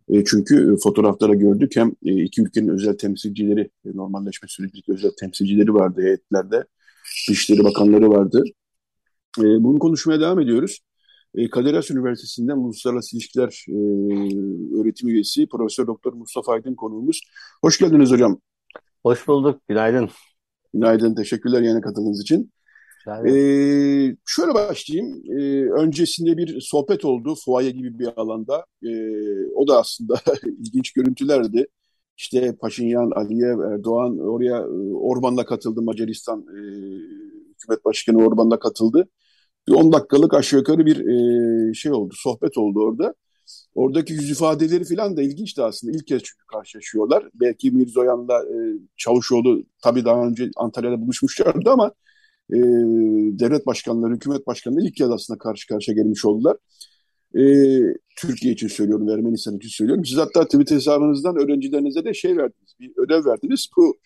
E, 0.09 0.23
çünkü 0.25 0.75
fotoğraflara 0.83 1.33
gördük 1.33 1.75
hem 1.75 1.89
e, 2.05 2.23
iki 2.23 2.41
ülkenin 2.41 2.67
özel 2.67 2.97
temsilcileri, 2.97 3.69
e, 3.85 3.89
normalleşme 3.95 4.47
sürecindeki 4.47 4.93
özel 4.93 5.11
temsilcileri 5.19 5.73
vardı 5.73 6.01
heyetlerde. 6.01 6.63
Dışişleri 7.29 7.63
Bakanları 7.63 8.09
vardı. 8.09 8.43
E, 9.39 9.43
bunu 9.43 9.79
konuşmaya 9.79 10.19
devam 10.19 10.39
ediyoruz. 10.39 10.79
E, 11.35 11.49
Kadir 11.49 11.73
Has 11.73 11.91
Üniversitesi'nden 11.91 12.57
Uluslararası 12.57 13.15
İlişkiler 13.15 13.65
e, 13.69 13.77
öğretim 14.81 15.09
üyesi 15.09 15.47
Profesör 15.47 15.87
Doktor 15.87 16.13
Mustafa 16.13 16.53
Aydın 16.53 16.75
konuğumuz. 16.75 17.21
Hoş 17.61 17.79
geldiniz 17.79 18.11
hocam. 18.11 18.39
Hoş 19.03 19.27
bulduk. 19.27 19.61
Günaydın. 19.67 20.09
Günaydın. 20.73 21.15
Teşekkürler 21.15 21.61
yine 21.61 21.81
katıldığınız 21.81 22.21
için. 22.21 22.51
Ee, 23.07 24.15
şöyle 24.25 24.53
başlayayım. 24.53 25.23
Ee, 25.31 25.69
öncesinde 25.71 26.37
bir 26.37 26.61
sohbet 26.61 27.05
oldu 27.05 27.35
fuaye 27.45 27.71
gibi 27.71 27.99
bir 27.99 28.09
alanda. 28.15 28.65
Ee, 28.83 28.89
o 29.55 29.67
da 29.67 29.79
aslında 29.79 30.21
ilginç 30.45 30.91
görüntülerdi. 30.93 31.67
İşte 32.17 32.55
Paşinyan, 32.61 33.11
Aliyev, 33.11 33.59
Erdoğan 33.59 34.19
oraya 34.19 34.57
e, 34.57 34.93
Orban'la 34.93 35.45
katıldı. 35.45 35.81
Macaristan 35.81 36.39
e, 36.39 36.59
hükümet 37.49 37.85
başkanı 37.85 38.17
Orban'la 38.17 38.59
katıldı. 38.59 39.09
Bir 39.67 39.73
10 39.73 39.91
dakikalık 39.91 40.33
aşağı 40.33 40.59
yukarı 40.59 40.85
bir 40.85 40.97
e, 41.69 41.73
şey 41.73 41.91
oldu, 41.91 42.13
sohbet 42.17 42.57
oldu 42.57 42.79
orada. 42.79 43.13
Oradaki 43.75 44.13
yüz 44.13 44.31
ifadeleri 44.31 44.85
falan 44.85 45.17
da 45.17 45.21
ilginçti 45.21 45.63
aslında. 45.63 45.97
İlk 45.97 46.07
kez 46.07 46.23
çünkü 46.23 46.45
karşılaşıyorlar. 46.53 47.29
Belki 47.33 47.71
Mirzoyan'la 47.71 48.43
e, 48.43 48.57
Çavuşoğlu 48.97 49.63
tabii 49.83 50.05
daha 50.05 50.27
önce 50.27 50.49
Antalya'da 50.55 51.01
buluşmuşlardı 51.01 51.69
ama 51.69 51.91
e, 52.53 52.57
devlet 53.39 53.67
başkanları, 53.67 54.13
hükümet 54.15 54.47
başkanları 54.47 54.85
ilk 54.85 54.95
kez 54.95 55.09
aslında 55.09 55.37
karşı 55.37 55.67
karşıya 55.67 55.95
gelmiş 55.95 56.25
oldular. 56.25 56.57
E, 57.35 57.43
Türkiye 58.17 58.53
için 58.53 58.67
söylüyorum, 58.67 59.09
Ermenistan 59.09 59.57
için 59.57 59.69
söylüyorum. 59.69 60.05
Siz 60.05 60.17
hatta 60.17 60.45
Twitter 60.45 60.75
hesabınızdan 60.75 61.35
öğrencilerinize 61.35 62.05
de 62.05 62.13
şey 62.13 62.37
verdiniz, 62.37 62.73
bir 62.79 62.91
ödev 62.97 63.25
verdiniz. 63.25 63.69
Bu 63.77 63.97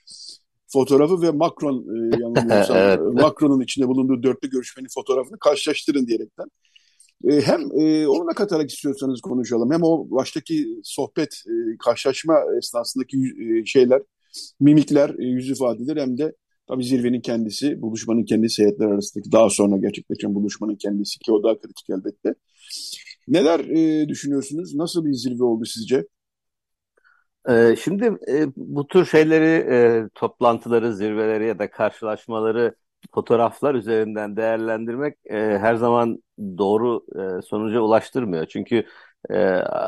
fotoğrafı 0.73 1.21
ve 1.21 1.31
Macron 1.31 1.77
e, 1.77 2.17
yanılmıyorsam 2.21 2.77
evet. 2.77 2.99
Macron'un 2.99 3.62
içinde 3.62 3.88
bulunduğu 3.88 4.23
dörtlü 4.23 4.49
görüşmenin 4.49 4.89
fotoğrafını 4.93 5.39
karşılaştırın 5.39 6.07
diyerekten. 6.07 6.45
E, 7.29 7.41
hem 7.41 7.62
e, 7.79 8.07
onunla 8.07 8.33
katarak 8.33 8.69
istiyorsanız 8.69 9.21
konuşalım. 9.21 9.71
Hem 9.71 9.83
o 9.83 10.12
baştaki 10.12 10.67
sohbet, 10.83 11.43
e, 11.47 11.77
karşılaşma 11.86 12.39
esnasındaki 12.57 13.17
e, 13.17 13.65
şeyler, 13.65 14.01
mimikler, 14.59 15.09
e, 15.09 15.25
yüz 15.25 15.49
ifadeler 15.49 15.97
hem 15.97 16.17
de 16.17 16.36
tabii 16.67 16.83
zirvenin 16.83 17.21
kendisi, 17.21 17.81
buluşmanın 17.81 18.23
kendisi 18.23 18.63
heyetler 18.63 18.86
arasındaki 18.86 19.31
daha 19.31 19.49
sonra 19.49 19.77
gerçekleşen 19.77 20.36
buluşmanın 20.36 20.75
kendisi 20.75 21.19
ki 21.19 21.31
o 21.31 21.43
daha 21.43 21.59
kritik 21.59 21.89
elbette. 21.89 22.36
Neler 23.27 23.59
e, 23.59 24.09
düşünüyorsunuz? 24.09 24.75
Nasıl 24.75 25.05
bir 25.05 25.13
zirve 25.13 25.43
oldu 25.43 25.65
sizce? 25.65 26.05
Ee, 27.49 27.75
şimdi 27.84 28.06
e, 28.27 28.47
bu 28.56 28.88
tür 28.88 29.06
şeyleri, 29.06 29.45
e, 30.06 30.10
toplantıları, 30.15 30.93
zirveleri 30.95 31.45
ya 31.47 31.60
da 31.60 31.71
karşılaşmaları 31.71 32.75
fotoğraflar 33.13 33.75
üzerinden 33.75 34.36
değerlendirmek 34.38 35.17
e, 35.25 35.36
her 35.38 35.75
zaman 35.75 36.23
doğru 36.58 37.06
sonuca 37.45 37.79
ulaştırmıyor. 37.79 38.45
Çünkü 38.45 38.86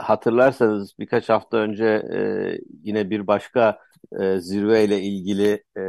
hatırlarsanız 0.03 0.93
birkaç 0.99 1.29
hafta 1.29 1.57
önce 1.57 2.03
yine 2.83 3.09
bir 3.09 3.27
başka 3.27 3.79
e, 4.19 4.39
zirveyle 4.39 5.01
ilgili 5.01 5.63
e, 5.77 5.81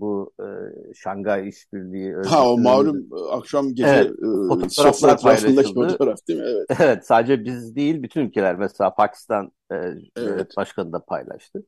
bu 0.00 0.32
e, 0.40 0.46
Şangay 0.94 1.48
İşbirliği 1.48 2.14
Ha 2.26 2.50
o 2.50 2.58
malum 2.58 2.96
e, 2.98 3.30
akşam 3.30 3.74
gece 3.74 3.88
evet, 3.88 4.10
e, 4.10 4.48
fotoğraflar 4.48 5.20
paylaşıldı. 5.20 5.88
Fotoğraf 5.88 6.18
değil 6.28 6.40
mi? 6.40 6.46
Evet. 6.46 6.80
evet 6.80 7.06
sadece 7.06 7.44
biz 7.44 7.76
değil 7.76 8.02
bütün 8.02 8.20
ülkeler 8.20 8.56
mesela 8.56 8.94
Pakistan 8.94 9.52
e, 9.72 9.76
evet. 10.16 10.56
başkanı 10.56 10.92
da 10.92 11.04
paylaştı. 11.04 11.62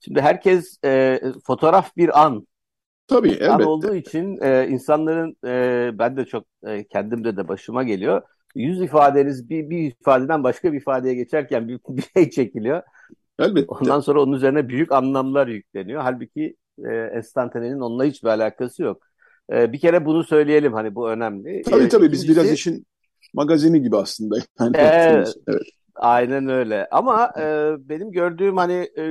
Şimdi 0.00 0.20
herkes 0.20 0.78
e, 0.84 1.20
fotoğraf 1.46 1.96
bir 1.96 2.24
an 2.24 2.46
Tabii 3.08 3.28
elbette. 3.28 3.50
An 3.50 3.62
olduğu 3.62 3.94
için 3.94 4.38
e, 4.42 4.68
insanların 4.68 5.36
e, 5.44 5.90
ben 5.98 6.16
de 6.16 6.24
çok 6.24 6.44
e, 6.66 6.84
kendimde 6.84 7.36
de 7.36 7.48
başıma 7.48 7.82
geliyor. 7.82 8.22
Yüz 8.54 8.80
ifadeniz 8.82 9.50
bir, 9.50 9.70
bir 9.70 9.78
ifadeden 9.78 10.44
başka 10.44 10.72
bir 10.72 10.76
ifadeye 10.76 11.14
geçerken 11.14 11.68
bir, 11.68 11.80
bir 11.88 12.02
şey 12.14 12.30
çekiliyor. 12.30 12.82
Elbette. 13.38 13.66
Ondan 13.68 14.00
sonra 14.00 14.22
onun 14.22 14.32
üzerine 14.32 14.68
büyük 14.68 14.92
anlamlar 14.92 15.46
yükleniyor. 15.46 16.02
Halbuki 16.02 16.56
e, 16.84 16.94
enstantanenin 16.94 17.80
onunla 17.80 18.04
hiçbir 18.04 18.28
alakası 18.28 18.82
yok. 18.82 19.02
E, 19.52 19.72
bir 19.72 19.78
kere 19.78 20.04
bunu 20.04 20.24
söyleyelim 20.24 20.72
hani 20.72 20.94
bu 20.94 21.10
önemli. 21.10 21.62
Tabii 21.62 21.84
e, 21.84 21.88
tabii 21.88 22.12
biz 22.12 22.28
biraz 22.28 22.52
işin 22.52 22.86
magazini 23.34 23.82
gibi 23.82 23.96
aslında. 23.96 24.36
Yani 24.60 24.76
e, 24.76 25.24
evet. 25.46 25.62
Aynen 25.94 26.48
öyle. 26.48 26.88
Ama 26.90 27.32
e, 27.40 27.74
benim 27.78 28.12
gördüğüm 28.12 28.56
hani 28.56 28.90
e, 28.96 29.02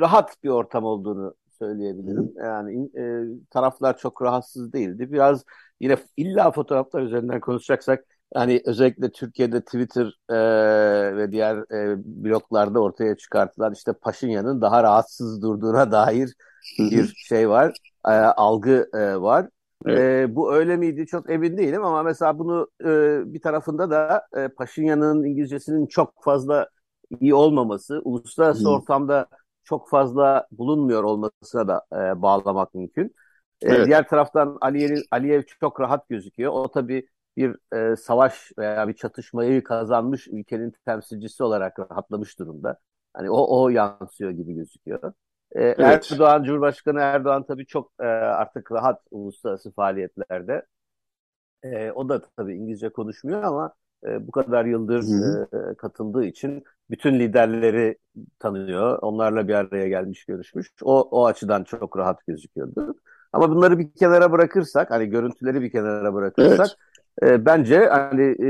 rahat 0.00 0.42
bir 0.44 0.48
ortam 0.48 0.84
olduğunu 0.84 1.34
söyleyebilirim. 1.58 2.32
Yani 2.36 2.90
e, 2.98 3.02
taraflar 3.50 3.98
çok 3.98 4.22
rahatsız 4.22 4.72
değildi. 4.72 5.12
Biraz 5.12 5.44
yine 5.80 5.96
illa 6.16 6.50
fotoğraflar 6.50 7.02
üzerinden 7.02 7.40
konuşacaksak 7.40 8.04
Yani 8.34 8.62
özellikle 8.64 9.10
Türkiye'de 9.12 9.60
Twitter 9.60 10.18
e, 10.28 10.36
ve 11.16 11.32
diğer 11.32 11.56
e, 11.56 11.96
bloklarda 12.04 12.80
ortaya 12.80 13.16
çıkartılan 13.16 13.72
işte 13.72 13.92
Paşinyan'ın 13.92 14.60
daha 14.60 14.82
rahatsız 14.82 15.42
durduğuna 15.42 15.92
dair 15.92 16.34
bir 16.78 17.14
şey 17.16 17.48
var, 17.48 17.76
e, 18.06 18.10
algı 18.10 18.88
e, 18.94 19.20
var. 19.20 19.48
Evet. 19.86 19.98
E, 20.30 20.36
bu 20.36 20.54
öyle 20.54 20.76
miydi 20.76 21.06
çok 21.06 21.30
emin 21.30 21.56
değilim 21.56 21.84
ama 21.84 22.02
mesela 22.02 22.38
bunu 22.38 22.68
e, 22.84 22.86
bir 23.34 23.40
tarafında 23.40 23.90
da 23.90 24.26
e, 24.36 24.48
Paşinyan'ın 24.48 25.24
İngilizcesinin 25.24 25.86
çok 25.86 26.24
fazla 26.24 26.68
iyi 27.20 27.34
olmaması, 27.34 28.00
uluslararası 28.04 28.64
Hı. 28.64 28.68
ortamda 28.68 29.26
çok 29.64 29.90
fazla 29.90 30.46
bulunmuyor 30.50 31.04
olmasına 31.04 31.68
da 31.68 31.82
e, 31.92 32.22
bağlamak 32.22 32.74
mümkün. 32.74 33.14
E, 33.62 33.68
evet. 33.68 33.86
Diğer 33.86 34.08
taraftan 34.08 34.58
Aliyev, 34.60 34.96
Aliyev 35.10 35.42
çok 35.60 35.80
rahat 35.80 36.08
gözüküyor. 36.08 36.52
O 36.52 36.68
tabii 36.68 37.06
bir 37.36 37.76
e, 37.76 37.96
savaş 37.96 38.52
veya 38.58 38.88
bir 38.88 38.92
çatışmayı 38.92 39.64
kazanmış 39.64 40.28
ülkenin 40.28 40.72
temsilcisi 40.84 41.42
olarak 41.42 41.78
rahatlamış 41.78 42.38
durumda. 42.38 42.78
Hani 43.14 43.30
o 43.30 43.62
o 43.62 43.68
yansıyor 43.68 44.30
gibi 44.30 44.54
gözüküyor. 44.54 45.12
E, 45.52 45.62
evet. 45.62 46.12
Erdoğan, 46.12 46.44
Cumhurbaşkanı 46.44 47.00
Erdoğan 47.00 47.46
tabii 47.46 47.66
çok 47.66 47.92
e, 48.00 48.04
artık 48.06 48.72
rahat 48.72 49.02
uluslararası 49.10 49.72
faaliyetlerde. 49.72 50.66
E, 51.62 51.90
o 51.90 52.08
da 52.08 52.22
tabii 52.36 52.56
İngilizce 52.56 52.88
konuşmuyor 52.88 53.42
ama 53.42 53.74
e, 54.06 54.26
bu 54.26 54.30
kadar 54.30 54.64
yıldır 54.64 55.02
e, 55.52 55.74
katıldığı 55.74 56.24
için 56.24 56.64
bütün 56.90 57.18
liderleri 57.18 57.98
tanıyor. 58.38 58.98
Onlarla 59.02 59.48
bir 59.48 59.54
araya 59.54 59.88
gelmiş, 59.88 60.24
görüşmüş. 60.24 60.72
O, 60.82 61.00
o 61.00 61.26
açıdan 61.26 61.64
çok 61.64 61.98
rahat 61.98 62.26
gözüküyordu. 62.26 62.94
Ama 63.32 63.50
bunları 63.50 63.78
bir 63.78 63.92
kenara 63.92 64.32
bırakırsak, 64.32 64.90
hani 64.90 65.06
görüntüleri 65.06 65.62
bir 65.62 65.70
kenara 65.70 66.14
bırakırsak. 66.14 66.68
E, 67.22 67.46
bence 67.46 67.86
hani 67.86 68.22
e, 68.22 68.46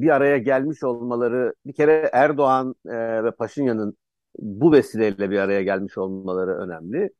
bir 0.00 0.10
araya 0.10 0.38
gelmiş 0.38 0.82
olmaları, 0.84 1.54
bir 1.66 1.72
kere 1.72 2.10
Erdoğan 2.12 2.74
e, 2.86 3.24
ve 3.24 3.30
Paşinyan'ın 3.30 3.96
bu 4.38 4.72
vesileyle 4.72 5.30
bir 5.30 5.38
araya 5.38 5.62
gelmiş 5.62 5.98
olmaları 5.98 6.50
önemli. 6.50 7.10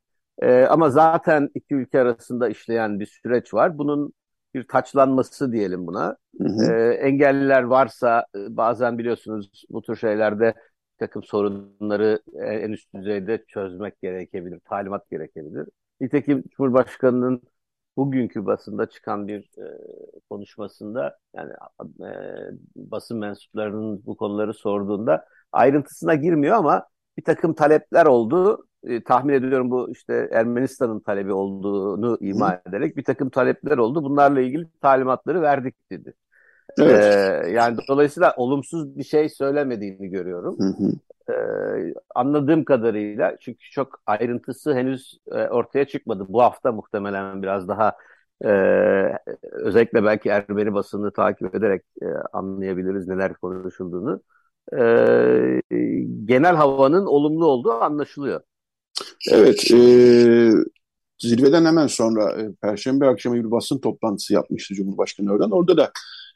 E, 0.43 0.65
ama 0.65 0.91
zaten 0.91 1.51
iki 1.55 1.75
ülke 1.75 2.01
arasında 2.01 2.49
işleyen 2.49 3.01
bir 3.01 3.07
süreç 3.07 3.55
var. 3.55 3.79
Bunun 3.79 4.13
bir 4.55 4.69
taçlanması 4.69 5.53
diyelim 5.53 5.87
buna. 5.87 6.17
Hı 6.39 6.49
hı. 6.49 6.73
E, 6.73 6.95
engelliler 6.95 7.63
varsa 7.63 8.27
e, 8.37 8.57
bazen 8.57 8.99
biliyorsunuz 8.99 9.65
bu 9.71 9.83
tür 9.83 9.97
şeylerde 9.97 10.55
takım 10.99 11.23
sorunları 11.23 12.21
en 12.41 12.71
üst 12.73 12.95
düzeyde 12.95 13.45
çözmek 13.49 14.01
gerekebilir, 14.03 14.61
talimat 14.61 15.11
gerekebilir. 15.11 15.69
Nitekim 16.01 16.45
Cumhurbaşkanı'nın 16.57 17.43
bugünkü 17.96 18.46
basında 18.46 18.88
çıkan 18.88 19.28
bir 19.28 19.40
e, 19.59 19.66
konuşmasında 20.30 21.18
yani 21.35 21.52
e, 22.00 22.11
basın 22.76 23.18
mensuplarının 23.18 24.07
bu 24.07 24.16
konuları 24.16 24.54
sorduğunda 24.54 25.24
ayrıntısına 25.52 26.14
girmiyor 26.14 26.57
ama 26.57 26.87
bir 27.16 27.24
takım 27.24 27.54
talepler 27.54 28.07
oldu. 28.07 28.66
E, 28.85 29.04
tahmin 29.04 29.35
ediyorum 29.35 29.70
bu 29.70 29.90
işte 29.90 30.28
Ermenistan'ın 30.33 31.00
talebi 31.00 31.33
olduğunu 31.33 32.18
ima 32.20 32.61
ederek 32.66 32.96
bir 32.96 33.04
takım 33.04 33.30
talepler 33.30 33.78
oldu. 33.78 34.04
Bunlarla 34.04 34.40
ilgili 34.40 34.68
talimatları 34.80 35.42
verdik 35.42 35.90
dedi. 35.90 36.14
Evet. 36.79 37.05
Ee, 37.05 37.50
yani 37.50 37.77
dolayısıyla 37.88 38.35
olumsuz 38.37 38.98
bir 38.98 39.05
şey 39.05 39.29
söylemediğini 39.29 40.09
görüyorum. 40.09 40.57
Hı 40.59 40.64
hı. 40.64 40.92
Ee, 41.33 41.94
anladığım 42.14 42.64
kadarıyla 42.64 43.37
çünkü 43.40 43.70
çok 43.70 44.00
ayrıntısı 44.07 44.74
henüz 44.74 45.18
e, 45.33 45.48
ortaya 45.48 45.85
çıkmadı. 45.85 46.27
Bu 46.29 46.42
hafta 46.42 46.72
muhtemelen 46.72 47.42
biraz 47.42 47.68
daha 47.68 47.92
e, 48.44 48.50
özellikle 49.42 50.05
belki 50.05 50.29
Ermeni 50.29 50.74
basını 50.74 51.12
takip 51.12 51.55
ederek 51.55 51.83
e, 52.03 52.07
anlayabiliriz 52.33 53.09
neler 53.09 53.35
konuşulduğunu. 53.35 54.20
E, 54.72 54.79
genel 56.24 56.55
havanın 56.55 57.07
olumlu 57.07 57.46
olduğu 57.46 57.72
anlaşılıyor. 57.72 58.40
Evet, 59.33 59.70
e, 59.70 60.50
zirveden 61.18 61.64
hemen 61.64 61.87
sonra 61.87 62.33
e, 62.42 62.53
Perşembe 62.62 63.07
akşamı 63.07 63.37
bir 63.37 63.50
basın 63.50 63.79
toplantısı 63.79 64.35
yapmıştı 64.35 64.74
Cumhurbaşkanı 64.74 65.33
Erdoğan. 65.33 65.50
Orada 65.50 65.77
da 65.77 65.90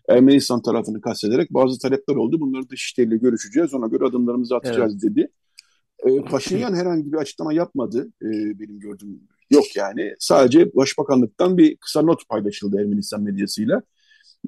Ermenistan 0.08 0.62
tarafını 0.62 1.00
kastederek 1.00 1.50
bazı 1.50 1.78
talepler 1.78 2.14
oldu. 2.14 2.40
Bunları 2.40 2.68
Dışişleri'yle 2.68 3.16
görüşeceğiz. 3.16 3.74
Ona 3.74 3.86
göre 3.86 4.04
adımlarımızı 4.04 4.56
atacağız 4.56 4.92
evet. 4.92 5.02
dedi. 5.02 5.28
E, 5.98 6.20
Paşinyan 6.20 6.74
herhangi 6.74 7.12
bir 7.12 7.16
açıklama 7.16 7.52
yapmadı. 7.52 8.08
E, 8.22 8.28
benim 8.60 8.80
gördüğüm 8.80 9.20
yok 9.50 9.76
yani. 9.76 10.14
Sadece 10.18 10.74
Başbakanlıktan 10.74 11.58
bir 11.58 11.76
kısa 11.76 12.02
not 12.02 12.28
paylaşıldı 12.28 12.80
Ermenistan 12.80 13.22
medyasıyla. 13.22 13.82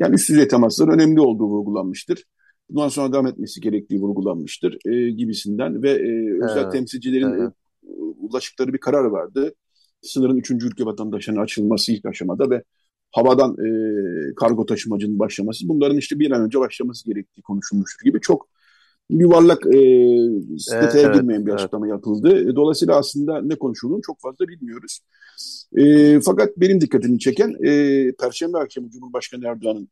Yani 0.00 0.14
üst 0.14 0.28
düzey 0.28 0.48
temasların 0.48 0.92
önemli 0.92 1.20
olduğu 1.20 1.46
vurgulanmıştır. 1.46 2.24
Bundan 2.70 2.88
sonra 2.88 3.12
devam 3.12 3.26
etmesi 3.26 3.60
gerektiği 3.60 4.00
vurgulanmıştır 4.00 4.78
e, 4.84 5.10
gibisinden 5.10 5.82
ve 5.82 5.90
e, 5.90 6.44
özel 6.44 6.62
evet. 6.62 6.72
temsilcilerin 6.72 7.32
evet. 7.32 7.52
E, 7.84 7.92
ulaştıkları 8.20 8.72
bir 8.72 8.78
karar 8.78 9.04
vardı. 9.04 9.54
Sınırın 10.02 10.36
üçüncü 10.36 10.66
ülke 10.66 10.84
vatandaşlarına 10.84 11.40
açılması 11.40 11.92
ilk 11.92 12.06
aşamada 12.06 12.50
ve 12.50 12.62
havadan 13.10 13.52
e, 13.52 13.70
kargo 14.34 14.66
taşımacının 14.66 15.18
başlaması 15.18 15.68
bunların 15.68 15.96
işte 15.96 16.18
bir 16.18 16.30
an 16.30 16.42
önce 16.42 16.60
başlaması 16.60 17.06
gerektiği 17.06 17.42
konuşulmuştur 17.42 18.04
gibi 18.04 18.20
çok 18.20 18.48
yuvarlak 19.10 19.66
e, 19.66 19.78
detaya 20.70 21.06
evet, 21.06 21.14
girmeyen 21.14 21.46
bir 21.46 21.50
evet. 21.50 21.60
açıklama 21.60 21.88
yapıldı. 21.88 22.50
E, 22.50 22.56
dolayısıyla 22.56 22.96
aslında 22.96 23.42
ne 23.42 23.54
konuşulduğunu 23.54 24.02
çok 24.02 24.20
fazla 24.20 24.48
bilmiyoruz. 24.48 25.00
E, 25.76 26.20
fakat 26.20 26.56
benim 26.56 26.80
dikkatimi 26.80 27.18
çeken 27.18 27.54
e, 27.64 28.12
Perşembe 28.12 28.58
akşamı 28.58 28.90
Cumhurbaşkanı 28.90 29.46
Erdoğan'ın 29.46 29.88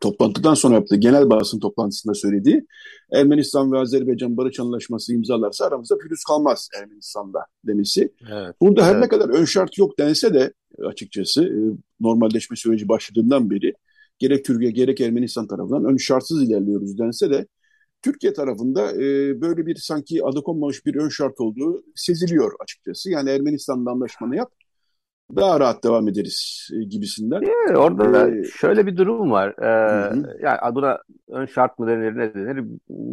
toplantıdan 0.00 0.54
sonra 0.54 0.74
yaptığı 0.74 0.96
genel 0.96 1.30
basın 1.30 1.60
toplantısında 1.60 2.14
söylediği 2.14 2.66
Ermenistan 3.12 3.72
ve 3.72 3.78
Azerbaycan 3.78 4.36
barış 4.36 4.60
anlaşması 4.60 5.14
imzalarsa 5.14 5.66
aramızda 5.66 5.98
pürüz 5.98 6.24
kalmaz 6.24 6.68
Ermenistan'da 6.80 7.38
demesi. 7.66 8.12
Evet, 8.32 8.54
Burada 8.60 8.84
evet. 8.84 8.94
her 8.94 9.00
ne 9.00 9.08
kadar 9.08 9.28
ön 9.28 9.44
şart 9.44 9.78
yok 9.78 9.98
dense 9.98 10.34
de 10.34 10.52
açıkçası 10.84 11.44
e, 11.44 11.58
normalleşme 12.00 12.56
süreci 12.56 12.88
başladığından 12.88 13.50
beri 13.50 13.72
gerek 14.18 14.44
Türkiye 14.44 14.70
gerek 14.70 15.00
Ermenistan 15.00 15.46
tarafından 15.46 15.84
ön 15.84 15.96
şartsız 15.96 16.42
ilerliyoruz 16.42 16.98
dense 16.98 17.30
de 17.30 17.46
Türkiye 18.02 18.32
tarafında 18.32 18.92
e, 18.92 19.40
böyle 19.40 19.66
bir 19.66 19.76
sanki 19.76 20.24
adı 20.24 20.42
konmamış 20.42 20.86
bir 20.86 20.94
ön 20.94 21.08
şart 21.08 21.40
olduğu 21.40 21.84
seziliyor 21.94 22.52
açıkçası. 22.62 23.10
Yani 23.10 23.30
Ermenistan'da 23.30 23.90
anlaşmanı 23.90 24.36
yap, 24.36 24.52
daha 25.36 25.60
rahat 25.60 25.84
devam 25.84 26.08
ederiz 26.08 26.68
e, 26.72 26.84
gibisinden. 26.84 27.42
Evet, 27.42 27.76
orada 27.76 28.30
ee, 28.30 28.44
şöyle 28.44 28.86
bir 28.86 28.96
durum 28.96 29.30
var. 29.30 29.54
Ee, 29.62 30.12
yani 30.42 30.74
buna 30.74 30.98
ön 31.28 31.46
şart 31.46 31.78
mı 31.78 31.86
denir 31.86 32.16
ne 32.16 32.34
denir 32.34 32.64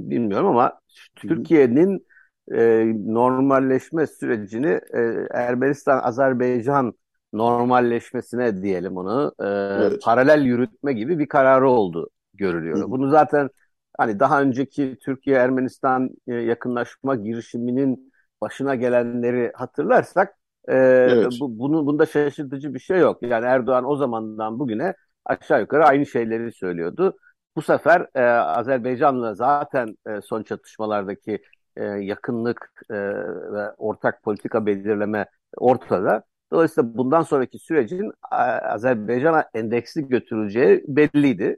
bilmiyorum 0.10 0.47
ama 0.47 0.80
Türkiye'nin 1.15 2.06
e, 2.52 2.86
normalleşme 3.06 4.08
sürecini 4.08 4.80
e, 4.93 4.99
Ermenistan-Azerbaycan 5.32 6.93
normalleşmesine 7.33 8.61
diyelim 8.61 8.97
onu 8.97 9.33
e, 9.39 9.45
evet. 9.47 10.03
paralel 10.03 10.41
yürütme 10.41 10.93
gibi 10.93 11.19
bir 11.19 11.27
kararı 11.27 11.69
oldu 11.69 12.09
görülüyor. 12.33 12.77
Hı. 12.77 12.91
Bunu 12.91 13.09
zaten 13.09 13.49
hani 13.97 14.19
daha 14.19 14.41
önceki 14.41 14.97
Türkiye-Ermenistan 15.01 16.09
e, 16.27 16.33
yakınlaşma 16.33 17.15
girişiminin 17.15 18.13
başına 18.41 18.75
gelenleri 18.75 19.51
hatırlarsak 19.55 20.35
e, 20.67 20.75
evet. 20.75 21.37
bu, 21.39 21.59
bunu, 21.59 21.85
bunda 21.85 22.05
şaşırtıcı 22.05 22.73
bir 22.73 22.79
şey 22.79 22.99
yok. 22.99 23.23
Yani 23.23 23.45
Erdoğan 23.45 23.85
o 23.85 23.95
zamandan 23.95 24.59
bugüne 24.59 24.93
aşağı 25.25 25.61
yukarı 25.61 25.85
aynı 25.85 26.05
şeyleri 26.05 26.51
söylüyordu. 26.51 27.17
Bu 27.55 27.61
sefer 27.61 28.07
e, 28.15 28.23
Azerbaycan'la 28.31 29.35
zaten 29.35 29.97
e, 30.07 30.21
son 30.21 30.43
çatışmalardaki 30.43 31.41
e, 31.75 31.83
yakınlık 31.83 32.71
e, 32.89 32.95
ve 33.53 33.71
ortak 33.77 34.23
politika 34.23 34.65
belirleme 34.65 35.25
ortada. 35.57 36.23
Dolayısıyla 36.53 36.97
bundan 36.97 37.21
sonraki 37.23 37.59
sürecin 37.59 38.11
Azerbaycan'a 38.63 39.45
endeksli 39.53 40.07
götürüleceği 40.07 40.83
belliydi. 40.87 41.57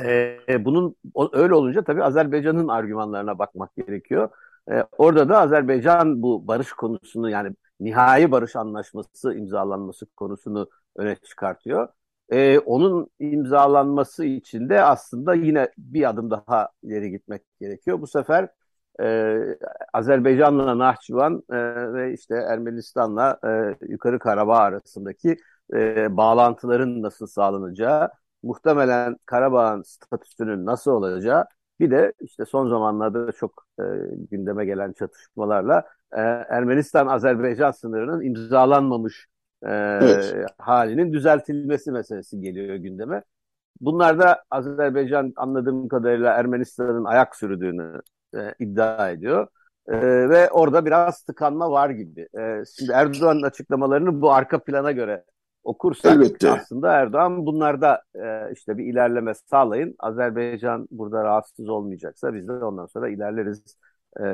E, 0.00 0.64
bunun 0.64 0.96
öyle 1.32 1.54
olunca 1.54 1.84
tabii 1.84 2.02
Azerbaycan'ın 2.04 2.68
argümanlarına 2.68 3.38
bakmak 3.38 3.76
gerekiyor. 3.76 4.30
E, 4.72 4.84
orada 4.98 5.28
da 5.28 5.38
Azerbaycan 5.40 6.22
bu 6.22 6.48
barış 6.48 6.72
konusunu 6.72 7.30
yani 7.30 7.54
nihai 7.80 8.30
barış 8.30 8.56
anlaşması 8.56 9.34
imzalanması 9.34 10.06
konusunu 10.06 10.68
öne 10.96 11.16
çıkartıyor. 11.16 11.88
E, 12.28 12.58
onun 12.58 13.10
imzalanması 13.18 14.24
için 14.24 14.68
de 14.68 14.82
aslında 14.82 15.34
yine 15.34 15.68
bir 15.78 16.08
adım 16.10 16.30
daha 16.30 16.68
ileri 16.82 17.10
gitmek 17.10 17.42
gerekiyor. 17.60 18.00
Bu 18.00 18.06
sefer 18.06 18.48
e, 19.00 19.38
Azerbaycan'la 19.92 20.78
Nahçıvan 20.78 21.42
e, 21.50 21.56
ve 21.92 22.12
işte 22.14 22.34
Ermenistan'la 22.34 23.38
e, 23.46 23.76
Yukarı 23.92 24.18
Karabağ 24.18 24.58
arasındaki 24.58 25.36
e, 25.74 26.16
bağlantıların 26.16 27.02
nasıl 27.02 27.26
sağlanacağı, 27.26 28.10
muhtemelen 28.42 29.16
Karabağ'ın 29.26 29.82
statüsünün 29.82 30.66
nasıl 30.66 30.90
olacağı, 30.90 31.46
bir 31.80 31.90
de 31.90 32.12
işte 32.20 32.44
son 32.44 32.68
zamanlarda 32.68 33.32
çok 33.32 33.66
e, 33.80 33.82
gündeme 34.30 34.64
gelen 34.64 34.92
çatışmalarla 34.92 35.84
e, 36.12 36.20
Ermenistan-Azerbaycan 36.20 37.70
sınırının 37.70 38.22
imzalanmamış 38.22 39.26
e, 39.62 39.70
evet. 40.02 40.46
halinin 40.58 41.12
düzeltilmesi 41.12 41.92
meselesi 41.92 42.40
geliyor 42.40 42.76
gündeme. 42.76 43.22
Bunlar 43.80 44.18
da 44.18 44.42
Azerbaycan 44.50 45.32
anladığım 45.36 45.88
kadarıyla 45.88 46.32
Ermenistan'ın 46.34 47.04
ayak 47.04 47.36
sürdüğünü 47.36 48.02
e, 48.34 48.54
iddia 48.58 49.10
ediyor. 49.10 49.46
E, 49.88 49.96
ve 50.28 50.50
orada 50.50 50.86
biraz 50.86 51.22
tıkanma 51.22 51.70
var 51.70 51.90
gibi. 51.90 52.20
E, 52.20 52.62
şimdi 52.78 52.92
Erdoğan'ın 52.92 53.42
açıklamalarını 53.42 54.20
bu 54.20 54.32
arka 54.32 54.64
plana 54.64 54.92
göre 54.92 55.24
okursak 55.64 56.12
Elbette. 56.12 56.50
aslında 56.50 56.92
Erdoğan 56.92 57.46
bunlarda 57.46 58.02
e, 58.14 58.52
işte 58.52 58.78
bir 58.78 58.84
ilerleme 58.84 59.32
sağlayın. 59.50 59.94
Azerbaycan 59.98 60.88
burada 60.90 61.24
rahatsız 61.24 61.68
olmayacaksa 61.68 62.34
biz 62.34 62.48
de 62.48 62.52
ondan 62.52 62.86
sonra 62.86 63.08
ilerleriz 63.08 63.62
e, 64.20 64.24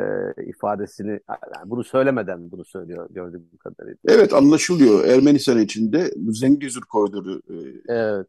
ifadesini 0.46 1.20
yani 1.28 1.70
bunu 1.70 1.84
söylemeden 1.84 2.50
bunu 2.50 2.64
söylüyor 2.64 3.08
gördüğüm 3.10 3.48
kadarıyla. 3.58 3.98
Evet 4.08 4.32
anlaşılıyor. 4.32 5.04
Ermenistan 5.04 5.58
içinde 5.58 6.10
Zengezur 6.28 6.82
koridoru 6.82 7.42
e, 7.48 7.54
evet. 7.88 8.26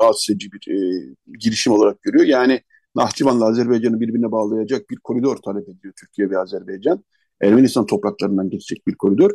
rahatsız 0.00 0.30
edici 0.30 0.52
bir 0.52 0.72
e, 0.72 1.06
girişim 1.38 1.72
olarak 1.72 2.02
görüyor. 2.02 2.24
Yani 2.24 2.60
Nahçıvan'la 2.94 3.46
Azerbaycan'ı 3.46 4.00
birbirine 4.00 4.32
bağlayacak 4.32 4.90
bir 4.90 4.96
koridor 4.96 5.36
talep 5.36 5.68
ediyor 5.68 5.94
Türkiye 6.00 6.30
ve 6.30 6.38
Azerbaycan. 6.38 7.04
Ermenistan 7.40 7.86
topraklarından 7.86 8.50
geçecek 8.50 8.86
bir 8.86 8.94
koridor 8.94 9.30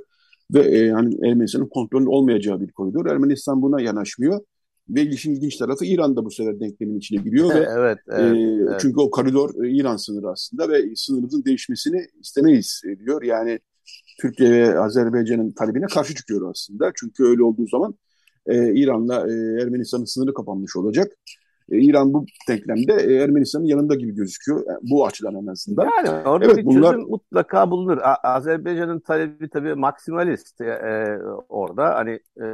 ve 0.54 0.62
e, 0.62 0.78
yani 0.78 1.16
Ermenistan'ın 1.26 1.70
kontrolünün 1.70 2.10
olmayacağı 2.10 2.62
bir 2.62 2.72
koridor. 2.72 3.06
Ermenistan 3.06 3.62
buna 3.62 3.82
yanaşmıyor. 3.82 4.40
Ve 4.90 5.02
işin 5.02 5.36
ilginç 5.36 5.58
tarafı 5.58 5.86
İran 5.86 6.16
da 6.16 6.26
bu 6.26 6.32
sefer 6.32 6.60
denklemin 6.60 6.98
içine 6.98 7.24
giriyor 7.24 7.50
ve 7.50 7.68
evet, 7.78 7.98
evet, 8.08 8.38
e, 8.38 8.40
evet. 8.40 8.80
çünkü 8.82 9.00
o 9.00 9.10
koridor 9.10 9.64
e, 9.64 9.70
İran 9.70 9.98
sınırı 9.98 10.30
aslında 10.30 10.70
ve 10.70 10.96
sınırımızın 10.96 11.46
değişmesini 11.46 12.08
istemeyiz 12.22 12.82
diyor. 13.06 13.24
Yani 13.24 13.60
Türkiye 14.22 14.52
ve 14.52 14.80
Azerbaycan'ın 14.80 15.52
talebine 15.52 15.86
karşı 15.86 16.16
çıkıyor 16.16 16.50
aslında. 16.50 16.92
Çünkü 16.96 17.24
öyle 17.24 17.44
olduğu 17.44 17.68
zaman 17.68 17.96
e, 18.48 18.74
İran'la 18.74 19.28
e, 19.30 19.62
Ermenistan'ın 19.62 20.06
sınırı 20.06 20.34
kapanmış 20.34 20.76
olacak. 20.76 21.12
E, 21.72 21.78
İran 21.78 22.14
bu 22.14 22.26
denklemde 22.48 22.94
e, 22.94 23.16
Ermenistan'ın 23.16 23.66
yanında 23.66 23.96
gibi 23.96 24.16
gözüküyor. 24.16 24.64
Yani 24.68 24.80
bu 24.82 25.06
açıdan 25.06 25.36
en 25.36 25.48
azından. 25.48 25.90
Yani 25.98 26.28
orada 26.28 26.46
evet, 26.46 26.58
bir 26.58 26.66
bunlar... 26.66 26.94
çözüm 26.94 27.10
mutlaka 27.10 27.72
bulunur. 27.72 27.98
Azerbaycan'ın 28.24 29.00
talebi 29.00 29.50
tabii 29.50 29.76
maksimalist 29.76 30.62
e, 30.62 30.66
e, 30.66 31.20
orada. 31.50 31.96
Hani 31.96 32.20
e, 32.42 32.46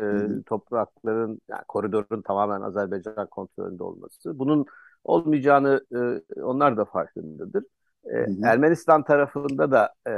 toprakların, 0.45 1.41
yani 1.49 1.61
koridorun 1.67 2.21
tamamen 2.21 2.61
Azerbaycan 2.61 3.27
kontrolünde 3.27 3.83
olması. 3.83 4.39
Bunun 4.39 4.65
olmayacağını 5.03 5.81
e, 5.95 6.41
onlar 6.41 6.77
da 6.77 6.85
farkındadır. 6.85 7.63
E, 8.05 8.25
Ermenistan 8.43 9.03
tarafında 9.03 9.71
da 9.71 9.93
e, 10.07 10.11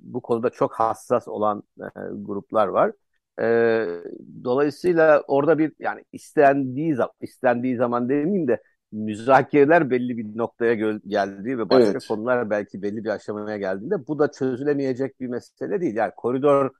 bu 0.00 0.20
konuda 0.20 0.50
çok 0.50 0.72
hassas 0.72 1.28
olan 1.28 1.62
e, 1.80 1.84
gruplar 2.12 2.66
var. 2.66 2.92
E, 3.40 3.86
dolayısıyla 4.44 5.22
orada 5.28 5.58
bir 5.58 5.72
yani 5.78 6.04
istendiği 6.12 6.94
zaman, 6.94 7.12
istendiği 7.20 7.76
zaman 7.76 8.08
demeyeyim 8.08 8.48
de 8.48 8.62
müzakereler 8.92 9.90
belli 9.90 10.18
bir 10.18 10.38
noktaya 10.38 10.74
geldiği 11.06 11.58
ve 11.58 11.70
başka 11.70 11.90
evet. 11.90 12.06
konular 12.08 12.50
belki 12.50 12.82
belli 12.82 13.04
bir 13.04 13.08
aşamaya 13.08 13.56
geldiğinde 13.56 14.06
bu 14.06 14.18
da 14.18 14.30
çözülemeyecek 14.32 15.20
bir 15.20 15.26
mesele 15.26 15.80
değil. 15.80 15.96
Yani 15.96 16.12
koridor 16.16 16.70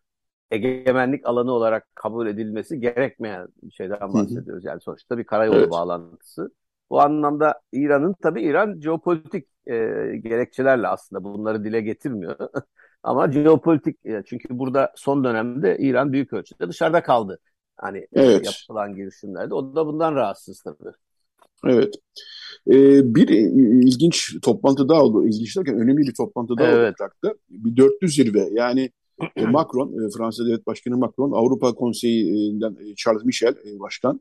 egemenlik 0.50 1.26
alanı 1.26 1.52
olarak 1.52 1.86
kabul 1.94 2.26
edilmesi 2.26 2.80
gerekmeyen 2.80 3.48
bir 3.62 3.70
şeyden 3.70 4.12
bahsediyoruz. 4.14 4.64
Yani 4.64 4.80
sonuçta 4.80 5.18
bir 5.18 5.24
karayolu 5.24 5.58
evet. 5.58 5.70
bağlantısı. 5.70 6.50
Bu 6.90 7.00
anlamda 7.00 7.60
İran'ın 7.72 8.14
tabii 8.22 8.42
İran 8.42 8.80
jeopolitik 8.80 9.48
e, 9.66 9.74
gerekçelerle 10.16 10.88
aslında 10.88 11.24
bunları 11.24 11.64
dile 11.64 11.80
getirmiyor. 11.80 12.36
Ama 13.06 13.32
jeopolitik 13.32 13.96
çünkü 14.26 14.58
burada 14.58 14.92
son 14.96 15.24
dönemde 15.24 15.76
İran 15.80 16.12
büyük 16.12 16.32
ölçüde 16.32 16.68
dışarıda 16.68 17.02
kaldı. 17.02 17.38
Hani 17.76 18.06
evet. 18.12 18.46
yapılan 18.46 18.96
girişimlerde. 18.96 19.54
O 19.54 19.76
da 19.76 19.86
bundan 19.86 20.14
rahatsız 20.14 20.62
tabii. 20.62 20.90
Evet. 21.64 21.94
Ee, 22.70 23.14
bir 23.14 23.28
ilginç 23.86 24.40
toplantı 24.42 24.88
daha 24.88 25.02
oldu. 25.02 25.26
İlginç 25.26 25.56
derken 25.56 25.74
önemli 25.74 25.96
bir 25.96 26.14
toplantı 26.14 26.58
daha 26.58 26.68
evet. 26.68 26.88
olacaktı. 26.88 27.34
Bir 27.50 27.76
dörtlü 27.76 28.08
zirve. 28.08 28.48
Yani 28.52 28.90
e, 29.36 29.46
Macron, 29.46 29.88
e, 29.88 30.10
Fransa 30.16 30.46
Devlet 30.46 30.66
Başkanı 30.66 30.96
Macron, 30.96 31.32
Avrupa 31.32 31.74
Konseyi'nden 31.74 32.70
e, 32.70 32.94
Charles 32.96 33.24
Michel 33.24 33.54
Başkan, 33.80 34.20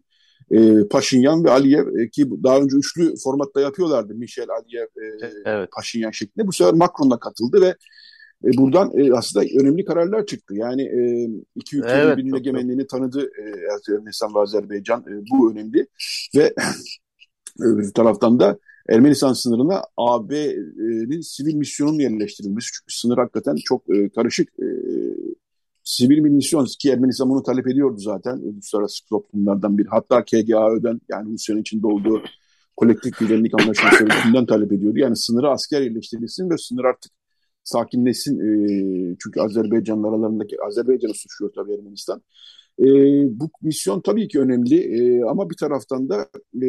Paşinyan 0.89 1.43
ve 1.43 1.52
Aliyev 1.52 2.10
ki 2.12 2.30
daha 2.43 2.58
önce 2.58 2.78
üçlü 2.78 3.13
formatta 3.24 3.62
yapıyorlardı. 3.62 4.15
Michel, 4.15 4.48
Aliyev, 4.50 4.88
evet. 5.45 5.69
Paşinyan 5.71 6.12
şeklinde. 6.12 6.48
Bu 6.48 6.52
sefer 6.52 6.74
Macron 6.74 7.12
da 7.12 7.19
katıldı 7.19 7.62
ve 7.62 7.76
e, 8.46 8.58
buradan 8.58 8.92
e, 8.98 9.14
aslında 9.14 9.46
önemli 9.60 9.86
kararlar 9.86 10.26
çıktı. 10.26 10.56
Yani 10.56 10.82
e, 10.82 11.30
iki 11.56 11.78
ülkenin 11.78 11.94
evet, 11.94 12.18
birbirinin 12.18 12.38
egemenliğini 12.38 12.88
tanıdı 12.88 13.22
e, 13.26 13.44
Ermenistan 13.94 14.36
ve 14.36 14.40
Azerbaycan. 14.40 15.02
E, 15.02 15.14
bu 15.32 15.52
önemli. 15.52 15.88
Ve 16.36 16.54
öbür 17.60 17.94
taraftan 17.94 18.40
da 18.40 18.60
Ermenistan 18.90 19.34
sınırına 19.34 19.84
AB'nin 19.98 21.22
sivil 21.22 21.56
misyonunun 21.56 22.00
yerleştirilmesi. 22.00 22.68
Çünkü 22.74 22.96
sınır 22.96 23.18
hakikaten 23.18 23.56
çok 23.66 23.96
e, 23.96 24.10
karışık. 24.10 24.50
E, 24.60 24.68
sivil 25.84 26.20
misyon 26.20 26.68
ki 26.80 26.92
Ermenistan 26.92 27.30
bunu 27.30 27.44
talep 27.44 27.68
ediyordu 27.68 27.98
zaten. 27.98 28.38
Uluslararası 28.38 29.06
toplumlardan 29.10 29.78
bir. 29.78 29.86
Hatta 29.86 30.26
KGAÖ'den 30.26 31.02
yani 31.10 31.34
Rusya'nın 31.34 31.62
içinde 31.62 31.88
olduğu 31.88 32.22
kolektif 32.78 33.18
güvenlik 33.20 33.62
anlaşması 33.62 34.08
talep 34.48 34.72
ediyordu. 34.72 35.00
Yani 35.00 35.16
sınıra 35.16 35.52
asker 35.52 35.82
yerleştirilsin 35.82 36.50
ve 36.50 36.58
sınır 36.58 36.84
artık 36.84 37.12
sakinleşsin. 37.65 38.39
E, 38.39 39.15
çünkü 39.23 39.41
Azerbaycan'ın 39.41 40.04
aralarındaki 40.04 40.56
Azerbaycan'ı 40.67 41.13
suçluyor 41.13 41.51
tabii 41.56 41.73
Ermenistan. 41.73 42.21
E, 42.80 42.86
bu 43.39 43.49
misyon 43.62 44.01
tabii 44.01 44.28
ki 44.28 44.39
önemli 44.39 44.80
e, 44.80 45.23
ama 45.23 45.49
bir 45.49 45.58
taraftan 45.58 46.10
da 46.10 46.30
e, 46.62 46.67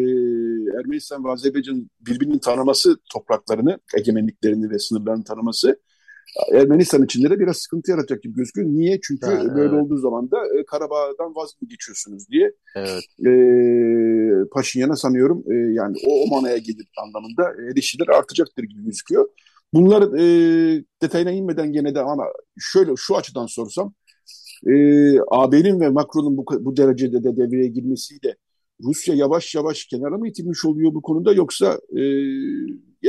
Ermenistan 0.81 1.25
ve 1.25 1.31
Azerbaycan 1.31 1.91
birbirinin 2.01 2.39
tanıması 2.39 2.97
topraklarını, 3.13 3.79
egemenliklerini 3.99 4.71
ve 4.71 4.79
sınırlarını 4.79 5.25
tanıması 5.25 5.77
Ermenistan 6.53 7.05
içinde 7.05 7.31
de 7.31 7.39
biraz 7.39 7.57
sıkıntı 7.57 7.91
yaratacak 7.91 8.23
gibi 8.23 8.35
gözüküyor. 8.35 8.69
Niye? 8.69 9.01
Çünkü 9.03 9.27
ha, 9.27 9.57
böyle 9.57 9.75
evet. 9.75 9.85
olduğu 9.85 9.97
zaman 9.97 10.31
da 10.31 10.37
e, 10.59 10.65
Karabağ'dan 10.65 11.35
vaz 11.35 11.51
mı 11.63 11.69
geçiyorsunuz 11.69 12.29
diye 12.29 12.53
evet. 12.77 13.05
e, 13.27 13.31
Paşinyan'a 14.53 14.97
sanıyorum 14.97 15.45
e, 15.53 15.55
yani 15.55 15.97
o, 16.07 16.23
o 16.23 16.27
manaya 16.27 16.57
gelir 16.59 16.87
anlamında 17.05 17.53
eleştiriler 17.73 18.09
artacaktır 18.09 18.63
gibi 18.63 18.85
gözüküyor. 18.85 19.29
Bunlar 19.75 20.19
e, 20.19 20.85
detayına 21.03 21.31
inmeden 21.31 21.73
gene 21.73 21.95
de 21.95 22.01
ama 22.01 22.25
şöyle 22.59 22.93
şu 22.97 23.17
açıdan 23.17 23.47
sorsam 23.47 23.95
e, 24.67 24.73
AB'nin 25.31 25.81
ve 25.81 25.89
Macron'un 25.89 26.37
bu, 26.37 26.45
bu 26.61 26.77
derecede 26.77 27.25
de 27.25 27.37
devreye 27.37 27.69
girmesiyle 27.69 28.37
Rusya 28.83 29.15
yavaş 29.15 29.55
yavaş 29.55 29.85
kenara 29.85 30.19
mı 30.19 30.29
itilmiş 30.29 30.65
oluyor 30.65 30.95
bu 30.95 31.03
konuda 31.03 31.33
yoksa 31.33 31.81
e, 31.97 32.03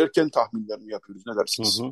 erken 0.01 0.29
tahminler 0.29 0.79
mi 0.79 0.91
yapıyoruz 0.91 1.23
ne 1.27 1.35
dersiniz? 1.35 1.79
Hı 1.81 1.85
hı. 1.85 1.91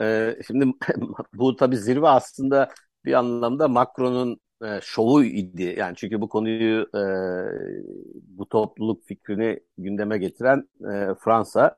Ee, 0.00 0.38
şimdi 0.46 0.66
bu 1.34 1.56
tabii 1.56 1.76
zirve 1.76 2.08
aslında 2.08 2.68
bir 3.04 3.12
anlamda 3.12 3.68
Macron'un 3.68 4.40
e, 4.64 4.80
şovu 4.82 5.24
idi. 5.24 5.74
Yani 5.78 5.96
çünkü 5.96 6.20
bu 6.20 6.28
konuyu 6.28 6.82
e, 6.94 7.02
bu 8.14 8.48
topluluk 8.48 9.04
fikrini 9.04 9.60
gündeme 9.78 10.18
getiren 10.18 10.68
e, 10.80 11.14
Fransa 11.20 11.76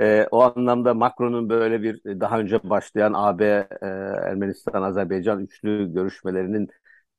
e, 0.00 0.26
o 0.30 0.42
anlamda 0.42 0.94
Macron'un 0.94 1.48
böyle 1.48 1.82
bir 1.82 2.06
e, 2.06 2.20
daha 2.20 2.38
önce 2.38 2.70
başlayan 2.70 3.12
AB, 3.16 3.44
e, 3.44 3.86
Ermenistan, 4.28 4.82
Azerbaycan 4.82 5.40
üçlü 5.40 5.92
görüşmelerinin 5.92 6.68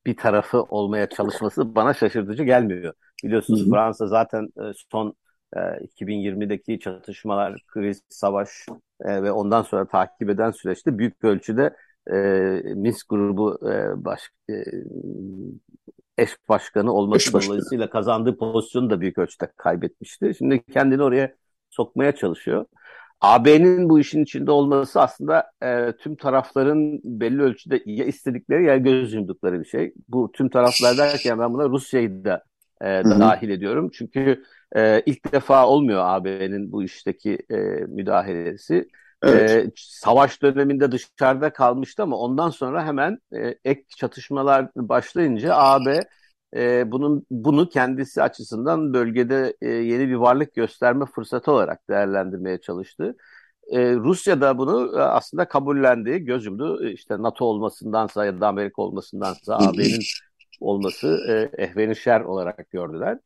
bir 0.05 0.17
tarafı 0.17 0.61
olmaya 0.63 1.09
çalışması 1.09 1.75
bana 1.75 1.93
şaşırtıcı 1.93 2.43
gelmiyor. 2.43 2.93
Biliyorsunuz 3.23 3.61
Hı-hı. 3.61 3.69
Fransa 3.69 4.07
zaten 4.07 4.43
e, 4.43 4.63
son 4.91 5.13
e, 5.55 5.59
2020'deki 5.85 6.79
çatışmalar, 6.79 7.63
kriz, 7.67 8.01
savaş 8.09 8.49
e, 9.01 9.23
ve 9.23 9.31
ondan 9.31 9.61
sonra 9.61 9.87
takip 9.87 10.29
eden 10.29 10.51
süreçte 10.51 10.97
büyük 10.97 11.23
ölçüde 11.23 11.75
e, 12.11 12.15
Minsk 12.75 13.09
grubu 13.09 13.59
e, 13.69 14.05
baş, 14.05 14.21
e, 14.49 14.53
eş 16.17 16.37
başkanı 16.49 16.93
olması 16.93 17.29
eş 17.29 17.33
başkanı. 17.33 17.49
dolayısıyla 17.49 17.89
kazandığı 17.89 18.37
pozisyonu 18.37 18.89
da 18.89 19.01
büyük 19.01 19.17
ölçüde 19.17 19.51
kaybetmişti. 19.57 20.33
Şimdi 20.37 20.63
kendini 20.63 21.03
oraya 21.03 21.35
sokmaya 21.69 22.15
çalışıyor. 22.15 22.65
AB'nin 23.21 23.89
bu 23.89 23.99
işin 23.99 24.23
içinde 24.23 24.51
olması 24.51 25.01
aslında 25.01 25.51
e, 25.63 25.91
tüm 25.91 26.15
tarafların 26.15 26.99
belli 27.03 27.41
ölçüde 27.41 27.83
ya 27.85 28.05
istedikleri 28.05 28.65
ya 28.65 28.77
göz 28.77 29.13
yumdukları 29.13 29.59
bir 29.59 29.65
şey. 29.65 29.93
Bu 30.07 30.31
tüm 30.31 30.49
taraflar 30.49 30.97
derken 30.97 31.39
ben 31.39 31.53
buna 31.53 31.69
Rusya'yı 31.69 32.25
da 32.25 32.43
e, 32.81 32.85
dahil 33.03 33.49
ediyorum. 33.49 33.89
Çünkü 33.93 34.43
e, 34.75 35.01
ilk 35.05 35.33
defa 35.33 35.67
olmuyor 35.67 36.01
AB'nin 36.05 36.71
bu 36.71 36.83
işteki 36.83 37.37
e, 37.49 37.55
müdahalesi. 37.87 38.89
Evet. 39.23 39.51
E, 39.51 39.71
savaş 39.75 40.41
döneminde 40.41 40.91
dışarıda 40.91 41.53
kalmıştı 41.53 42.03
ama 42.03 42.17
ondan 42.17 42.49
sonra 42.49 42.85
hemen 42.85 43.17
e, 43.33 43.55
ek 43.65 43.83
çatışmalar 43.97 44.67
başlayınca 44.75 45.55
AB 45.55 45.99
e, 46.55 46.91
bunun 46.91 47.25
bunu 47.31 47.69
kendisi 47.69 48.21
açısından 48.23 48.93
bölgede 48.93 49.55
e, 49.61 49.69
yeni 49.69 50.07
bir 50.09 50.15
varlık 50.15 50.55
gösterme 50.55 51.05
fırsatı 51.05 51.51
olarak 51.51 51.89
değerlendirmeye 51.89 52.61
çalıştı. 52.61 53.15
E, 53.71 53.95
Rusya 53.95 54.41
da 54.41 54.57
bunu 54.57 54.99
e, 54.99 55.01
aslında 55.01 55.47
kabullendi, 55.47 56.19
göz 56.19 56.45
yumdu. 56.45 56.85
E, 56.85 56.91
işte 56.91 57.15
NATO 57.21 57.45
olmasındansa 57.45 58.25
ya 58.25 58.41
da 58.41 58.47
Amerika 58.47 58.81
olmasındansa 58.81 59.57
AB'nin 59.57 59.99
olması 60.59 61.07
e, 61.29 61.63
ehvenişer 61.63 62.21
olarak 62.21 62.71
gördüler. 62.71 63.17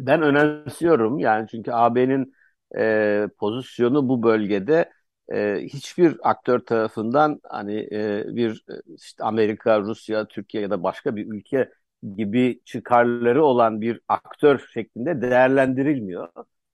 ben 0.00 0.22
önemsiyorum 0.22 1.18
yani 1.18 1.48
çünkü 1.50 1.72
AB'nin 1.72 2.34
e, 2.76 3.28
pozisyonu 3.38 4.08
bu 4.08 4.22
bölgede 4.22 4.92
e, 5.32 5.60
hiçbir 5.62 6.16
aktör 6.30 6.58
tarafından 6.60 7.40
hani 7.44 7.88
e, 7.92 8.24
bir 8.36 8.64
işte 8.98 9.24
Amerika, 9.24 9.80
Rusya, 9.80 10.28
Türkiye 10.28 10.62
ya 10.62 10.70
da 10.70 10.82
başka 10.82 11.16
bir 11.16 11.26
ülke 11.26 11.70
gibi 12.16 12.60
çıkarları 12.64 13.44
olan 13.44 13.80
bir 13.80 14.00
aktör 14.08 14.66
şeklinde 14.74 15.22
değerlendirilmiyor. 15.22 16.28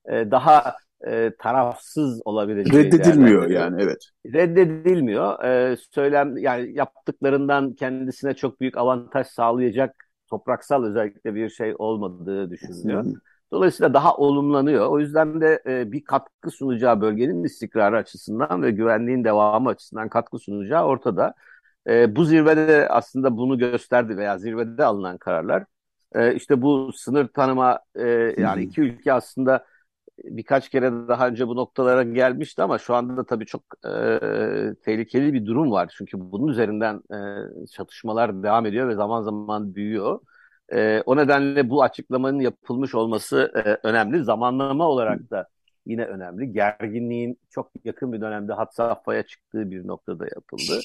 E, 0.09 0.31
daha 0.31 0.75
e, 1.07 1.31
tarafsız 1.39 2.21
olabileceği 2.25 2.83
reddedilmiyor 2.83 3.49
yani 3.49 3.81
evet. 3.83 4.09
Reddedilmiyor. 4.25 5.43
E, 5.43 5.77
söylem 5.91 6.37
yani 6.37 6.73
yaptıklarından 6.73 7.73
kendisine 7.73 8.33
çok 8.33 8.61
büyük 8.61 8.77
avantaj 8.77 9.27
sağlayacak 9.27 9.95
topraksal 10.29 10.83
özellikle 10.83 11.35
bir 11.35 11.49
şey 11.49 11.75
olmadığı 11.77 12.49
düşünülüyor. 12.49 13.05
Dolayısıyla 13.51 13.93
daha 13.93 14.15
olumlanıyor. 14.15 14.87
O 14.87 14.99
yüzden 14.99 15.41
de 15.41 15.61
e, 15.65 15.91
bir 15.91 16.03
katkı 16.03 16.51
sunacağı 16.51 17.01
bölgenin 17.01 17.43
istikrarı 17.43 17.97
açısından 17.97 18.63
ve 18.63 18.71
güvenliğin 18.71 19.23
devamı 19.23 19.69
açısından 19.69 20.09
katkı 20.09 20.39
sunacağı 20.39 20.85
ortada. 20.85 21.33
E, 21.87 22.15
bu 22.15 22.25
zirvede 22.25 22.87
aslında 22.89 23.37
bunu 23.37 23.57
gösterdi 23.57 24.17
veya 24.17 24.37
zirvede 24.37 24.85
alınan 24.85 25.17
kararlar. 25.17 25.65
E, 26.15 26.35
işte 26.35 26.61
bu 26.61 26.91
sınır 26.93 27.27
tanıma 27.27 27.79
e, 27.95 28.07
yani 28.37 28.63
iki 28.63 28.81
ülke 28.81 29.13
aslında 29.13 29.65
birkaç 30.23 30.69
kere 30.69 30.91
daha 31.07 31.27
önce 31.27 31.47
bu 31.47 31.55
noktalara 31.55 32.03
gelmişti 32.03 32.63
ama 32.63 32.77
şu 32.77 32.95
anda 32.95 33.17
da 33.17 33.25
tabii 33.25 33.45
çok 33.45 33.63
e, 33.85 34.19
tehlikeli 34.85 35.33
bir 35.33 35.45
durum 35.45 35.71
var. 35.71 35.93
Çünkü 35.97 36.17
bunun 36.19 36.47
üzerinden 36.47 37.01
e, 37.65 37.67
çatışmalar 37.67 38.43
devam 38.43 38.65
ediyor 38.65 38.87
ve 38.89 38.95
zaman 38.95 39.21
zaman 39.21 39.75
büyüyor. 39.75 40.19
E, 40.73 41.03
o 41.05 41.17
nedenle 41.17 41.69
bu 41.69 41.83
açıklamanın 41.83 42.39
yapılmış 42.39 42.95
olması 42.95 43.51
e, 43.55 43.87
önemli. 43.87 44.23
Zamanlama 44.23 44.87
olarak 44.87 45.31
da 45.31 45.47
yine 45.85 46.05
önemli. 46.05 46.53
Gerginliğin 46.53 47.39
çok 47.49 47.71
yakın 47.83 48.13
bir 48.13 48.21
dönemde 48.21 48.53
hat 48.53 48.75
safhaya 48.75 49.23
çıktığı 49.23 49.71
bir 49.71 49.87
noktada 49.87 50.25
yapıldı. 50.35 50.81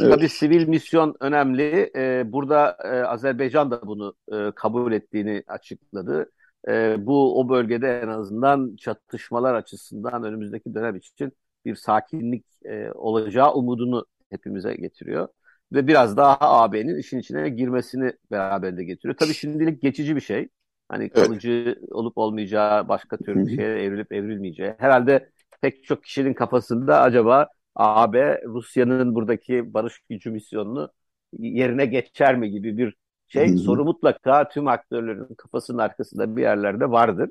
Evet. 0.00 0.14
Tabii 0.14 0.28
sivil 0.28 0.68
misyon 0.68 1.16
önemli. 1.20 1.90
E, 1.96 2.32
burada 2.32 2.76
e, 2.84 2.88
Azerbaycan 2.88 3.70
da 3.70 3.86
bunu 3.86 4.14
e, 4.32 4.50
kabul 4.56 4.92
ettiğini 4.92 5.42
açıkladı. 5.46 6.30
E, 6.68 6.96
bu 7.06 7.40
o 7.40 7.48
bölgede 7.48 8.00
en 8.00 8.08
azından 8.08 8.76
çatışmalar 8.76 9.54
açısından 9.54 10.24
önümüzdeki 10.24 10.74
dönem 10.74 10.96
için 10.96 11.32
bir 11.64 11.74
sakinlik 11.74 12.46
e, 12.64 12.92
olacağı 12.92 13.54
umudunu 13.54 14.06
hepimize 14.30 14.74
getiriyor 14.74 15.28
ve 15.72 15.86
biraz 15.86 16.16
daha 16.16 16.36
AB'nin 16.40 16.98
işin 16.98 17.18
içine 17.18 17.48
girmesini 17.48 18.12
beraberinde 18.30 18.84
getiriyor. 18.84 19.16
Tabii 19.16 19.34
şimdilik 19.34 19.82
geçici 19.82 20.16
bir 20.16 20.20
şey. 20.20 20.48
Hani 20.88 21.10
kalıcı 21.10 21.50
evet. 21.50 21.92
olup 21.92 22.18
olmayacağı, 22.18 22.88
başka 22.88 23.16
tür 23.16 23.46
bir 23.46 23.56
şeye 23.56 23.82
evrilip 23.82 24.12
evrilmeyeceği. 24.12 24.74
Herhalde 24.78 25.30
pek 25.60 25.84
çok 25.84 26.04
kişinin 26.04 26.34
kafasında 26.34 27.00
acaba 27.00 27.48
AB 27.74 28.42
Rusya'nın 28.44 29.14
buradaki 29.14 29.74
barış 29.74 29.98
gücü 30.10 30.30
misyonunu 30.30 30.90
yerine 31.38 31.86
geçer 31.86 32.36
mi 32.36 32.50
gibi 32.50 32.78
bir 32.78 32.96
şey 33.28 33.48
Hı-hı. 33.48 33.58
soru 33.58 33.84
mutlaka 33.84 34.48
tüm 34.48 34.68
aktörlerin 34.68 35.34
kafasının 35.34 35.78
arkasında 35.78 36.36
bir 36.36 36.42
yerlerde 36.42 36.90
vardır. 36.90 37.30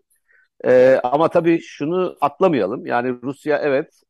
Ee, 0.65 0.99
ama 1.03 1.29
tabii 1.29 1.61
şunu 1.61 2.17
atlamayalım. 2.21 2.85
Yani 2.85 3.15
Rusya 3.23 3.57
evet 3.57 4.01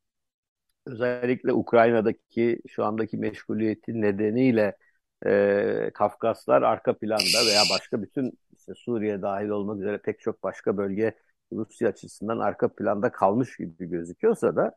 özellikle 0.85 1.53
Ukrayna'daki 1.53 2.59
şu 2.67 2.85
andaki 2.85 3.17
meşguliyeti 3.17 4.01
nedeniyle 4.01 4.77
e, 5.25 5.91
Kafkaslar 5.93 6.61
arka 6.61 6.97
planda 6.97 7.45
veya 7.47 7.61
başka 7.73 8.01
bütün 8.01 8.39
işte 8.63 8.73
Suriye 8.75 9.21
dahil 9.21 9.49
olmak 9.49 9.79
üzere 9.79 9.97
pek 9.97 10.19
çok 10.19 10.43
başka 10.43 10.77
bölge 10.77 11.15
Rusya 11.51 11.89
açısından 11.89 12.39
arka 12.39 12.67
planda 12.75 13.11
kalmış 13.11 13.57
gibi 13.57 13.89
gözüküyorsa 13.89 14.55
da 14.55 14.75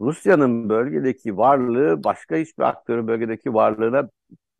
Rusya'nın 0.00 0.68
bölgedeki 0.68 1.36
varlığı 1.36 2.04
başka 2.04 2.36
hiçbir 2.36 2.62
aktörün 2.62 3.08
bölgedeki 3.08 3.54
varlığına 3.54 4.08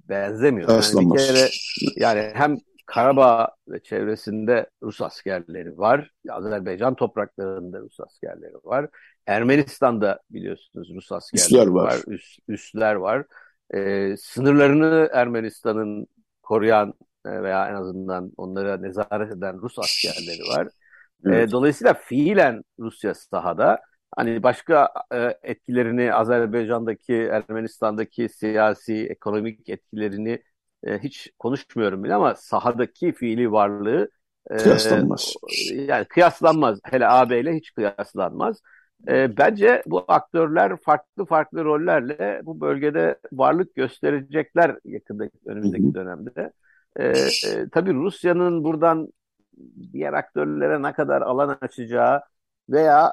benzemiyor. 0.08 0.68
Yani 0.68 1.14
bir 1.14 1.18
kere 1.18 1.48
yani 1.96 2.30
hem 2.34 2.56
Karabağ 2.86 3.48
ve 3.68 3.82
çevresinde 3.82 4.70
Rus 4.82 5.00
askerleri 5.00 5.78
var. 5.78 6.10
Azerbaycan 6.30 6.94
topraklarında 6.94 7.80
Rus 7.80 8.00
askerleri 8.00 8.54
var. 8.64 8.88
Ermenistan'da 9.26 10.20
biliyorsunuz 10.30 10.90
Rus 10.94 11.12
askerleri 11.12 11.46
üsler 11.46 11.66
var. 11.66 11.86
var 11.86 12.02
üs, 12.06 12.38
üsler 12.48 12.94
var. 12.94 13.26
Ee, 13.74 14.14
sınırlarını 14.18 15.08
Ermenistan'ın 15.12 16.06
koruyan 16.42 16.94
veya 17.42 17.68
en 17.68 17.74
azından 17.74 18.32
onlara 18.36 18.76
nezaret 18.76 19.32
eden 19.32 19.62
Rus 19.62 19.78
askerleri 19.78 20.42
var. 20.56 20.66
Ee, 20.66 21.28
evet. 21.28 21.52
Dolayısıyla 21.52 21.94
fiilen 21.94 22.62
Rusya 22.80 23.14
sahada 23.14 23.80
hani 24.16 24.42
başka 24.42 24.88
e, 25.14 25.38
etkilerini 25.42 26.14
Azerbaycan'daki, 26.14 27.14
Ermenistan'daki 27.14 28.28
siyasi, 28.28 29.06
ekonomik 29.10 29.68
etkilerini 29.68 30.42
e, 30.84 30.98
hiç 30.98 31.30
konuşmuyorum 31.38 32.04
bile 32.04 32.14
ama 32.14 32.34
sahadaki 32.34 33.12
fiili 33.12 33.52
varlığı 33.52 34.10
e, 34.50 34.56
kıyaslanmaz. 34.56 35.34
Yani 35.74 36.04
kıyaslanmaz. 36.04 36.80
Hele 36.84 37.08
AB 37.08 37.40
ile 37.40 37.54
hiç 37.54 37.74
kıyaslanmaz. 37.74 38.62
E, 39.08 39.36
bence 39.36 39.82
bu 39.86 40.04
aktörler 40.08 40.76
farklı 40.76 41.24
farklı 41.24 41.64
rollerle 41.64 42.40
bu 42.44 42.60
bölgede 42.60 43.18
varlık 43.32 43.74
gösterecekler 43.74 44.76
yakındaki 44.84 45.38
önümüzdeki 45.46 45.94
dönemde. 45.94 46.52
E, 46.98 47.04
e, 47.04 47.68
tabii 47.72 47.94
Rusya'nın 47.94 48.64
buradan 48.64 49.08
diğer 49.92 50.12
aktörlere 50.12 50.82
ne 50.82 50.92
kadar 50.92 51.22
alan 51.22 51.58
açacağı 51.60 52.20
veya 52.70 53.12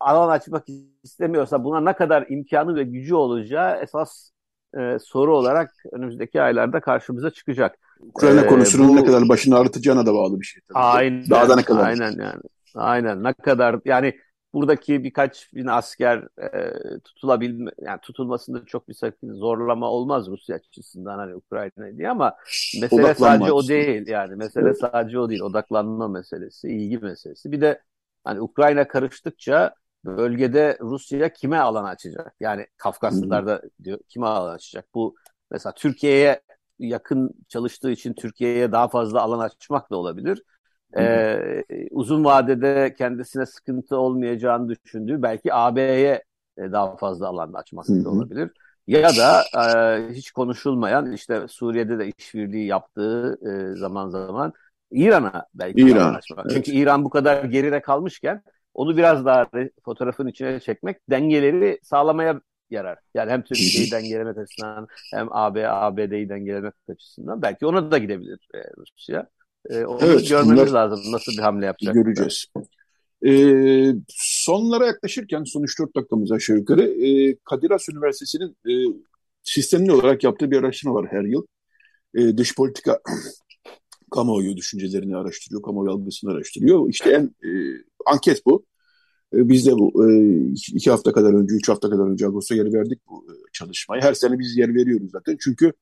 alan 0.00 0.28
açmak 0.28 0.64
istemiyorsa 1.02 1.64
buna 1.64 1.80
ne 1.80 1.92
kadar 1.92 2.26
imkanı 2.28 2.76
ve 2.76 2.82
gücü 2.82 3.14
olacağı 3.14 3.82
esas 3.82 4.30
e, 4.78 4.98
soru 4.98 5.36
olarak 5.36 5.70
önümüzdeki 5.92 6.42
aylarda 6.42 6.80
karşımıza 6.80 7.30
çıkacak. 7.30 7.78
Ukrayna 8.00 8.40
ee, 8.40 8.46
konusunun 8.46 8.88
bu, 8.88 8.96
ne 8.96 9.04
kadar 9.04 9.28
başını 9.28 9.58
ağrıtacağına 9.58 10.06
da 10.06 10.14
bağlı 10.14 10.40
bir 10.40 10.46
şey. 10.46 10.62
Tabii. 10.68 10.78
Aynen. 10.78 11.30
Daha 11.30 11.48
da 11.48 11.56
ne 11.56 11.62
kadar. 11.62 11.86
Aynen 11.86 12.10
yani. 12.10 12.42
Aynen. 12.74 13.24
Ne 13.24 13.32
kadar 13.32 13.76
yani 13.84 14.14
buradaki 14.54 15.04
birkaç 15.04 15.54
bin 15.54 15.66
asker 15.66 16.28
e, 16.38 16.98
tutulabilme 17.04 17.70
yani 17.80 18.00
tutulmasında 18.00 18.64
çok 18.66 18.88
bir 18.88 18.94
sakın 18.94 19.34
zorlama 19.34 19.90
olmaz 19.90 20.26
Rusya 20.26 20.56
açısından 20.56 21.18
hani 21.18 21.34
Ukrayna 21.34 21.98
diye 21.98 22.10
ama 22.10 22.36
mesele 22.80 23.14
sadece 23.14 23.52
o 23.52 23.68
değil 23.68 24.06
yani 24.06 24.36
mesele 24.36 24.64
evet. 24.64 24.78
sadece 24.78 25.18
o 25.18 25.28
değil 25.28 25.40
odaklanma 25.40 26.08
meselesi 26.08 26.68
ilgi 26.68 26.98
meselesi 26.98 27.52
bir 27.52 27.60
de 27.60 27.82
hani 28.24 28.40
Ukrayna 28.40 28.88
karıştıkça 28.88 29.74
bölgede 30.04 30.78
Rusya 30.80 31.32
kime 31.32 31.58
alan 31.58 31.84
açacak? 31.84 32.34
Yani 32.40 32.66
Kafkaslılarda 32.76 33.62
diyor 33.84 33.98
kime 34.08 34.26
alan 34.26 34.54
açacak? 34.54 34.86
Bu 34.94 35.16
mesela 35.50 35.74
Türkiye'ye 35.74 36.40
yakın 36.78 37.34
çalıştığı 37.48 37.90
için 37.90 38.14
Türkiye'ye 38.14 38.72
daha 38.72 38.88
fazla 38.88 39.22
alan 39.22 39.38
açmak 39.38 39.90
da 39.90 39.96
olabilir. 39.96 40.42
Ee, 40.98 41.64
uzun 41.90 42.24
vadede 42.24 42.94
kendisine 42.98 43.46
sıkıntı 43.46 43.96
olmayacağını 43.96 44.68
düşündüğü 44.68 45.22
belki 45.22 45.54
AB'ye 45.54 46.22
e, 46.58 46.72
daha 46.72 46.96
fazla 46.96 47.28
alan 47.28 47.52
açmak 47.52 47.86
da 47.88 48.10
olabilir. 48.10 48.50
Ya 48.86 49.16
da 49.16 49.42
e, 49.54 50.14
hiç 50.14 50.30
konuşulmayan 50.30 51.12
işte 51.12 51.48
Suriye'de 51.48 51.98
de 51.98 52.08
işbirliği 52.18 52.66
yaptığı 52.66 53.38
e, 53.42 53.76
zaman 53.76 54.08
zaman 54.08 54.52
İran'a 54.90 55.46
belki 55.54 55.80
İran. 55.80 56.14
Evet. 56.38 56.50
Çünkü 56.54 56.70
İran 56.70 57.04
bu 57.04 57.10
kadar 57.10 57.44
geride 57.44 57.82
kalmışken 57.82 58.42
onu 58.74 58.96
biraz 58.96 59.24
daha 59.24 59.46
fotoğrafın 59.84 60.26
içine 60.26 60.60
çekmek 60.60 61.10
dengeleri 61.10 61.78
sağlamaya 61.82 62.40
yarar. 62.70 62.98
Yani 63.14 63.30
hem 63.30 63.42
Türkiye'yi 63.42 63.90
dengelemek 63.90 64.38
açısından 64.38 64.88
hem 65.14 65.28
AB, 65.30 65.68
ABD'yi 65.68 66.28
dengelemek 66.28 66.74
açısından 66.88 67.42
belki 67.42 67.66
ona 67.66 67.90
da 67.90 67.98
gidebilir 67.98 68.48
e, 68.54 68.58
Rusya. 68.78 69.26
E, 69.70 69.84
onu 69.84 69.98
evet, 70.02 70.28
görmemiz 70.28 70.72
lazım. 70.72 71.12
Nasıl 71.12 71.32
bir 71.32 71.42
hamle 71.42 71.66
yapacak? 71.66 71.94
Göreceğiz. 71.94 72.46
Ee, 73.26 73.94
sonlara 74.08 74.86
yaklaşırken 74.86 75.44
son 75.44 75.62
3-4 75.62 75.96
dakikamız 75.96 76.32
aşağı 76.32 76.56
yukarı 76.56 76.82
e, 76.82 77.36
Kadir 77.44 77.70
Has 77.70 77.88
Üniversitesi'nin 77.88 78.56
e, 78.68 78.72
sistemli 79.42 79.92
olarak 79.92 80.24
yaptığı 80.24 80.50
bir 80.50 80.56
araştırma 80.56 80.94
var 80.94 81.06
her 81.10 81.22
yıl. 81.22 81.46
E, 82.14 82.36
dış 82.36 82.54
politika 82.54 83.00
kamuoyu 84.10 84.56
düşüncelerini 84.56 85.16
araştırıyor, 85.16 85.62
kamuoyu 85.62 85.90
algısını 85.90 86.30
araştırıyor. 86.30 86.88
İşte 86.88 87.10
en 87.10 87.24
e, 87.48 87.50
anket 88.06 88.46
bu. 88.46 88.64
E, 89.34 89.48
biz 89.48 89.66
de 89.66 89.72
bu 89.72 90.10
e, 90.10 90.12
iki 90.52 90.90
hafta 90.90 91.12
kadar 91.12 91.34
önce, 91.34 91.54
üç 91.54 91.68
hafta 91.68 91.90
kadar 91.90 92.10
önce 92.10 92.26
Ağustos'a 92.26 92.54
yer 92.54 92.72
verdik 92.72 92.98
bu 93.10 93.26
e, 93.28 93.34
çalışmayı. 93.52 94.02
Her 94.02 94.14
sene 94.14 94.38
biz 94.38 94.56
yer 94.56 94.74
veriyoruz 94.74 95.10
zaten. 95.10 95.36
Çünkü 95.40 95.72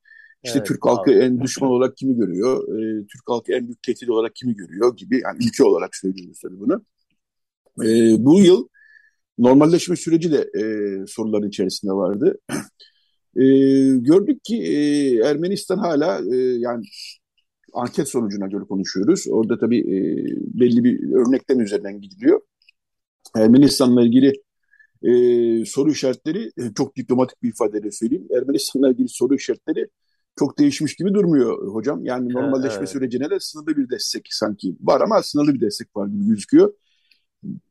işte 0.43 0.59
evet, 0.59 0.69
Türk 0.69 0.87
halkı 0.87 1.11
abi. 1.11 1.19
en 1.19 1.41
düşman 1.41 1.71
olarak 1.71 1.97
kimi 1.97 2.17
görüyor, 2.17 2.79
e, 2.79 3.07
Türk 3.07 3.23
halkı 3.27 3.53
en 3.53 3.67
büyük 3.67 3.83
tehdit 3.83 4.09
olarak 4.11 4.35
kimi 4.35 4.57
görüyor 4.57 4.97
gibi 4.97 5.21
yani 5.25 5.39
ülke 5.47 5.65
olarak 5.65 5.97
söylüyoruz 5.97 6.41
tabii 6.43 6.61
bunu. 6.61 6.85
E, 7.85 8.17
bu 8.25 8.41
yıl 8.41 8.69
normalleşme 9.39 9.97
süreci 9.97 10.33
de 10.33 10.51
e, 10.61 10.63
soruların 11.07 11.49
içerisinde 11.49 11.93
vardı. 11.93 12.39
E, 13.37 13.43
gördük 13.97 14.45
ki 14.45 14.63
e, 14.63 15.15
Ermenistan 15.17 15.79
hala 15.79 16.35
e, 16.35 16.37
yani 16.37 16.85
anket 17.73 18.09
sonucuna 18.09 18.47
göre 18.47 18.65
konuşuyoruz. 18.65 19.27
Orada 19.31 19.59
tabii 19.59 19.81
e, 19.81 19.97
belli 20.61 20.85
bir 20.85 21.13
örnekten 21.13 21.59
üzerinden 21.59 22.01
gidiliyor. 22.01 22.41
Ermenistan'la 23.37 24.03
ilgili 24.03 24.33
e, 25.03 25.65
soru 25.65 25.91
işaretleri, 25.91 26.47
e, 26.47 26.75
çok 26.77 26.97
diplomatik 26.97 27.43
bir 27.43 27.49
ifadeyle 27.49 27.91
söyleyeyim, 27.91 28.29
Ermenistan'la 28.37 28.91
ilgili 28.91 29.09
soru 29.09 29.35
işaretleri 29.35 29.89
çok 30.39 30.59
değişmiş 30.59 30.97
gibi 30.97 31.15
durmuyor 31.15 31.75
hocam. 31.75 32.05
Yani 32.05 32.33
normalleşme 32.33 32.79
evet. 32.79 32.89
sürecine 32.89 33.31
de 33.31 33.41
sınırlı 33.41 33.77
bir 33.77 33.91
destek 33.91 34.29
sanki 34.31 34.77
var 34.81 35.01
ama 35.01 35.23
sınırlı 35.23 35.55
bir 35.55 35.61
destek 35.61 35.97
var 35.97 36.07
gibi 36.07 36.27
gözüküyor. 36.27 36.73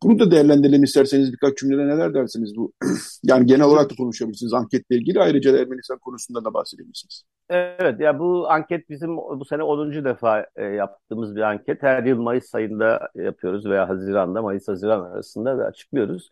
Bunu 0.03 0.19
da 0.19 0.31
değerlendirelim 0.31 0.83
isterseniz 0.83 1.33
birkaç 1.33 1.57
cümlede 1.57 1.87
neler 1.87 2.13
dersiniz 2.13 2.55
bu? 2.55 2.73
yani 3.23 3.45
genel 3.45 3.65
olarak 3.65 3.91
da 3.91 3.95
konuşabilirsiniz 3.95 4.53
anketle 4.53 4.95
ilgili. 4.95 5.19
Ayrıca 5.19 5.53
da 5.53 5.57
Ermenistan 5.57 5.97
konusunda 5.99 6.45
da 6.45 6.53
bahsedebilirsiniz. 6.53 7.23
Evet 7.49 7.99
ya 7.99 8.19
bu 8.19 8.49
anket 8.49 8.89
bizim 8.89 9.17
bu 9.17 9.45
sene 9.45 9.63
10. 9.63 10.05
defa 10.05 10.45
e, 10.55 10.63
yaptığımız 10.63 11.35
bir 11.35 11.41
anket. 11.41 11.83
Her 11.83 12.03
yıl 12.03 12.21
Mayıs 12.21 12.55
ayında 12.55 13.09
yapıyoruz 13.15 13.65
veya 13.65 13.89
Haziran'da 13.89 14.41
Mayıs-Haziran 14.41 15.01
arasında 15.11 15.57
ve 15.57 15.63
açıklıyoruz. 15.63 16.31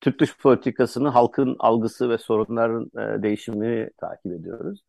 Türk 0.00 0.20
dış 0.20 0.38
politikasının 0.38 1.08
halkın 1.08 1.56
algısı 1.58 2.10
ve 2.10 2.18
sorunların 2.18 2.90
e, 2.98 3.22
değişimini 3.22 3.90
takip 3.98 4.32
ediyoruz. 4.32 4.80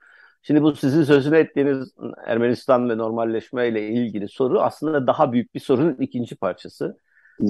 Şimdi 0.41 0.61
bu 0.61 0.75
sizin 0.75 1.03
sözünü 1.03 1.37
ettiğiniz 1.37 1.93
Ermenistan 2.25 2.89
ve 2.89 2.97
normalleşme 2.97 3.67
ile 3.67 3.87
ilgili 3.89 4.27
soru 4.27 4.61
aslında 4.61 5.07
daha 5.07 5.33
büyük 5.33 5.55
bir 5.55 5.59
sorunun 5.59 5.95
ikinci 5.99 6.35
parçası. 6.35 6.97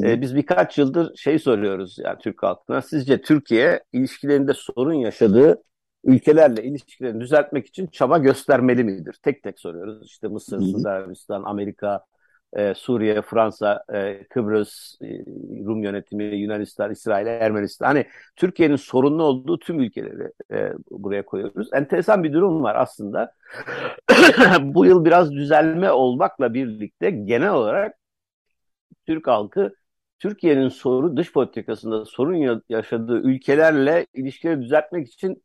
Ee, 0.03 0.21
biz 0.21 0.35
birkaç 0.35 0.77
yıldır 0.77 1.15
şey 1.15 1.39
soruyoruz 1.39 1.97
yani 1.99 2.17
Türk 2.19 2.43
halkına. 2.43 2.81
Sizce 2.81 3.21
Türkiye 3.21 3.83
ilişkilerinde 3.93 4.53
sorun 4.53 4.93
yaşadığı 4.93 5.63
ülkelerle 6.03 6.63
ilişkilerini 6.63 7.21
düzeltmek 7.21 7.67
için 7.67 7.87
çaba 7.87 8.17
göstermeli 8.17 8.83
midir? 8.83 9.15
Tek 9.23 9.43
tek 9.43 9.59
soruyoruz. 9.59 10.05
İşte 10.05 10.27
Mısır, 10.27 10.61
Suudi 10.61 10.89
Arabistan, 10.89 11.43
Amerika, 11.43 12.03
e, 12.53 12.73
Suriye, 12.73 13.21
Fransa, 13.21 13.83
e, 13.93 14.23
Kıbrıs, 14.29 14.95
e, 15.01 15.07
Rum 15.65 15.83
yönetimi, 15.83 16.23
Yunanistan, 16.23 16.91
İsrail, 16.91 17.27
Ermenistan. 17.27 17.85
Hani 17.85 18.05
Türkiye'nin 18.35 18.75
sorunlu 18.75 19.23
olduğu 19.23 19.59
tüm 19.59 19.79
ülkeleri 19.79 20.31
e, 20.51 20.71
buraya 20.91 21.25
koyuyoruz. 21.25 21.69
Enteresan 21.73 22.23
bir 22.23 22.33
durum 22.33 22.63
var 22.63 22.75
aslında. 22.75 23.33
Bu 24.61 24.85
yıl 24.85 25.05
biraz 25.05 25.31
düzelme 25.31 25.91
olmakla 25.91 26.53
birlikte 26.53 27.09
genel 27.11 27.53
olarak 27.53 27.95
Türk 29.05 29.27
halkı 29.27 29.73
Türkiye'nin 30.19 30.69
soru 30.69 31.17
dış 31.17 31.33
politikasında 31.33 32.05
sorun 32.05 32.61
yaşadığı 32.69 33.17
ülkelerle 33.17 34.05
ilişkileri 34.13 34.61
düzeltmek 34.61 35.07
için 35.07 35.43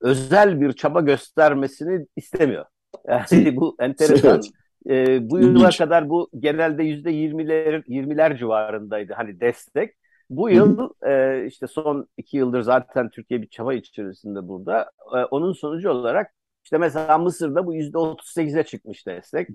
özel 0.00 0.60
bir 0.60 0.72
çaba 0.72 1.00
göstermesini 1.00 2.06
istemiyor. 2.16 2.64
Yani 3.08 3.56
bu 3.56 3.76
enteresan. 3.80 4.40
E, 4.88 5.30
bu 5.30 5.38
yıla 5.38 5.70
kadar 5.70 6.08
bu 6.08 6.30
genelde 6.38 6.82
yüzde 6.84 7.10
yirmiler, 7.10 7.82
yirmiler 7.86 8.38
civarındaydı 8.38 9.12
hani 9.12 9.40
destek. 9.40 9.94
Bu 10.30 10.50
yıl 10.50 10.90
e, 11.06 11.46
işte 11.46 11.66
son 11.66 12.08
iki 12.16 12.36
yıldır 12.36 12.60
zaten 12.62 13.10
Türkiye 13.10 13.42
bir 13.42 13.48
çaba 13.48 13.74
içerisinde 13.74 14.48
burada. 14.48 14.90
E, 15.14 15.16
onun 15.16 15.52
sonucu 15.52 15.90
olarak 15.90 16.30
işte 16.64 16.78
mesela 16.78 17.18
Mısır'da 17.18 17.66
bu 17.66 17.74
yüzde 17.74 17.98
otuz 17.98 18.28
sekize 18.28 18.62
çıkmış 18.62 19.06
destek. 19.06 19.48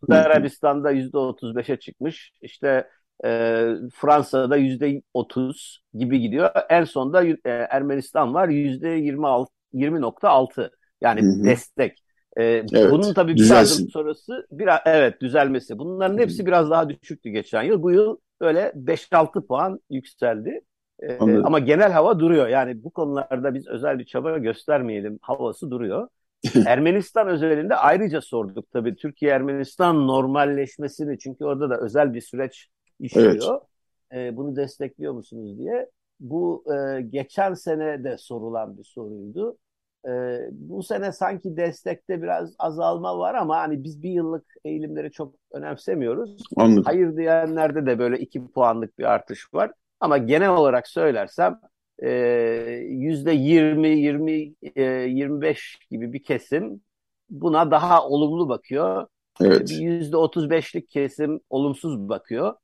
Suudi 0.00 0.14
Arabistan'da 0.14 0.90
yüzde 0.90 1.18
otuz 1.18 1.56
beşe 1.56 1.76
çıkmış. 1.76 2.32
İşte 2.42 2.88
e, 3.24 3.28
Fransa'da 3.94 4.56
yüzde 4.56 5.02
otuz 5.14 5.82
gibi 5.94 6.20
gidiyor. 6.20 6.50
En 6.68 6.84
sonda 6.84 7.24
e, 7.24 7.38
Ermenistan 7.44 8.34
var 8.34 8.48
yüzde 8.48 8.88
yirmi 8.88 9.26
altı 10.22 10.70
yani 11.00 11.20
hı 11.20 11.26
hı. 11.26 11.44
destek. 11.44 12.05
Ee, 12.38 12.42
evet, 12.72 12.90
bunun 12.90 13.14
tabii 13.14 13.34
bir 13.40 13.50
adım 13.50 13.88
sonrası 13.90 14.46
biraz 14.50 14.80
evet 14.86 15.20
düzelmesi. 15.20 15.78
Bunların 15.78 16.18
hepsi 16.18 16.46
biraz 16.46 16.70
daha 16.70 16.88
düşüktü 16.88 17.30
geçen 17.30 17.62
yıl. 17.62 17.82
Bu 17.82 17.90
yıl 17.90 18.16
böyle 18.40 18.72
5-6 18.74 19.46
puan 19.46 19.80
yükseldi. 19.90 20.60
Ee, 21.02 21.18
ama 21.42 21.58
genel 21.58 21.92
hava 21.92 22.18
duruyor. 22.18 22.48
Yani 22.48 22.84
bu 22.84 22.90
konularda 22.90 23.54
biz 23.54 23.66
özel 23.68 23.98
bir 23.98 24.04
çaba 24.04 24.38
göstermeyelim 24.38 25.18
havası 25.22 25.70
duruyor. 25.70 26.08
Ermenistan 26.64 27.28
özelinde 27.28 27.76
ayrıca 27.76 28.20
sorduk 28.20 28.70
tabii 28.72 28.96
Türkiye-Ermenistan 28.96 30.06
normalleşmesini 30.06 31.18
çünkü 31.18 31.44
orada 31.44 31.70
da 31.70 31.80
özel 31.80 32.14
bir 32.14 32.20
süreç 32.20 32.68
işliyor. 33.00 33.60
Evet. 34.10 34.32
Ee, 34.32 34.36
bunu 34.36 34.56
destekliyor 34.56 35.12
musunuz 35.12 35.58
diye. 35.58 35.90
Bu 36.20 36.64
e, 36.74 37.00
geçen 37.02 37.54
sene 37.54 38.04
de 38.04 38.18
sorulan 38.18 38.78
bir 38.78 38.84
soruydu. 38.84 39.58
E, 40.06 40.10
bu 40.52 40.82
sene 40.82 41.12
sanki 41.12 41.56
destekte 41.56 42.22
biraz 42.22 42.54
azalma 42.58 43.18
var 43.18 43.34
ama 43.34 43.56
hani 43.56 43.84
biz 43.84 44.02
bir 44.02 44.10
yıllık 44.10 44.44
eğilimleri 44.64 45.10
çok 45.10 45.34
önemsemiyoruz. 45.52 46.42
Anladım. 46.56 46.82
Hayır 46.86 47.16
diyenlerde 47.16 47.86
de 47.86 47.98
böyle 47.98 48.18
iki 48.18 48.46
puanlık 48.46 48.98
bir 48.98 49.04
artış 49.04 49.54
var. 49.54 49.72
Ama 50.00 50.18
genel 50.18 50.50
olarak 50.50 50.88
söylersem 50.88 51.60
e, 52.02 52.10
yüzde 52.88 53.32
yirmi, 53.32 53.88
yirmi, 53.88 54.54
e, 54.76 54.82
yirmi 54.84 55.40
beş 55.40 55.78
gibi 55.90 56.12
bir 56.12 56.22
kesim 56.22 56.80
buna 57.30 57.70
daha 57.70 58.08
olumlu 58.08 58.48
bakıyor. 58.48 59.06
Evet. 59.40 59.70
Yüzde 59.80 60.16
otuz 60.16 60.50
beşlik 60.50 60.88
kesim 60.88 61.40
olumsuz 61.50 62.08
bakıyor. 62.08 62.54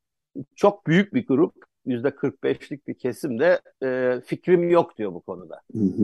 Çok 0.56 0.86
büyük 0.86 1.14
bir 1.14 1.26
grup 1.26 1.54
45'lik 1.86 2.88
bir 2.88 2.94
kesim 2.94 3.38
de 3.38 3.60
e, 3.82 4.20
fikrim 4.26 4.68
yok 4.68 4.98
diyor 4.98 5.14
bu 5.14 5.20
konuda. 5.20 5.60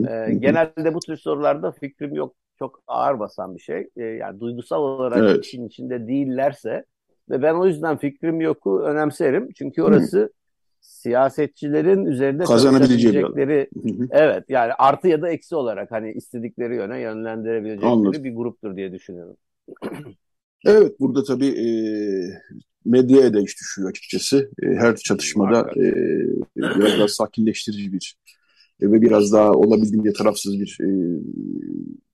E, 0.09 0.33
genelde 0.33 0.93
bu 0.93 0.99
tür 0.99 1.17
sorularda 1.17 1.71
fikrim 1.71 2.15
yok 2.15 2.35
çok 2.59 2.81
ağır 2.87 3.19
basan 3.19 3.55
bir 3.55 3.61
şey. 3.61 3.87
E, 3.97 4.03
yani 4.03 4.39
duygusal 4.39 4.81
olarak 4.81 5.17
evet. 5.17 5.45
işin 5.45 5.67
içinde 5.67 6.07
değillerse 6.07 6.85
ve 7.29 7.41
ben 7.41 7.53
o 7.53 7.65
yüzden 7.65 7.97
fikrim 7.97 8.41
yoku 8.41 8.79
önemserim. 8.79 9.49
Çünkü 9.55 9.81
orası 9.81 10.19
hı. 10.19 10.29
siyasetçilerin 10.81 12.05
üzerinde 12.05 12.43
kazanabilecekleri 12.43 13.69
evet 14.11 14.43
yani 14.49 14.73
artı 14.73 15.07
ya 15.07 15.21
da 15.21 15.29
eksi 15.29 15.55
olarak 15.55 15.91
hani 15.91 16.11
istedikleri 16.11 16.75
yöne 16.75 16.99
yönlendirebilecekleri 16.99 17.91
Anladım. 17.91 18.23
bir 18.23 18.35
gruptur 18.35 18.75
diye 18.75 18.91
düşünüyorum. 18.91 19.37
Evet 20.65 20.99
burada 20.99 21.23
tabii 21.23 21.47
e, 21.47 21.67
medyaya 22.85 23.33
da 23.33 23.41
iş 23.41 23.59
düşüyor 23.59 23.89
açıkçası. 23.89 24.49
E, 24.63 24.65
her 24.67 24.95
çatışmada 24.95 25.71
e, 25.75 25.93
biraz 26.57 26.99
daha 26.99 27.07
sakinleştirici 27.07 27.93
bir 27.93 28.15
e, 28.81 28.91
ve 28.91 29.01
biraz 29.01 29.33
daha 29.33 29.51
olabildiğince 29.51 30.13
tarafsız 30.13 30.59
bir 30.59 30.77
e, 30.81 30.89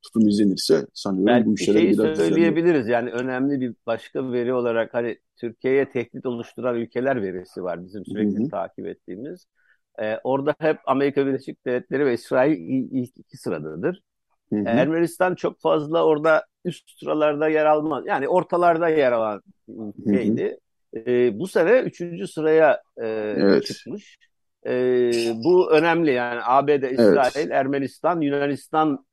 tutum 0.03 0.27
izlenirse 0.27 0.85
sanıyorum 0.93 1.27
Belki 1.27 1.45
bu 1.45 1.53
işlere 1.53 1.77
şeyi 1.77 1.93
biraz 1.93 2.17
söyleyebiliriz. 2.17 2.87
Yani 2.87 3.11
önemli 3.11 3.61
bir 3.61 3.73
başka 3.85 4.31
veri 4.31 4.53
olarak 4.53 4.93
hani 4.93 5.17
Türkiye'ye 5.37 5.89
tehdit 5.89 6.25
oluşturan 6.25 6.75
ülkeler 6.75 7.21
verisi 7.21 7.63
var 7.63 7.85
bizim 7.85 8.05
sürekli 8.05 8.39
Hı-hı. 8.39 8.49
takip 8.49 8.85
ettiğimiz. 8.87 9.45
Ee, 10.01 10.17
orada 10.23 10.55
hep 10.59 10.77
Amerika 10.85 11.25
Birleşik 11.25 11.65
Devletleri 11.65 12.05
ve 12.05 12.13
İsrail 12.13 12.57
ilk 12.91 13.17
iki 13.17 13.37
sıradadır. 13.37 14.01
Hı 14.57 14.69
hı. 14.69 14.73
Ermenistan 14.75 15.35
çok 15.35 15.61
fazla 15.61 16.05
orada 16.05 16.45
üst 16.65 16.99
sıralarda 16.99 17.47
yer 17.47 17.65
almaz. 17.65 18.03
Yani 18.07 18.27
ortalarda 18.27 18.89
yer 18.89 19.11
alan 19.11 19.41
ülkeydi. 19.67 20.57
E, 20.95 21.39
bu 21.39 21.47
sene 21.47 21.79
üçüncü 21.79 22.27
sıraya 22.27 22.81
e, 22.97 23.07
evet. 23.37 23.65
çıkmış. 23.65 24.17
E, 24.65 24.71
bu 25.43 25.71
önemli 25.71 26.11
yani 26.11 26.39
ABD, 26.43 26.91
İsrail, 26.91 27.31
evet. 27.35 27.51
Ermenistan, 27.51 28.21
Yunanistan, 28.21 29.05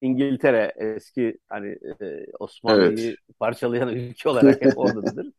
İngiltere 0.00 0.72
eski 0.76 1.38
hani 1.48 1.78
e, 2.02 2.26
Osmanlı'yı 2.38 3.08
evet. 3.08 3.18
parçalayan 3.38 3.88
ülke 3.88 4.28
olarak 4.28 4.64
hep 4.64 4.72
oradadır. 4.78 5.32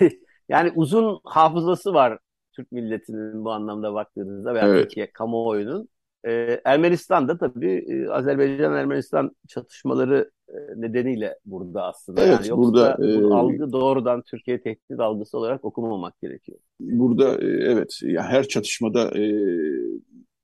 yani 0.48 0.72
uzun 0.74 1.20
hafızası 1.24 1.94
var 1.94 2.18
Türk 2.52 2.72
milletinin 2.72 3.44
bu 3.44 3.52
anlamda 3.52 3.94
baktığınızda 3.94 4.54
veya 4.54 4.68
evet. 4.68 4.82
Türkiye 4.82 5.12
kamuoyunun. 5.12 5.88
E, 6.26 6.60
Ermenistan 6.64 7.28
da 7.28 7.38
tabii 7.38 7.84
e, 7.88 8.08
Azerbaycan-Ermenistan 8.08 9.36
çatışmaları 9.48 10.30
e, 10.48 10.54
nedeniyle 10.76 11.38
burada 11.44 11.84
aslında. 11.84 12.20
Evet, 12.20 12.32
yani 12.32 12.48
yoksa 12.48 12.62
burada 12.62 13.06
e, 13.06 13.24
algı 13.24 13.72
doğrudan 13.72 14.22
Türkiye 14.22 14.60
tehdit 14.60 15.00
algısı 15.00 15.38
olarak 15.38 15.64
okumamak 15.64 16.20
gerekiyor. 16.20 16.58
Burada 16.80 17.32
e, 17.32 17.46
evet 17.46 18.00
ya 18.02 18.22
her 18.22 18.48
çatışmada 18.48 19.18
e, 19.18 19.24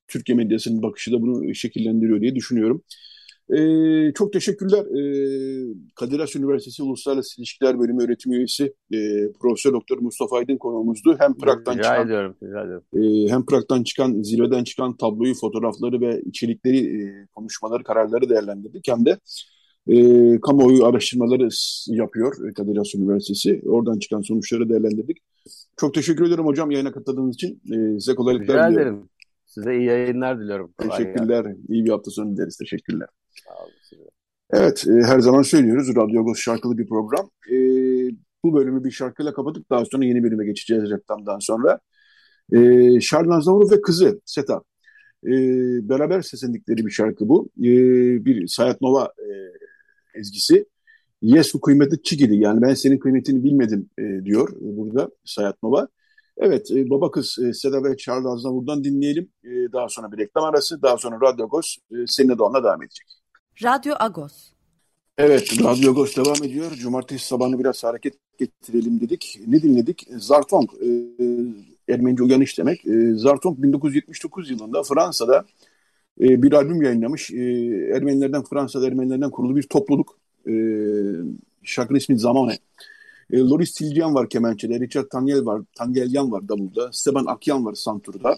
Türkiye 0.09 0.37
medyasının 0.37 0.83
bakışı 0.83 1.13
da 1.13 1.23
bunu 1.23 1.55
şekillendiriyor 1.55 2.21
diye 2.21 2.35
düşünüyorum. 2.35 2.83
Ee, 3.51 4.13
çok 4.13 4.33
teşekkürler. 4.33 4.85
Ee, 4.85 5.75
Kadir 5.95 6.21
Has 6.21 6.37
Üniversitesi 6.37 6.83
Uluslararası 6.83 7.41
İlişkiler 7.41 7.79
Bölümü 7.79 8.05
öğretim 8.05 8.33
üyesi 8.33 8.75
e, 8.93 8.99
Profesör 9.41 9.73
Doktor 9.73 9.99
Mustafa 9.99 10.37
Aydın 10.37 10.57
konuğumuzdu. 10.57 11.17
Hem 11.19 11.35
Prag'dan 11.39 11.73
rica 11.73 11.83
çıkan 11.83 12.07
ediyorum, 12.07 12.37
rica 12.43 12.63
ediyorum. 12.65 12.85
E, 12.97 13.33
hem 13.33 13.47
Prag'dan 13.47 13.83
çıkan 13.83 14.23
zirveden 14.23 14.65
çıkan 14.65 14.97
tabloyu, 14.97 15.35
fotoğrafları 15.35 16.01
ve 16.01 16.23
içerikleri, 16.27 16.79
e, 16.79 17.27
konuşmaları, 17.35 17.85
kararları 17.85 18.29
değerlendirdik. 18.29 18.89
Hem 18.89 19.07
de 19.07 19.19
e, 19.89 20.41
kamuoyu 20.41 20.85
araştırmaları 20.85 21.49
yapıyor 21.87 22.55
Kadir 22.55 22.77
Has 22.77 22.95
Üniversitesi. 22.95 23.63
Oradan 23.67 23.99
çıkan 23.99 24.21
sonuçları 24.21 24.69
değerlendirdik. 24.69 25.19
Çok 25.77 25.95
teşekkür 25.95 26.27
ederim 26.27 26.47
hocam 26.47 26.71
yayına 26.71 26.93
katıldığınız 26.93 27.35
için. 27.35 27.61
E, 27.73 28.01
size 28.01 28.15
kolaylıklar 28.15 28.71
diliyorum. 28.71 28.71
Rica 28.73 28.83
ederim. 28.83 29.09
Size 29.47 29.77
iyi 29.77 29.85
yayınlar 29.85 30.41
diliyorum. 30.41 30.73
Teşekkürler. 30.79 31.57
İyi 31.69 31.85
bir 31.85 31.91
hafta 31.91 32.11
sonu 32.11 32.37
dileriz. 32.37 32.57
Teşekkürler. 32.57 33.09
Evet, 34.51 34.85
e, 34.89 34.93
her 35.07 35.21
zaman 35.21 35.43
söylüyoruz. 35.43 35.97
Radyo 35.97 36.35
şarkılı 36.35 36.79
bir 36.79 36.89
program. 36.89 37.31
E, 37.51 37.57
bu 38.45 38.55
bölümü 38.55 38.85
bir 38.85 38.91
şarkıyla 38.91 39.35
kapatıp 39.35 39.71
daha 39.71 39.85
sonra 39.85 40.05
yeni 40.05 40.23
bölüme 40.23 40.47
geçeceğiz 40.47 40.91
reklamdan 40.91 41.39
sonra. 41.39 41.81
E, 42.53 43.01
Şarl 43.01 43.31
Aznavour 43.31 43.71
ve 43.71 43.81
kızı 43.81 44.21
Seta. 44.25 44.63
E, 45.25 45.31
beraber 45.89 46.23
seslendikleri 46.23 46.87
bir 46.87 46.91
şarkı 46.91 47.29
bu. 47.29 47.51
E, 47.59 47.65
bir 48.25 48.47
Sayat 48.49 48.81
Nova 48.81 49.05
e, 49.05 49.29
ezgisi. 50.21 50.67
Yesu 51.23 51.61
kıymeti 51.61 52.03
çikidi. 52.03 52.37
Yani 52.37 52.63
ben 52.63 52.75
senin 52.75 52.99
kıymetini 52.99 53.45
bilmedim 53.45 53.91
e, 53.99 54.25
diyor 54.25 54.49
burada 54.61 55.11
Sayat 55.25 55.63
Nova. 55.63 55.89
Evet, 56.39 56.71
e, 56.71 56.91
baba 56.91 57.11
kız 57.11 57.39
e, 57.39 57.53
Seda 57.53 57.85
ve 57.85 57.97
Charles 57.97 58.27
Aznavour'dan 58.27 58.85
dinleyelim. 58.85 59.33
E, 59.45 59.49
daha 59.73 59.89
sonra 59.89 60.13
bir 60.13 60.19
reklam 60.19 60.45
arası, 60.45 60.83
daha 60.83 60.99
sonra 60.99 61.21
Radyo 61.21 61.45
Agos 61.45 61.77
e, 61.93 61.97
seninle 62.07 62.39
de 62.39 62.43
onunla 62.43 62.65
devam 62.65 62.83
edecek. 62.83 63.07
Radyo 63.63 63.95
Agos. 63.99 64.53
Evet, 65.19 65.63
Radyo 65.65 65.91
Agos 65.91 66.17
devam 66.17 66.45
ediyor. 66.45 66.71
Cumartesi 66.73 67.27
sabahını 67.27 67.59
biraz 67.59 67.85
hareket 67.85 68.15
getirelim 68.39 69.01
dedik. 69.01 69.41
Ne 69.47 69.63
dinledik? 69.63 70.09
Zartong, 70.17 70.71
e, 70.75 70.89
Ermenice 71.93 72.23
uyanış 72.23 72.59
demek. 72.59 72.87
E, 72.87 73.15
Zartong 73.15 73.59
1979 73.63 74.51
yılında 74.51 74.83
Fransa'da 74.83 75.45
e, 76.21 76.43
bir 76.43 76.53
albüm 76.53 76.83
yayınlamış. 76.83 77.31
E, 77.31 77.37
Ermenilerden, 77.95 78.45
Fransa'da 78.45 78.87
Ermenilerden 78.87 79.31
kurulu 79.31 79.57
bir 79.57 79.63
topluluk. 79.63 80.19
E, 80.49 80.53
şarkının 81.63 81.99
ismi 81.99 82.19
Zamane. 82.19 82.59
E, 83.33 83.39
Loris 83.39 83.75
Tilcian 83.75 84.15
var 84.15 84.29
kemençede, 84.29 84.81
Richard 84.81 85.09
Tangel 85.09 85.47
var, 85.47 85.63
Tangelyan 85.75 86.33
var 86.33 86.49
davulda, 86.49 86.93
Steban 86.93 87.27
Akyan 87.27 87.65
var 87.65 87.75
santurda, 87.75 88.37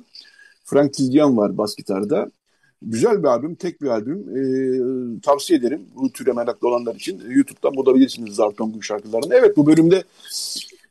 Frank 0.64 0.92
Tilcian 0.92 1.36
var 1.36 1.58
bas 1.58 1.76
gitarda. 1.76 2.30
Güzel 2.82 3.22
bir 3.22 3.28
albüm, 3.28 3.54
tek 3.54 3.82
bir 3.82 3.86
albüm. 3.86 4.18
E, 5.16 5.20
tavsiye 5.20 5.58
ederim 5.58 5.86
bu 5.94 6.12
türe 6.12 6.32
meraklı 6.32 6.68
olanlar 6.68 6.94
için. 6.94 7.22
YouTube'dan 7.30 7.74
bulabilirsiniz 7.76 8.34
Zartong'un 8.34 8.80
şarkılarını. 8.80 9.34
Evet 9.34 9.56
bu 9.56 9.66
bölümde 9.66 10.04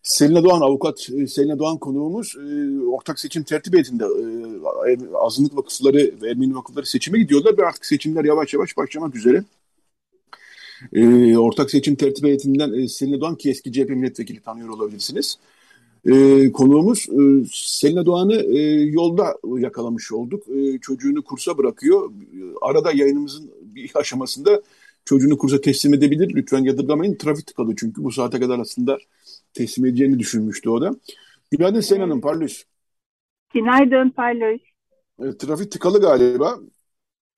Selina 0.04 0.44
Doğan, 0.44 0.62
avukat 0.62 1.10
e, 1.10 1.28
Selina 1.28 1.60
Doğan 1.60 1.78
konuğumuz 1.78 2.36
e, 2.36 2.80
ortak 2.86 3.20
seçim 3.20 3.44
tertip 3.44 3.74
heyetinde 3.74 4.04
e, 4.04 4.98
azınlık 5.14 5.58
vakıfları 5.58 6.12
ve 6.22 6.30
Ermeni 6.30 6.56
vakıfları 6.56 6.86
seçime 6.86 7.20
gidiyorlar 7.20 7.58
ve 7.58 7.66
artık 7.66 7.86
seçimler 7.86 8.26
yavaş 8.26 8.54
yavaş 8.54 8.78
başlamak 8.78 9.16
üzere. 9.16 9.44
Ortak 11.38 11.72
seçim 11.72 11.96
tertip 11.96 12.26
heyetinden 12.26 12.74
e, 12.74 13.22
Doğan 13.22 13.36
ki 13.36 13.50
eski 13.50 13.72
CHP 13.74 13.90
milletvekili 13.90 14.42
tanıyor 14.42 14.70
olabilirsiniz. 14.70 15.38
E, 16.08 16.52
konuğumuz 16.52 17.08
e, 17.10 17.46
Selina 17.52 18.06
Doğan'ı 18.06 18.36
e, 18.36 18.60
yolda 18.82 19.38
yakalamış 19.58 20.12
olduk. 20.12 20.44
E, 20.50 20.80
çocuğunu 20.80 21.24
kursa 21.24 21.58
bırakıyor. 21.58 22.12
Arada 22.62 22.92
yayınımızın 22.92 23.52
bir 23.62 23.92
aşamasında 23.96 24.62
çocuğunu 25.06 25.38
kursa 25.38 25.62
teslim 25.62 25.94
edebilir. 25.94 26.36
Lütfen 26.36 26.64
yadırgamayın. 26.64 27.16
Trafik 27.16 27.48
tıkalı 27.48 27.76
çünkü 27.76 28.04
bu 28.04 28.12
saate 28.12 28.40
kadar 28.40 28.60
aslında 28.60 28.98
teslim 29.54 29.86
edeceğini 29.86 30.20
düşünmüştü 30.20 30.70
o 30.70 30.82
da. 30.82 30.96
Günaydın 31.52 31.80
Selin 31.80 32.02
Hanım, 32.02 32.22
Parlus. 32.22 32.64
Günaydın 33.54 34.10
Parlus. 34.10 34.62
E, 35.20 35.38
trafik 35.38 35.72
tıkalı 35.72 36.02
galiba. 36.02 36.60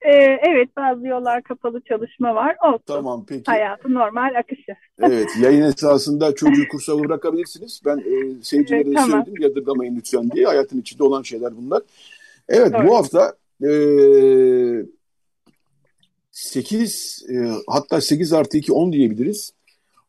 Ee, 0.02 0.38
evet 0.48 0.76
bazı 0.76 1.06
yollar 1.06 1.42
kapalı 1.42 1.80
çalışma 1.80 2.34
var. 2.34 2.56
Olsun. 2.64 2.82
Tamam 2.86 3.24
peki. 3.28 3.42
Hayatı 3.46 3.94
normal 3.94 4.34
akışı. 4.38 4.72
evet 5.02 5.28
yayın 5.40 5.62
esasında 5.62 6.34
çocuğu 6.34 6.68
kursa 6.70 6.98
bırakabilirsiniz. 6.98 7.80
Ben 7.84 7.98
e, 7.98 8.42
seyircilere 8.42 8.82
evet, 8.82 8.94
tamam. 8.96 9.10
söyledim 9.10 9.42
yadırgamayın 9.42 9.96
lütfen 9.96 10.30
diye. 10.30 10.46
Hayatın 10.46 10.80
içinde 10.80 11.02
olan 11.02 11.22
şeyler 11.22 11.56
bunlar. 11.56 11.82
Evet 12.48 12.72
Doğru. 12.72 12.86
bu 12.86 12.96
hafta 12.96 13.34
e, 13.64 13.70
8 16.30 17.26
e, 17.30 17.34
hatta 17.66 18.00
8 18.00 18.32
artı 18.32 18.58
2 18.58 18.72
10 18.72 18.92
diyebiliriz. 18.92 19.52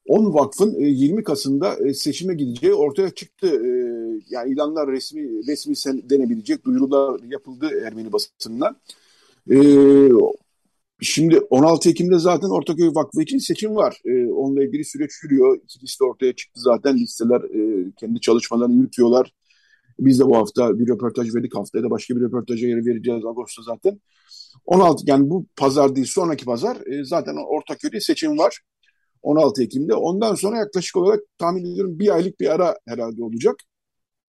10 0.07 0.33
vakfın 0.33 0.75
20 0.79 1.21
e, 1.21 1.23
Kasım'da 1.23 1.75
e, 1.87 1.93
seçime 1.93 2.33
gideceği 2.33 2.73
ortaya 2.73 3.09
çıktı. 3.09 3.47
E, 3.47 3.69
yani 4.29 4.51
ilanlar 4.51 4.87
resmi 4.87 5.47
resmi 5.47 5.75
denebilecek 6.09 6.65
duyurular 6.65 7.19
yapıldı 7.23 7.69
Ermeni 7.85 8.13
basınından. 9.47 10.31
Şimdi 11.03 11.39
16 11.39 11.89
Ekim'de 11.89 12.19
zaten 12.19 12.49
Ortaköy 12.49 12.89
Vakfı 12.95 13.21
için 13.21 13.37
seçim 13.37 13.75
var. 13.75 14.01
Onunla 14.35 14.63
ilgili 14.63 14.85
süreç 14.85 15.11
yürüyor. 15.23 15.59
İki 15.63 15.81
liste 15.83 16.03
ortaya 16.03 16.33
çıktı 16.35 16.61
zaten. 16.61 16.97
Listeler 16.97 17.41
kendi 17.99 18.21
çalışmalarını 18.21 18.73
yürütüyorlar. 18.73 19.33
Biz 19.99 20.19
de 20.19 20.25
bu 20.25 20.37
hafta 20.37 20.79
bir 20.79 20.87
röportaj 20.87 21.35
verdik. 21.35 21.55
Haftaya 21.55 21.83
da 21.83 21.89
başka 21.89 22.15
bir 22.15 22.21
röportaja 22.21 22.67
yer 22.67 22.85
vereceğiz 22.85 23.25
Ağustos'ta 23.25 23.73
zaten. 23.73 24.01
16 24.65 25.03
yani 25.07 25.29
bu 25.29 25.45
pazar 25.55 25.95
değil 25.95 26.07
sonraki 26.07 26.45
pazar 26.45 26.77
zaten 27.03 27.35
Ortaköy'de 27.35 27.99
seçim 27.99 28.37
var. 28.37 28.59
16 29.21 29.63
Ekim'de. 29.63 29.93
Ondan 29.93 30.35
sonra 30.35 30.57
yaklaşık 30.57 30.97
olarak 30.97 31.19
tahmin 31.37 31.65
ediyorum 31.65 31.99
bir 31.99 32.15
aylık 32.15 32.39
bir 32.39 32.47
ara 32.55 32.75
herhalde 32.87 33.23
olacak. 33.23 33.55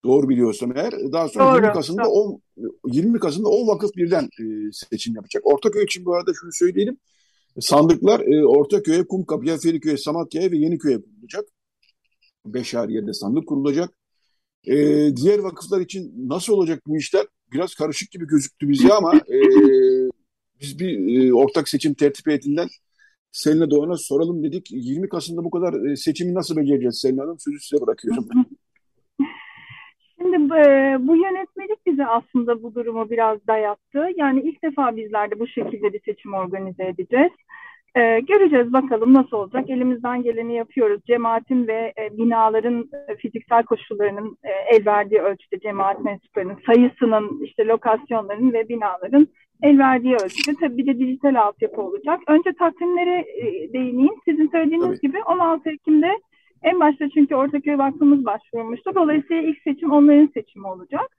Doğru 0.05 0.29
biliyorsam 0.29 0.77
eğer. 0.77 0.93
Daha 1.11 1.29
sonra 1.29 1.45
Doğru. 1.45 1.55
20 1.55 1.73
Kasım'da 1.73 2.09
10 2.09 2.41
20 2.85 3.19
Kasım'da 3.19 3.49
10 3.49 3.67
vakıf 3.67 3.95
birden 3.95 4.23
e, 4.23 4.71
seçim 4.71 5.15
yapacak. 5.15 5.45
Ortaköy 5.45 5.83
için 5.83 6.05
bu 6.05 6.15
arada 6.15 6.31
şunu 6.41 6.51
söyleyelim. 6.53 6.97
Sandıklar 7.59 8.19
e, 8.19 8.45
Ortaköy'e, 8.45 9.07
Kumkapı'ya, 9.07 9.57
Feriköy'e, 9.57 9.97
Samatya'ya 9.97 10.51
ve 10.51 10.57
Yeniköy'e 10.57 11.01
kurulacak. 11.01 11.45
Beş 12.45 12.73
her 12.73 12.89
yerde 12.89 13.13
sandık 13.13 13.47
kurulacak. 13.47 13.89
E, 14.67 14.75
diğer 15.15 15.39
vakıflar 15.39 15.81
için 15.81 16.13
nasıl 16.29 16.53
olacak 16.53 16.83
bu 16.87 16.97
işler? 16.97 17.25
Biraz 17.51 17.75
karışık 17.75 18.11
gibi 18.11 18.27
gözüktü 18.27 18.69
bize 18.69 18.93
ama 18.93 19.15
e, 19.15 19.39
biz 20.61 20.79
bir 20.79 21.17
e, 21.17 21.33
ortak 21.33 21.69
seçim 21.69 21.93
tertip 21.93 22.27
heyetinden 22.27 22.67
Selin 23.31 23.69
Doğan'a 23.69 23.97
soralım 23.97 24.43
dedik. 24.43 24.71
20 24.71 25.09
Kasım'da 25.09 25.43
bu 25.43 25.51
kadar 25.51 25.91
e, 25.91 25.95
seçimi 25.95 26.33
nasıl 26.33 26.55
becereceğiz 26.55 26.99
Selin 27.01 27.17
Hanım? 27.17 27.39
Sözü 27.39 27.59
size 27.59 27.81
bırakıyorum. 27.81 28.27
Şimdi 30.33 30.53
e, 30.53 30.97
bu 30.99 31.15
yönetmelik 31.15 31.85
bize 31.85 32.05
aslında 32.05 32.63
bu 32.63 32.75
durumu 32.75 33.09
biraz 33.09 33.47
dayattı. 33.47 34.07
Yani 34.15 34.41
ilk 34.41 34.63
defa 34.63 34.95
bizler 34.95 35.31
de 35.31 35.39
bu 35.39 35.47
şekilde 35.47 35.93
bir 35.93 36.01
seçim 36.05 36.33
organize 36.33 36.83
edeceğiz. 36.83 37.31
Ee, 37.95 38.19
göreceğiz 38.19 38.73
bakalım 38.73 39.13
nasıl 39.13 39.37
olacak. 39.37 39.69
Elimizden 39.69 40.23
geleni 40.23 40.55
yapıyoruz. 40.55 41.01
Cemaatin 41.07 41.67
ve 41.67 41.93
e, 41.97 42.17
binaların 42.17 42.89
e, 43.07 43.15
fiziksel 43.15 43.63
koşullarının 43.63 44.37
e, 44.43 44.75
el 44.75 44.85
verdiği 44.85 45.21
ölçüde 45.21 45.59
cemaat 45.59 46.03
mensuplarının 46.03 46.57
sayısının, 46.65 47.43
işte 47.43 47.65
lokasyonların 47.65 48.53
ve 48.53 48.69
binaların 48.69 49.27
el 49.63 49.79
verdiği 49.79 50.15
ölçüde 50.15 50.55
tabii 50.59 50.77
bir 50.77 50.85
de 50.85 50.99
dijital 50.99 51.35
altyapı 51.35 51.81
olacak. 51.81 52.19
Önce 52.27 52.53
takvimlere 52.53 53.25
e, 53.37 53.73
değineyim. 53.73 54.15
Sizin 54.25 54.47
söylediğiniz 54.47 54.87
tabii. 54.87 54.99
gibi 54.99 55.23
16 55.23 55.69
Ekim'de 55.69 56.11
en 56.63 56.79
başta 56.79 57.09
çünkü 57.09 57.35
Ortaköy 57.35 57.77
Vakfımız 57.77 58.25
başvurmuştu. 58.25 58.95
Dolayısıyla 58.95 59.41
ilk 59.41 59.61
seçim 59.63 59.91
onların 59.91 60.29
seçimi 60.33 60.67
olacak. 60.67 61.17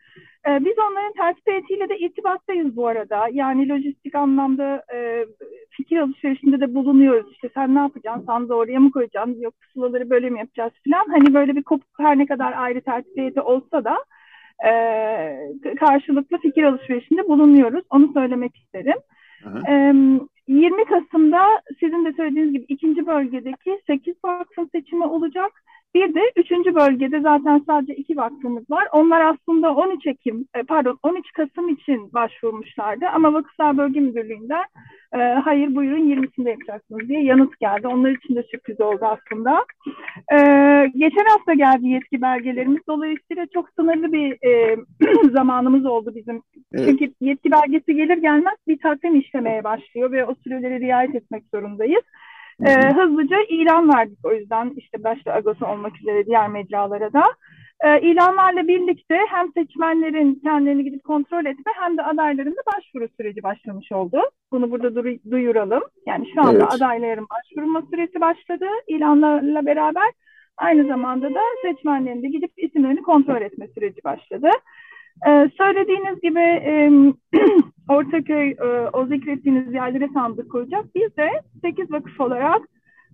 Ee, 0.49 0.65
biz 0.65 0.79
onların 0.79 1.13
tertip 1.13 1.47
heyetiyle 1.47 1.89
de 1.89 1.99
irtibattayız 1.99 2.77
bu 2.77 2.87
arada. 2.87 3.29
Yani 3.33 3.69
lojistik 3.69 4.15
anlamda 4.15 4.83
e, 4.95 5.27
fikir 5.71 5.99
alışverişinde 5.99 6.61
de 6.61 6.75
bulunuyoruz. 6.75 7.33
İşte 7.33 7.51
sen 7.55 7.75
ne 7.75 7.79
yapacaksın? 7.79 8.27
Sandığı 8.27 8.55
oraya 8.55 8.81
mı 8.81 8.91
koyacaksın? 8.91 9.41
Yok 9.41 9.55
pusulaları 9.61 10.11
böyle 10.11 10.31
mi 10.31 10.39
yapacağız 10.39 10.73
falan. 10.85 11.07
Hani 11.09 11.35
böyle 11.35 11.57
bir 11.57 11.63
kopuk 11.63 11.99
her 11.99 12.19
ne 12.19 12.27
kadar 12.27 12.53
ayrı 12.53 12.81
tertip 12.81 13.17
heyeti 13.17 13.41
olsa 13.41 13.85
da 13.85 13.97
e, 14.69 14.73
karşılıklı 15.81 16.39
fikir 16.39 16.63
alışverişinde 16.63 17.29
bulunuyoruz. 17.29 17.85
Onu 17.91 18.13
söylemek 18.13 18.57
isterim. 18.57 18.99
E, 19.69 19.93
20 20.49 20.85
Kasım'da 20.85 21.63
sizin 21.81 22.05
de 22.05 22.13
söylediğiniz 22.13 22.53
gibi 22.53 22.65
ikinci 22.69 23.07
bölgedeki 23.07 23.81
8 23.87 24.15
vakfın 24.25 24.69
seçimi 24.73 25.07
olacak. 25.07 25.53
Bir 25.95 26.15
de 26.15 26.21
üçüncü 26.37 26.75
bölgede 26.75 27.21
zaten 27.21 27.63
sadece 27.67 27.95
iki 27.95 28.17
vakfımız 28.17 28.71
var. 28.71 28.89
Onlar 28.93 29.21
aslında 29.21 29.75
13 29.75 30.07
Ekim, 30.07 30.47
e, 30.57 30.63
pardon 30.63 30.99
13 31.03 31.33
Kasım 31.33 31.69
için 31.69 32.13
başvurmuşlardı. 32.13 33.07
Ama 33.15 33.33
Vakıflar 33.33 33.79
Bölge 33.79 34.01
Müdürlüğü'nden 34.01 34.65
e, 35.15 35.19
hayır 35.19 35.75
buyurun 35.75 36.11
20'sinde 36.11 36.51
yapacaksınız 36.51 37.09
diye 37.09 37.23
yanıt 37.23 37.61
geldi. 37.61 37.89
Onlar 37.89 38.11
için 38.11 38.37
de 38.37 38.43
sürpriz 38.43 38.81
oldu 38.81 39.01
aslında. 39.03 39.65
E, 40.33 40.39
geçen 40.95 41.25
hafta 41.25 41.55
geldi 41.55 41.89
yetki 41.89 42.23
belgelerimiz. 42.23 42.81
Dolayısıyla 42.89 43.47
çok 43.55 43.69
sınırlı 43.79 44.13
bir 44.13 44.49
e, 44.49 44.77
zamanımız 45.33 45.87
oldu 45.87 46.13
bizim. 46.15 46.43
Evet. 46.73 46.87
Çünkü 46.89 47.13
yetki 47.21 47.51
belgesi 47.51 47.95
gelir 47.95 48.17
gelmez 48.17 48.57
bir 48.69 48.79
takvim 48.79 49.21
işlemeye 49.21 49.65
başlıyor 49.65 50.13
ve 50.13 50.25
o 50.25 50.35
sürelere 50.35 50.81
riayet 50.81 51.15
etmek 51.15 51.45
zorundayız. 51.55 52.03
E, 52.63 52.93
hızlıca 52.93 53.37
ilan 53.49 53.89
verdik 53.89 54.19
o 54.25 54.33
yüzden 54.33 54.73
işte 54.77 55.05
başta 55.05 55.33
Agos'a 55.33 55.73
olmak 55.73 56.01
üzere 56.01 56.27
diğer 56.27 56.49
mecralara 56.49 57.13
da. 57.13 57.23
E, 57.81 58.01
ilanlarla 58.01 58.69
birlikte 58.69 59.19
hem 59.29 59.53
seçmenlerin 59.53 60.35
kendilerini 60.35 60.85
gidip 60.85 61.05
kontrol 61.05 61.45
etme 61.45 61.73
hem 61.75 61.97
de 61.97 62.03
adayların 62.03 62.53
da 62.53 62.63
başvuru 62.77 63.09
süreci 63.17 63.43
başlamış 63.43 63.93
oldu. 63.93 64.23
Bunu 64.53 64.71
burada 64.71 64.89
du- 64.89 65.31
duyuralım. 65.31 65.83
Yani 66.07 66.27
şu 66.35 66.41
anda 66.41 66.63
evet. 66.63 66.73
adayların 66.75 67.27
başvurma 67.31 67.83
süresi 67.91 68.21
başladı 68.21 68.67
ilanlarla 68.89 69.67
beraber. 69.67 70.13
Aynı 70.57 70.87
zamanda 70.87 71.35
da 71.35 71.41
seçmenlerin 71.63 72.23
de 72.23 72.29
gidip 72.29 72.53
isimlerini 72.57 73.03
kontrol 73.03 73.43
etme 73.43 73.69
süreci 73.69 74.05
başladı. 74.05 74.51
Ee, 75.27 75.51
söylediğiniz 75.59 76.21
gibi 76.21 76.41
e, 76.41 76.91
Ortaköy, 77.89 78.51
e, 78.51 78.89
o 78.93 79.07
zikrettiğiniz 79.07 79.75
yerlere 79.75 80.09
sandık 80.15 80.51
koyacak. 80.51 80.85
Biz 80.95 81.17
de 81.17 81.29
8 81.63 81.93
vakıf 81.93 82.21
olarak 82.21 82.63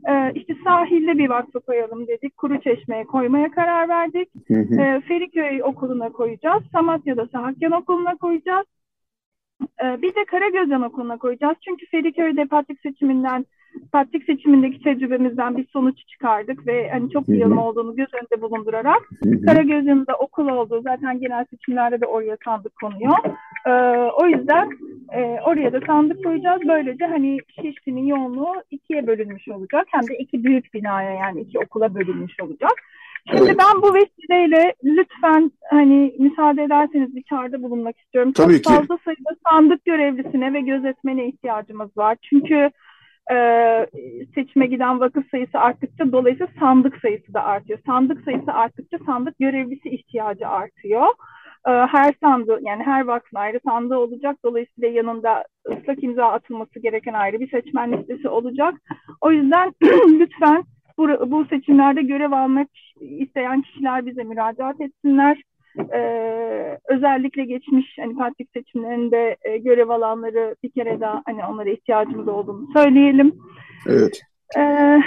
e, 0.08 0.32
işte 0.34 0.54
sahilde 0.64 1.18
bir 1.18 1.28
vakfı 1.28 1.60
koyalım 1.60 2.06
dedik. 2.06 2.36
Kuru 2.36 2.60
Çeşme'ye 2.60 3.04
koymaya 3.04 3.50
karar 3.50 3.88
verdik. 3.88 4.28
Hı 4.48 4.54
hı. 4.54 4.80
E, 4.80 5.00
Feriköy 5.00 5.62
okuluna 5.62 6.12
koyacağız. 6.12 6.62
Samatya'da 6.72 7.26
Sahakyan 7.26 7.72
okuluna 7.72 8.16
koyacağız. 8.16 8.66
E, 9.84 10.02
bir 10.02 10.14
de 10.14 10.24
Karagözyan 10.24 10.82
okuluna 10.82 11.18
koyacağız. 11.18 11.56
Çünkü 11.64 11.86
Feriköy'de 11.86 12.44
patrik 12.44 12.80
seçiminden 12.80 13.44
patrik 13.92 14.24
seçimindeki 14.24 14.82
tecrübemizden 14.82 15.56
bir 15.56 15.66
sonuç 15.72 15.98
çıkardık 16.06 16.66
ve 16.66 16.90
hani 16.90 17.10
çok 17.10 17.28
yanım 17.28 17.58
olduğunu 17.58 17.96
göz 17.96 18.08
önünde 18.14 18.42
bulundurarak 18.42 19.08
Karagöz'ün 19.46 20.06
de 20.06 20.14
okul 20.14 20.48
olduğu 20.48 20.82
zaten 20.82 21.20
genel 21.20 21.44
seçimlerde 21.44 22.00
de 22.00 22.06
oraya 22.06 22.36
sandık 22.44 22.76
konuyor. 22.76 23.16
Ee, 23.66 23.70
o 24.22 24.26
yüzden 24.26 24.70
e, 25.12 25.20
oraya 25.20 25.72
da 25.72 25.80
sandık 25.86 26.24
koyacağız. 26.24 26.62
Böylece 26.68 27.06
hani 27.06 27.38
Şişli'nin 27.48 28.06
yoğunluğu 28.06 28.54
ikiye 28.70 29.06
bölünmüş 29.06 29.48
olacak. 29.48 29.86
Hem 29.90 30.02
de 30.02 30.18
iki 30.18 30.44
büyük 30.44 30.74
binaya 30.74 31.10
yani 31.10 31.40
iki 31.40 31.58
okula 31.58 31.94
bölünmüş 31.94 32.40
olacak. 32.40 32.72
Şimdi 33.28 33.44
evet. 33.44 33.58
ben 33.58 33.82
bu 33.82 33.94
vesileyle 33.94 34.74
lütfen 34.84 35.52
hani 35.70 36.14
müsaade 36.18 36.62
ederseniz 36.62 37.16
bir 37.16 37.22
çağrıda 37.22 37.62
bulunmak 37.62 37.98
istiyorum. 37.98 38.32
Tabii 38.32 38.62
Çok 38.62 38.74
fazla 38.74 38.98
sayıda 39.04 39.30
sandık 39.50 39.84
görevlisine 39.84 40.52
ve 40.52 40.60
gözetmene 40.60 41.28
ihtiyacımız 41.28 41.96
var. 41.96 42.16
Çünkü 42.22 42.70
e, 43.32 43.36
seçime 44.34 44.66
giden 44.66 45.00
vakıf 45.00 45.30
sayısı 45.30 45.58
arttıkça 45.58 46.12
dolayısıyla 46.12 46.52
sandık 46.60 46.96
sayısı 47.02 47.34
da 47.34 47.44
artıyor. 47.44 47.78
Sandık 47.86 48.24
sayısı 48.24 48.52
arttıkça 48.52 48.98
sandık 49.06 49.38
görevlisi 49.38 49.88
ihtiyacı 49.88 50.48
artıyor. 50.48 51.06
E, 51.66 51.70
her 51.70 52.14
sandığı 52.22 52.58
yani 52.62 52.82
her 52.82 53.04
vakfın 53.04 53.36
ayrı 53.36 53.60
sandığı 53.64 53.96
olacak. 53.96 54.36
Dolayısıyla 54.44 54.88
yanında 54.88 55.44
ıslak 55.68 56.04
imza 56.04 56.26
atılması 56.26 56.78
gereken 56.78 57.14
ayrı 57.14 57.40
bir 57.40 57.50
seçmen 57.50 57.92
listesi 57.92 58.28
olacak. 58.28 58.74
O 59.20 59.32
yüzden 59.32 59.72
lütfen 60.20 60.64
bu, 60.98 61.30
bu 61.30 61.44
seçimlerde 61.44 62.02
görev 62.02 62.32
almak 62.32 62.68
isteyen 63.00 63.62
kişiler 63.62 64.06
bize 64.06 64.22
müracaat 64.22 64.80
etsinler 64.80 65.42
e, 65.78 66.00
özellikle 66.88 67.44
geçmiş 67.44 67.86
hani 68.00 68.14
parti 68.14 68.44
seçimlerinde 68.54 69.36
e, 69.42 69.58
görev 69.58 69.88
alanları 69.88 70.56
bir 70.62 70.70
kere 70.70 71.00
daha 71.00 71.22
hani 71.26 71.44
onlara 71.44 71.70
ihtiyacımız 71.70 72.28
olduğunu 72.28 72.68
söyleyelim. 72.72 73.32
Evet. 73.86 74.20
Ee, 74.58 74.98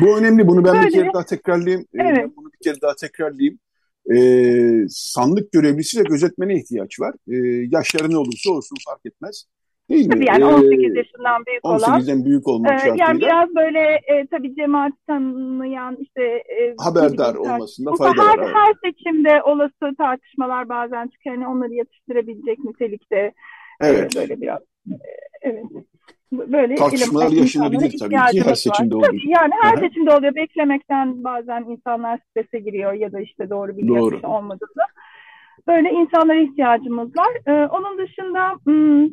Bu 0.00 0.18
önemli. 0.18 0.46
Bunu 0.46 0.64
ben 0.64 0.74
böyle, 0.74 0.86
bir 0.86 0.92
kere 0.92 1.12
daha 1.14 1.24
tekrarlayayım. 1.24 1.80
Ee, 1.82 2.02
evet. 2.02 2.18
Ben 2.18 2.32
bunu 2.36 2.46
bir 2.46 2.70
kere 2.70 2.80
daha 2.82 2.94
tekrarlayayım. 2.94 3.58
Ee, 4.14 4.86
sandık 4.88 5.52
görevlisi 5.52 6.00
ve 6.00 6.02
gözetmene 6.02 6.54
ihtiyaç 6.54 7.00
var. 7.00 7.14
Ee, 7.28 7.36
yaşları 7.70 8.10
ne 8.10 8.16
olursa 8.16 8.50
olsun 8.50 8.76
fark 8.88 9.00
etmez. 9.06 9.44
Değil 9.90 10.06
mi? 10.06 10.14
Tabii 10.14 10.26
yani 10.28 10.44
18 10.44 10.70
ee, 10.70 10.98
yaşından 10.98 11.46
büyük 11.46 11.62
18'den 11.64 11.90
olan. 11.90 12.00
18'den 12.00 12.24
büyük 12.24 12.48
olmak 12.48 12.74
e, 12.74 12.78
şartıyla. 12.78 13.06
Yani 13.06 13.20
biraz 13.20 13.54
böyle 13.54 13.80
e, 13.80 14.26
tabii 14.26 14.54
cemaat 14.54 14.92
tanıyan 15.06 15.96
işte 16.00 16.22
e, 16.22 16.74
haberdar 16.78 17.34
olmasında 17.34 17.92
fayda 17.98 18.22
var. 18.22 18.38
Her, 18.38 18.54
her 18.54 18.74
seçimde 18.84 19.42
olası 19.42 19.96
tartışmalar 19.98 20.68
bazen 20.68 21.08
çıkıyor. 21.08 21.36
Yani 21.36 21.46
onları 21.46 21.74
yatıştırabilecek 21.74 22.58
nitelikte. 22.58 23.16
E, 23.16 23.86
evet. 23.86 24.16
E, 24.16 24.20
böyle 24.20 24.40
biraz 24.40 24.60
e, 24.90 24.96
evet. 25.42 25.64
Böyle 26.32 26.74
tartışmalar 26.74 27.30
yaşanabilir 27.30 27.98
tabii 27.98 28.14
ki 28.32 28.44
her 28.44 28.54
seçimde 28.54 28.94
oluyor. 28.94 29.10
Tabii 29.10 29.30
yani 29.30 29.52
her 29.62 29.74
Aha. 29.74 29.80
seçimde 29.80 30.14
oluyor. 30.14 30.34
Beklemekten 30.34 31.24
bazen 31.24 31.64
insanlar 31.68 32.18
strese 32.18 32.58
giriyor 32.58 32.92
ya 32.92 33.12
da 33.12 33.20
işte 33.20 33.50
doğru 33.50 33.76
bir 33.76 33.88
doğru. 33.88 34.20
olmadığında. 34.22 34.84
Böyle 35.66 35.90
insanlara 35.90 36.40
ihtiyacımız 36.40 37.16
var. 37.16 37.28
Ee, 37.46 37.66
onun 37.66 37.98
dışında 37.98 38.52
hmm, 38.64 39.08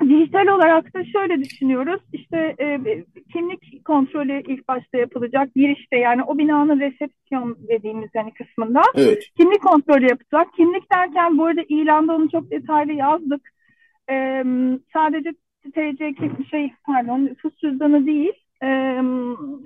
Dijital 0.00 0.46
olarak 0.46 0.94
da 0.94 1.04
şöyle 1.04 1.44
düşünüyoruz. 1.44 2.00
İşte 2.12 2.56
e, 2.60 2.80
kimlik 3.32 3.84
kontrolü 3.84 4.42
ilk 4.48 4.68
başta 4.68 4.98
yapılacak. 4.98 5.54
Girişte 5.54 5.96
yani 5.96 6.22
o 6.22 6.38
binanın 6.38 6.80
resepsiyon 6.80 7.58
dediğimiz 7.68 8.10
yani 8.14 8.32
kısmında 8.34 8.82
evet. 8.94 9.24
kimlik 9.36 9.62
kontrolü 9.62 10.08
yapılacak. 10.08 10.54
Kimlik 10.56 10.92
derken 10.92 11.38
bu 11.38 11.44
arada 11.44 11.62
ilanda 11.68 12.14
onu 12.14 12.30
çok 12.30 12.50
detaylı 12.50 12.92
yazdık. 12.92 13.52
E, 14.10 14.44
sadece 14.92 15.30
TC 15.74 16.14
şey 16.50 16.72
pardon 16.86 17.24
nüfus 17.24 17.56
cüzdanı 17.56 18.06
değil. 18.06 18.32
E, 18.62 19.00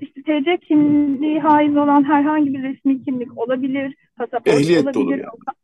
işte 0.01 0.23
TC 0.23 0.57
kimliği 0.57 1.41
haiz 1.41 1.77
olan 1.77 2.05
herhangi 2.05 2.55
bir 2.55 2.63
resmi 2.63 3.05
kimlik 3.05 3.39
olabilir. 3.39 3.95
Pasaport 4.17 4.49
Ehliyet 4.49 4.97
olabilir. 4.97 5.25
Olur 5.25 5.55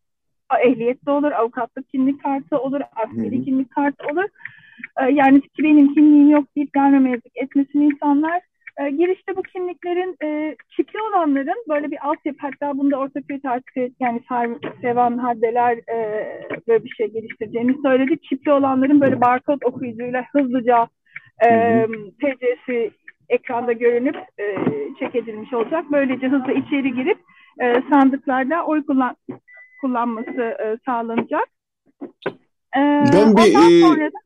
Ehliyet 0.59 1.07
de 1.07 1.11
olur, 1.11 1.32
avukatlık 1.32 1.88
kimlik 1.88 2.22
kartı 2.22 2.59
olur, 2.59 2.80
askeri 2.96 3.44
kimlik 3.44 3.70
kartı 3.70 4.07
olur. 4.12 4.24
Ee, 5.01 5.11
yani 5.11 5.42
benim 5.59 5.94
kimliğim 5.94 6.30
yok 6.30 6.44
deyip 6.57 6.74
gelmemezlik 6.74 7.36
etmesin 7.36 7.80
insanlar. 7.80 8.40
E, 8.80 8.90
girişte 8.90 9.36
bu 9.36 9.42
kimliklerin 9.42 10.16
e, 10.22 10.57
çipli 10.76 10.98
olanların 11.01 11.64
böyle 11.68 11.90
bir 11.90 12.09
altyapı 12.09 12.38
hatta 12.40 12.78
bunda 12.78 12.96
Ortaköy 12.98 13.40
tartışıyor 13.40 13.90
yani 14.01 14.20
Sevan 14.80 15.18
Haddeler 15.18 15.76
e, 15.76 16.26
böyle 16.68 16.84
bir 16.84 16.90
şey 16.90 17.07
geliştireceğini 17.07 17.76
söyledi. 17.82 18.18
Çipli 18.28 18.53
olanların 18.53 19.01
böyle 19.01 19.20
barkod 19.20 19.62
okuyucuyla 19.64 20.24
hızlıca 20.32 20.88
e, 21.46 21.86
TC'si 22.20 22.90
ekranda 23.28 23.72
görünüp 23.72 24.16
e, 24.16 24.57
çek 24.98 25.14
edilmiş 25.14 25.53
olacak. 25.53 25.84
Böylece 25.92 26.28
hızlı 26.28 26.53
içeri 26.53 26.94
girip 26.94 27.18
e, 27.61 27.82
sandıklarda 27.90 28.64
oy 28.64 28.86
kullan 28.86 29.16
kullanması 29.81 30.41
e, 30.41 30.78
sağlanacak. 30.87 31.49
E, 32.76 32.81
ben 33.12 33.37
bir 33.37 33.43
e, 33.43 33.81
sonra 33.81 34.07
da, 34.07 34.18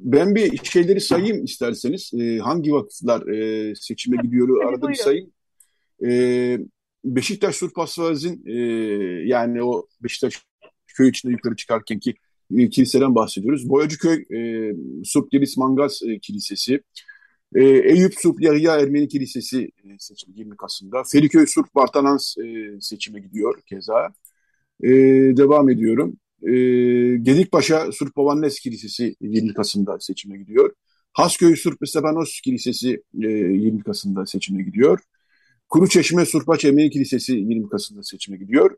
ben 0.00 0.34
bir 0.34 0.64
şeyleri 0.64 1.00
sayayım 1.00 1.44
isterseniz. 1.44 2.10
E, 2.20 2.38
hangi 2.38 2.72
vakıflar 2.72 3.26
e, 3.26 3.74
seçime 3.74 4.16
gidiyor 4.22 4.64
arada 4.64 4.88
bir 4.88 4.94
sayayım. 4.94 5.30
E, 6.06 6.58
Beşiktaş 7.04 7.56
Surpasvaz'in 7.56 8.42
e, 8.46 8.58
yani 9.28 9.62
o 9.62 9.86
Beşiktaş 10.02 10.42
köy 10.86 11.08
içinde 11.08 11.32
yukarı 11.32 11.56
çıkarken 11.56 11.98
ki 11.98 12.14
e, 12.56 12.68
kiliseden 12.68 13.14
bahsediyoruz. 13.14 13.68
Boyacıköy 13.68 14.24
e, 14.36 14.72
Surp 15.04 15.32
Deniz 15.32 15.58
Mangas 15.58 16.02
e, 16.02 16.18
Kilisesi, 16.18 16.82
e, 17.54 17.64
Eyüp 17.64 18.14
Surp 18.14 18.42
Yahya 18.42 18.80
Ermeni 18.80 19.08
Kilisesi 19.08 19.62
e, 19.62 19.98
seçimi 19.98 20.38
20 20.38 20.56
Kasım'da. 20.56 21.02
Feriköy 21.04 21.46
Surp 21.46 21.74
Bartanans 21.74 22.38
e, 22.38 22.80
seçime 22.80 23.20
gidiyor 23.20 23.60
keza. 23.66 24.08
E, 24.82 24.90
devam 25.36 25.70
ediyorum. 25.70 26.16
E, 26.42 26.52
Gedikpaşa 27.16 27.92
Surp 27.92 28.16
Babaannes 28.16 28.60
Kilisesi 28.60 29.16
20 29.20 29.54
Kasım'da 29.54 30.00
seçime 30.00 30.38
gidiyor. 30.38 30.74
Hasköy 31.12 31.56
Surp 31.56 31.88
Stepanos 31.88 32.40
Kilisesi 32.40 33.02
e, 33.22 33.28
20 33.28 33.82
Kasım'da 33.82 34.26
seçime 34.26 34.62
gidiyor. 34.62 34.98
Kuruçeşme 35.68 36.26
Surpaç 36.26 36.64
Ermeni 36.64 36.90
Kilisesi 36.90 37.32
20 37.32 37.68
Kasım'da 37.68 38.02
seçime 38.02 38.36
gidiyor. 38.36 38.76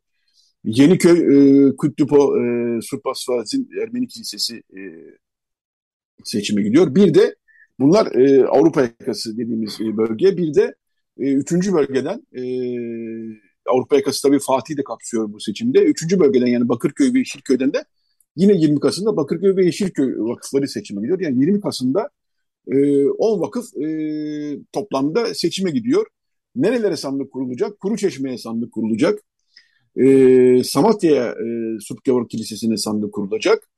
Yeniköy 0.64 1.18
e, 1.20 1.77
Küttüpo 1.77 2.39
e, 2.39 2.79
Surpas 2.83 3.25
Fazil 3.27 3.64
Ermeni 3.83 4.09
Kilisesi 4.09 4.57
e, 4.57 4.81
seçime 6.25 6.62
gidiyor. 6.62 6.95
Bir 6.95 7.14
de 7.14 7.37
bunlar 7.81 8.14
e, 8.14 8.47
Avrupa 8.47 8.83
yakası 8.83 9.39
dediğimiz 9.39 9.81
e, 9.81 9.97
bölge. 9.97 10.37
Bir 10.37 10.55
de 10.55 10.75
e, 11.18 11.33
üçüncü 11.33 11.72
bölgeden 11.72 12.27
e, 12.33 12.43
Avrupa 13.66 13.97
yakası 13.97 14.22
tabii 14.29 14.39
Fatih 14.39 14.77
de 14.77 14.85
kapsıyor 14.85 15.33
bu 15.33 15.41
seçimde. 15.41 15.85
Üçüncü 15.85 16.20
bölgeden 16.20 16.47
yani 16.47 16.68
Bakırköy 16.68 17.14
ve 17.14 17.18
Yeşilköy'den 17.18 17.72
de 17.72 17.85
yine 18.37 18.53
20 18.53 18.81
Kasım'da 18.81 19.16
Bakırköy 19.16 19.57
ve 19.57 19.64
Yeşilköy 19.64 20.14
vakıfları 20.18 20.68
seçime 20.68 21.01
gidiyor. 21.01 21.20
Yani 21.20 21.41
20 21.41 21.61
Kasım'da 21.61 22.11
e, 22.72 23.07
10 23.07 23.41
vakıf 23.41 23.77
e, 23.77 23.87
toplamda 24.72 25.35
seçime 25.35 25.70
gidiyor. 25.70 26.07
Nerelere 26.57 26.97
sandık 26.97 27.33
kurulacak? 27.33 27.81
Kuruçeşme'ye 27.81 28.39
sandık 28.39 28.72
kurulacak. 28.72 29.18
E, 29.97 30.64
Samatya'ya 30.64 31.27
e, 31.27 31.79
Subkavur 31.81 32.29
Kilisesi'ne 32.29 32.77
sandık 32.77 33.12
kurulacak. 33.12 33.68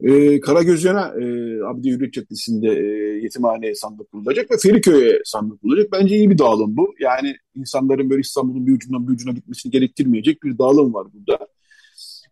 E, 0.00 0.40
Karagözyan'a 0.40 1.14
e, 1.20 1.24
Abdi 1.64 1.90
Hürriyet 1.90 2.12
Caddesi'nde 2.12 2.68
e, 2.68 2.84
yetimhaneye 3.22 3.74
sandık 3.74 4.10
kurulacak 4.10 4.50
ve 4.50 4.56
Feriköy'e 4.56 5.20
sandık 5.24 5.60
kurulacak. 5.60 5.92
Bence 5.92 6.16
iyi 6.16 6.30
bir 6.30 6.38
dağılım 6.38 6.76
bu. 6.76 6.94
Yani 7.00 7.34
insanların 7.54 8.10
böyle 8.10 8.20
İstanbul'un 8.20 8.66
bir 8.66 8.72
ucundan 8.72 9.08
bir 9.08 9.12
ucuna 9.12 9.32
gitmesini 9.32 9.72
gerektirmeyecek 9.72 10.42
bir 10.42 10.58
dağılım 10.58 10.94
var 10.94 11.06
burada. 11.12 11.46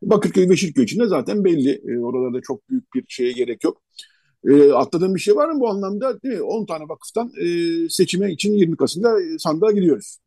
Bakırköy 0.02 0.48
ve 0.48 0.56
Şirköy 0.56 0.84
için 0.84 1.00
de 1.00 1.06
zaten 1.06 1.44
belli. 1.44 1.82
E, 1.88 1.98
oralarda 1.98 2.40
çok 2.40 2.70
büyük 2.70 2.94
bir 2.94 3.04
şeye 3.08 3.32
gerek 3.32 3.64
yok. 3.64 3.82
E, 4.44 4.72
atladığım 4.72 5.14
bir 5.14 5.20
şey 5.20 5.36
var 5.36 5.48
mı 5.48 5.60
bu 5.60 5.68
anlamda? 5.68 6.22
Değil 6.22 6.34
mi? 6.34 6.42
10 6.42 6.66
tane 6.66 6.84
vakıftan 6.88 7.30
e, 7.40 7.46
seçime 7.88 8.32
için 8.32 8.52
20 8.52 8.76
Kasım'da 8.76 9.16
sandığa 9.38 9.72
gidiyoruz. 9.72 10.18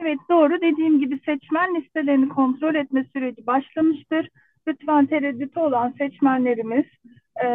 Evet 0.00 0.18
doğru. 0.30 0.60
Dediğim 0.60 1.00
gibi 1.00 1.20
seçmen 1.26 1.74
listelerini 1.74 2.28
kontrol 2.28 2.74
etme 2.74 3.06
süreci 3.12 3.46
başlamıştır 3.46 4.28
lütfen 4.68 5.06
tereddütü 5.06 5.60
olan 5.60 5.94
seçmenlerimiz 5.98 6.84
e, 7.44 7.46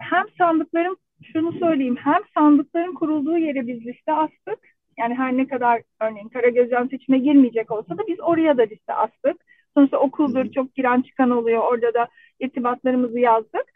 hem 0.00 0.24
sandıkların 0.38 0.96
şunu 1.32 1.52
söyleyeyim 1.52 1.96
hem 1.96 2.22
sandıkların 2.34 2.94
kurulduğu 2.94 3.38
yere 3.38 3.66
biz 3.66 3.86
liste 3.86 4.12
astık. 4.12 4.58
Yani 4.98 5.14
her 5.14 5.36
ne 5.36 5.46
kadar 5.48 5.82
örneğin 6.00 6.28
Karagözcan 6.28 6.88
seçime 6.88 7.18
girmeyecek 7.18 7.70
olsa 7.70 7.98
da 7.98 8.02
biz 8.08 8.20
oraya 8.20 8.58
da 8.58 8.62
liste 8.62 8.94
astık. 8.94 9.36
Sonuçta 9.76 9.98
okuldur, 9.98 10.52
çok 10.52 10.74
giren 10.74 11.02
çıkan 11.02 11.30
oluyor. 11.30 11.62
Orada 11.62 11.94
da 11.94 12.08
irtibatlarımızı 12.40 13.18
yazdık. 13.18 13.74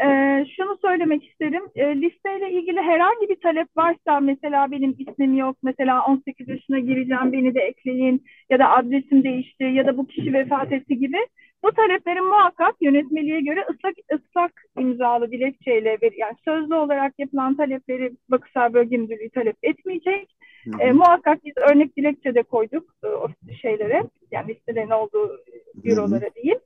Ee, 0.00 0.46
şunu 0.56 0.78
söylemek 0.82 1.24
isterim. 1.24 1.62
E, 1.74 2.00
listeyle 2.00 2.50
ilgili 2.50 2.80
herhangi 2.80 3.28
bir 3.28 3.40
talep 3.40 3.76
varsa 3.76 4.20
mesela 4.20 4.70
benim 4.70 4.96
ismim 4.98 5.36
yok, 5.36 5.56
mesela 5.62 6.06
18 6.06 6.48
yaşına 6.48 6.78
gireceğim 6.78 7.32
beni 7.32 7.54
de 7.54 7.60
ekleyin 7.60 8.24
ya 8.50 8.58
da 8.58 8.70
adresim 8.70 9.24
değişti 9.24 9.64
ya 9.64 9.86
da 9.86 9.96
bu 9.96 10.06
kişi 10.06 10.32
vefat 10.32 10.72
etti 10.72 10.98
gibi 10.98 11.18
bu 11.64 11.72
taleplerin 11.72 12.26
muhakkak 12.26 12.74
yönetmeliğe 12.80 13.40
göre 13.40 13.64
ıslak 13.70 13.94
ıslak 14.14 14.52
imzalı 14.78 15.30
dilekçeyle 15.30 16.00
bir 16.00 16.12
yani 16.12 16.34
sözlü 16.44 16.74
olarak 16.74 17.12
yapılan 17.18 17.56
talepleri 17.56 18.12
Vakıfsal 18.30 18.72
Bölge 18.72 18.96
Müdürlüğü 18.96 19.30
talep 19.30 19.56
etmeyecek. 19.62 20.36
E, 20.80 20.92
muhakkak 20.92 21.44
biz 21.44 21.52
örnek 21.56 21.96
dilekçe 21.96 22.34
de 22.34 22.42
koyduk 22.42 22.94
e, 23.04 23.06
o 23.06 23.28
şeylere 23.62 24.02
yani 24.30 24.54
listelerin 24.54 24.90
olduğu 24.90 25.40
bürolara 25.74 26.34
değil. 26.34 26.58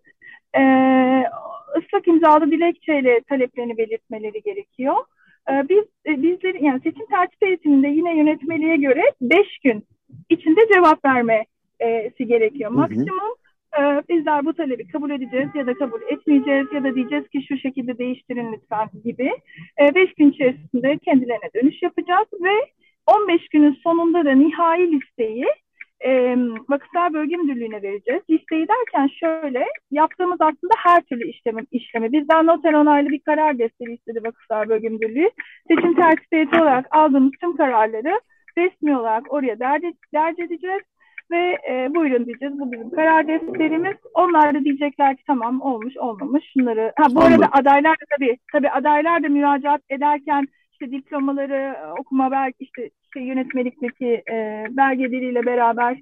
E, 0.55 0.62
ıslak 1.78 2.09
imzalı 2.09 2.51
dilekçeyle 2.51 3.20
taleplerini 3.20 3.78
belirtmeleri 3.78 4.42
gerekiyor. 4.42 4.96
E, 5.51 5.68
biz 5.68 5.84
e, 6.07 6.22
bizleri 6.22 6.64
yani 6.64 6.80
seçim 6.80 7.07
tertip 7.07 7.42
eğitiminde 7.42 7.88
yine 7.88 8.16
yönetmeliğe 8.16 8.76
göre 8.76 9.03
5 9.20 9.59
gün 9.64 9.84
içinde 10.28 10.61
cevap 10.74 11.05
vermesi 11.05 12.26
gerekiyor. 12.26 12.70
Maksimum 12.70 13.34
e, 13.78 14.02
bizler 14.08 14.44
bu 14.44 14.52
talebi 14.52 14.88
kabul 14.88 15.10
edeceğiz 15.10 15.48
ya 15.54 15.66
da 15.66 15.74
kabul 15.74 16.02
etmeyeceğiz 16.02 16.66
ya 16.72 16.84
da 16.84 16.94
diyeceğiz 16.94 17.28
ki 17.28 17.42
şu 17.48 17.56
şekilde 17.56 17.98
değiştirin 17.98 18.52
lütfen 18.52 18.88
gibi. 19.04 19.30
5 19.80 19.96
e, 19.96 20.12
gün 20.18 20.30
içerisinde 20.30 20.98
kendilerine 20.98 21.50
dönüş 21.54 21.82
yapacağız 21.82 22.28
ve 22.32 22.54
15 23.06 23.48
günün 23.48 23.78
sonunda 23.84 24.24
da 24.24 24.32
nihai 24.32 24.92
listeyi 24.92 25.46
e, 26.00 26.36
Vakıflar 26.68 27.14
Bölge 27.14 27.36
Müdürlüğü'ne 27.36 27.82
vereceğiz. 27.82 28.22
Listeyi 28.30 28.66
derken 28.68 29.08
şöyle, 29.20 29.66
yaptığımız 29.90 30.40
aslında 30.40 30.74
her 30.76 31.00
türlü 31.00 31.28
işlemi, 31.28 31.62
işlemi. 31.70 32.12
bizden 32.12 32.46
noter 32.46 32.72
onaylı 32.72 33.08
bir 33.08 33.20
karar 33.20 33.58
desteği 33.58 33.94
istedi 33.94 34.20
Vakıflar 34.24 34.68
Bölge 34.68 34.88
Müdürlüğü. 34.88 35.30
Seçim 35.68 35.94
tertip 35.94 36.54
olarak 36.54 36.86
aldığımız 36.90 37.32
tüm 37.40 37.56
kararları 37.56 38.20
resmi 38.58 38.98
olarak 38.98 39.32
oraya 39.32 39.60
derc, 39.60 39.92
derc 40.14 40.42
edeceğiz 40.42 40.82
ve 41.30 41.58
e, 41.70 41.94
buyurun 41.94 42.26
diyeceğiz. 42.26 42.60
Bu 42.60 42.72
bizim 42.72 42.90
karar 42.90 43.28
defterimiz. 43.28 43.96
Onlar 44.14 44.54
da 44.54 44.64
diyecekler 44.64 45.16
ki 45.16 45.22
tamam 45.26 45.60
olmuş 45.60 45.96
olmamış 45.96 46.44
şunları. 46.52 46.92
Ha 46.96 47.06
bu 47.10 47.20
Anladım. 47.20 47.42
arada 47.42 47.48
adaylar 47.52 47.92
da 47.92 48.04
tabii 48.16 48.38
tabii 48.52 48.70
adaylar 48.70 49.22
da 49.22 49.28
müracaat 49.28 49.80
ederken 49.90 50.46
işte 50.72 50.90
diplomaları 50.90 51.76
okuma 52.00 52.30
belki 52.30 52.64
işte 52.64 52.90
şey 53.14 53.22
yönetmelikteki 53.22 54.22
e, 54.30 54.66
belgeleriyle 54.70 55.46
beraber 55.46 55.98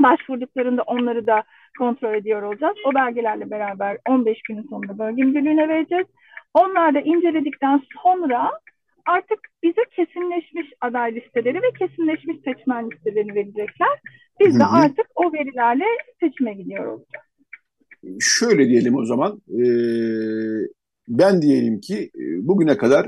başvurduklarında 0.00 0.82
onları 0.82 1.26
da 1.26 1.42
kontrol 1.78 2.14
ediyor 2.14 2.42
olacağız. 2.42 2.76
O 2.86 2.94
belgelerle 2.94 3.50
beraber 3.50 3.98
15 4.08 4.42
günün 4.42 4.62
sonunda 4.62 4.98
bölge 4.98 5.22
müdürlüğüne 5.24 5.68
vereceğiz. 5.68 6.06
Onlar 6.54 6.94
da 6.94 7.00
inceledikten 7.00 7.80
sonra 8.02 8.50
artık 9.06 9.38
bize 9.62 9.82
kesinleşmiş 9.96 10.66
aday 10.80 11.14
listeleri 11.14 11.56
ve 11.56 11.72
kesinleşmiş 11.78 12.36
seçmen 12.44 12.90
listelerini 12.90 13.34
verecekler. 13.34 14.00
Biz 14.40 14.58
de 14.58 14.64
artık 14.64 15.06
o 15.14 15.32
verilerle 15.32 15.84
seçime 16.20 16.54
gidiyor 16.54 16.86
olacağız. 16.86 17.26
Şöyle 18.20 18.68
diyelim 18.68 18.96
o 18.96 19.04
zaman. 19.04 19.42
E, 19.48 19.64
ben 21.08 21.42
diyelim 21.42 21.80
ki 21.80 22.10
e, 22.14 22.46
bugüne 22.48 22.76
kadar 22.76 23.06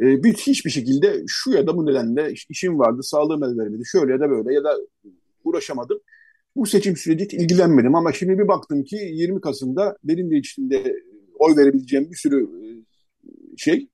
e, 0.00 0.22
bir 0.22 0.32
hiçbir 0.32 0.70
şekilde 0.70 1.22
şu 1.26 1.50
ya 1.50 1.66
da 1.66 1.76
bu 1.76 1.86
nedenle 1.86 2.32
işim 2.48 2.78
vardı, 2.78 3.02
sağlığım 3.02 3.44
el 3.44 3.58
vermedi, 3.58 3.82
şöyle 3.86 4.12
ya 4.12 4.20
da 4.20 4.30
böyle 4.30 4.54
ya 4.54 4.64
da 4.64 4.76
uğraşamadım. 5.44 6.00
Bu 6.56 6.66
seçim 6.66 6.96
süreci 6.96 7.36
ilgilenmedim 7.36 7.94
ama 7.94 8.12
şimdi 8.12 8.38
bir 8.38 8.48
baktım 8.48 8.84
ki 8.84 8.96
20 8.96 9.40
Kasım'da 9.40 9.96
benim 10.04 10.30
de 10.30 10.36
içinde 10.36 10.96
oy 11.38 11.56
verebileceğim 11.56 12.10
bir 12.10 12.16
sürü 12.16 12.48
şey 13.56 13.88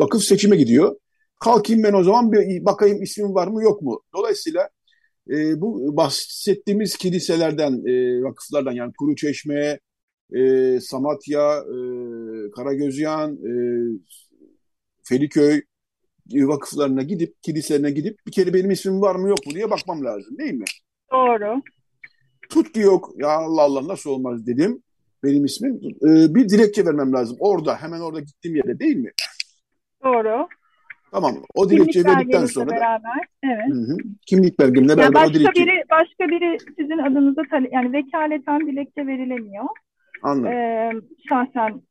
vakıf 0.00 0.22
seçime 0.22 0.56
gidiyor. 0.56 0.96
Kalkayım 1.40 1.82
ben 1.82 1.92
o 1.92 2.04
zaman 2.04 2.32
bir 2.32 2.64
bakayım 2.64 3.02
ismim 3.02 3.34
var 3.34 3.46
mı 3.46 3.62
yok 3.62 3.82
mu? 3.82 4.02
Dolayısıyla 4.14 4.68
e, 5.30 5.60
bu 5.60 5.96
bahsettiğimiz 5.96 6.96
kiliselerden, 6.96 7.72
e, 7.86 8.22
vakıflardan 8.22 8.72
yani 8.72 8.92
Kuru 8.98 9.16
Çeşme, 9.16 9.78
e, 10.34 10.80
Samatya, 10.80 11.58
e, 11.58 11.76
Karagözyan, 12.50 13.34
e, 13.34 13.52
Feriköy 15.04 15.60
vakıflarına 16.34 17.02
gidip, 17.02 17.42
kiliselerine 17.42 17.90
gidip 17.90 18.18
bir 18.26 18.32
kere 18.32 18.54
benim 18.54 18.70
ismim 18.70 19.00
var 19.00 19.14
mı 19.14 19.28
yok 19.28 19.46
mu 19.46 19.52
diye 19.54 19.70
bakmam 19.70 20.04
lazım 20.04 20.38
değil 20.38 20.54
mi? 20.54 20.64
Doğru. 21.12 21.62
Tut 22.50 22.72
ki 22.72 22.80
yok. 22.80 23.10
Ya 23.16 23.28
Allah 23.28 23.62
Allah 23.62 23.88
nasıl 23.88 24.10
olmaz 24.10 24.46
dedim. 24.46 24.82
Benim 25.24 25.44
ismim. 25.44 25.80
Ee, 25.84 26.34
bir 26.34 26.48
dilekçe 26.48 26.86
vermem 26.86 27.12
lazım. 27.12 27.36
Orada, 27.40 27.76
hemen 27.76 28.00
orada 28.00 28.20
gittiğim 28.20 28.56
yere 28.56 28.78
değil 28.78 28.96
mi? 28.96 29.10
Doğru. 30.04 30.48
Tamam. 31.10 31.34
O 31.54 31.70
dilekçeyi 31.70 32.04
verdikten 32.04 32.46
sonra 32.46 32.70
beraber. 32.70 33.26
Evet. 33.42 33.68
Hı 33.68 33.74
hı. 33.74 33.96
Kimlik 34.26 34.58
belgemle 34.58 34.96
beraber 34.96 35.14
başka 35.14 35.30
o 35.30 35.34
dilekçe. 35.34 35.62
Biri, 35.62 35.84
başka 35.90 36.28
biri 36.28 36.58
sizin 36.78 36.98
adınıza 36.98 37.42
yani 37.72 37.92
vekaleten 37.92 38.60
dilekçe 38.60 39.06
verilemiyor. 39.06 39.64
Anladım. 40.22 40.52
Ee, 40.52 40.92
şahsen 41.28 41.82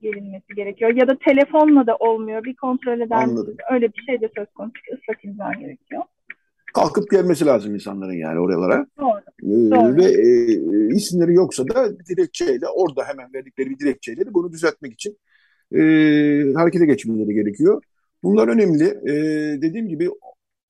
gelinmesi 0.00 0.54
gerekiyor. 0.56 0.94
Ya 0.94 1.08
da 1.08 1.18
telefonla 1.18 1.86
da 1.86 1.96
olmuyor. 1.96 2.44
Bir 2.44 2.56
kontrol 2.56 3.00
eder 3.00 3.26
misiniz? 3.26 3.56
Öyle 3.72 3.92
bir 3.92 4.02
şey 4.02 4.20
de 4.20 4.30
söz 4.36 4.46
konusu. 4.54 4.74
Islak 5.02 5.24
imza 5.24 5.52
gerekiyor. 5.52 6.02
Kalkıp 6.74 7.10
gelmesi 7.10 7.46
lazım 7.46 7.74
insanların 7.74 8.12
yani 8.12 8.40
oralara. 8.40 8.86
Doğru. 8.98 9.20
Ee, 9.42 9.70
Doğru. 9.70 9.96
Ve 9.96 10.04
e, 10.04 10.94
isimleri 10.94 11.34
yoksa 11.34 11.68
da 11.68 11.98
dilekçeyle 11.98 12.68
orada 12.68 13.04
hemen 13.04 13.32
verdikleri 13.34 13.70
bir 13.70 13.78
dilekçeyle 13.78 14.26
de 14.26 14.34
bunu 14.34 14.52
düzeltmek 14.52 14.92
için 14.92 15.16
e, 15.72 15.80
harekete 16.54 16.86
geçmeleri 16.86 17.34
gerekiyor. 17.34 17.82
Bunlar 18.22 18.48
önemli. 18.48 18.84
E, 18.84 19.12
dediğim 19.62 19.88
gibi 19.88 20.08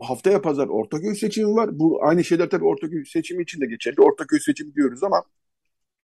haftaya 0.01 0.42
pazar 0.42 0.68
Ortaköy 0.68 1.14
seçimi 1.14 1.55
var. 1.55 1.78
Bu 1.78 2.05
aynı 2.05 2.24
şeyler 2.24 2.51
tabii 2.51 2.64
Ortaköy 2.64 3.05
seçimi 3.05 3.42
için 3.42 3.61
de 3.61 3.66
geçerli. 3.66 4.01
Ortaköy 4.01 4.38
seçimi 4.38 4.74
diyoruz 4.74 5.05
ama 5.05 5.22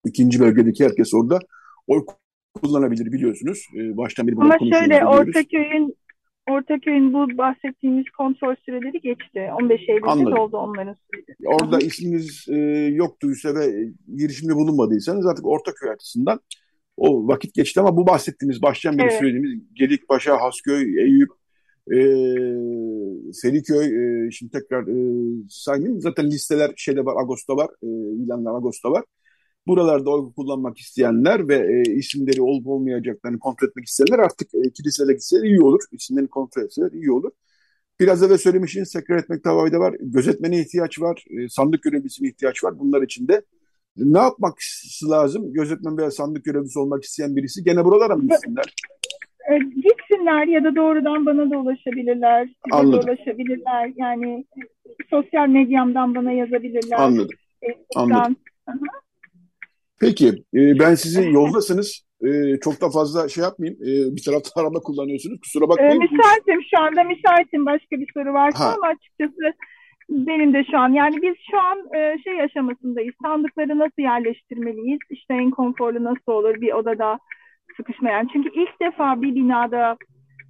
ikinci 0.07 0.41
bölgedeki 0.41 0.85
herkes 0.85 1.15
orada 1.15 1.39
oy 1.87 2.05
kullanabilir 2.55 3.13
biliyorsunuz. 3.13 3.67
E, 3.77 3.97
baştan 3.97 4.27
beri 4.27 4.37
Ama 4.37 4.59
şöyle 4.59 5.07
Ortaköy'ün 5.07 5.97
Ortaköy'ün 6.51 7.13
bu 7.13 7.39
bahsettiğimiz 7.39 8.05
kontrol 8.19 8.55
süreleri 8.65 9.01
geçti. 9.01 9.51
15 9.61 9.81
Eylül'de 9.89 10.41
oldu 10.41 10.57
onların 10.57 10.95
süreleri. 10.95 11.37
Orada 11.47 11.79
isminiz 11.79 12.47
e, 12.49 12.57
yoktuysa 12.95 13.55
ve 13.55 13.89
girişimde 14.17 14.55
bulunmadıysanız 14.55 15.27
artık 15.27 15.47
Ortaköy 15.47 15.91
açısından 15.91 16.41
o 17.01 17.29
vakit 17.29 17.55
geçti 17.55 17.81
ama 17.81 17.97
bu 17.97 18.07
bahsettiğimiz 18.07 18.63
baştan 18.63 18.99
beri 18.99 19.07
evet. 19.07 19.19
söylediğimiz 19.21 19.61
Gedikpaşa, 19.75 20.41
Hasköy, 20.41 21.01
Eyüp, 21.01 21.31
e, 21.93 21.99
Feriköy, 23.43 23.87
e, 23.87 24.31
şimdi 24.31 24.53
tekrar 24.53 24.83
e, 24.83 24.97
saymayayım. 25.49 26.01
Zaten 26.01 26.31
listeler 26.31 26.73
şeyde 26.77 27.05
var, 27.05 27.15
Ağustos'ta 27.23 27.57
var, 27.57 27.71
e, 27.83 27.87
ilanlar 28.25 28.55
Ağustos'ta 28.55 28.91
var. 28.91 29.05
Buralarda 29.67 30.11
oy 30.11 30.33
kullanmak 30.33 30.79
isteyenler 30.79 31.49
ve 31.49 31.57
e, 31.57 31.95
isimleri 31.95 32.43
olup 32.43 32.67
olmayacaklarını 32.67 33.39
kontrol 33.39 33.69
etmek 33.69 33.87
isteyenler 33.87 34.19
artık 34.19 34.55
e, 34.55 34.71
kiliselere 34.71 35.13
gitseler 35.13 35.45
iyi 35.45 35.63
olur. 35.63 35.81
İsimlerini 35.93 36.29
kontrol 36.29 36.63
etseler 36.63 36.93
iyi 36.93 37.13
olur. 37.13 37.31
Biraz 38.01 38.31
da 38.31 38.39
söylemişsiniz 38.39 38.93
tekrar 38.93 39.19
etmekte 39.19 39.51
fayda 39.51 39.79
var. 39.81 39.97
Gözetmene 40.01 40.61
ihtiyaç 40.61 41.01
var, 41.01 41.25
e, 41.31 41.49
sandık 41.49 41.83
görevlisine 41.83 42.29
ihtiyaç 42.29 42.65
var. 42.65 42.79
Bunlar 42.79 43.03
için 43.03 43.29
de 43.29 43.43
ne 43.97 44.19
yapmak 44.19 44.59
lazım? 45.11 45.53
Gözetmen 45.53 45.99
veya 45.99 46.11
sandık 46.11 46.45
görevlisi 46.45 46.79
olmak 46.79 47.05
isteyen 47.05 47.37
birisi 47.37 47.65
gene 47.65 47.85
buralara 47.85 48.17
mı 48.17 48.29
gitsinler? 48.29 48.75
E, 49.53 49.59
gitsinler 49.59 50.47
ya 50.47 50.65
da 50.65 50.77
doğrudan 50.77 51.27
bana 51.27 51.51
da 51.51 51.59
ulaşabilirler. 51.59 52.49
Size 52.73 52.93
da 52.93 52.99
ulaşabilirler. 52.99 53.93
Yani 53.97 54.45
sosyal 55.11 55.49
medyamdan 55.49 56.15
bana 56.15 56.33
yazabilirler. 56.33 56.99
Anladım. 56.99 57.37
Anladım. 57.97 58.37
Peki, 60.01 60.29
e, 60.55 60.79
ben 60.79 60.95
sizi 60.95 61.31
yoldasınız. 61.31 62.05
E, 62.25 62.61
çok 62.61 62.81
da 62.81 62.91
fazla 62.91 63.29
şey 63.29 63.45
yapmayayım. 63.45 63.83
E, 63.83 64.17
bir 64.17 64.23
tarafta 64.23 64.61
araba 64.61 64.81
kullanıyorsunuz. 64.81 65.41
Kusura 65.41 65.69
bakmayın. 65.69 66.01
E, 66.01 66.05
müsaitim 66.05 66.61
şu 66.71 66.83
anda 66.83 67.05
müsaitim. 67.05 67.67
Başka 67.67 67.97
bir 68.01 68.11
soru 68.15 68.33
varsa 68.33 68.65
ha. 68.65 68.75
ama 68.77 68.87
açıkçası 68.87 69.55
benim 70.11 70.55
de 70.55 70.65
şu 70.71 70.79
an. 70.79 70.93
Yani 70.93 71.23
biz 71.23 71.35
şu 71.51 71.61
an 71.61 71.79
e, 71.97 72.19
şey 72.25 72.43
aşamasındayız. 72.43 73.15
Sandıkları 73.23 73.79
nasıl 73.79 74.03
yerleştirmeliyiz? 74.03 74.99
İşte 75.11 75.35
en 75.35 75.51
konforlu 75.51 76.05
nasıl 76.05 76.33
olur 76.33 76.61
bir 76.61 76.73
odada 76.73 77.19
sıkışmayan. 77.77 78.29
Çünkü 78.33 78.49
ilk 78.55 78.81
defa 78.81 79.23
bir 79.23 79.35
binada 79.35 79.97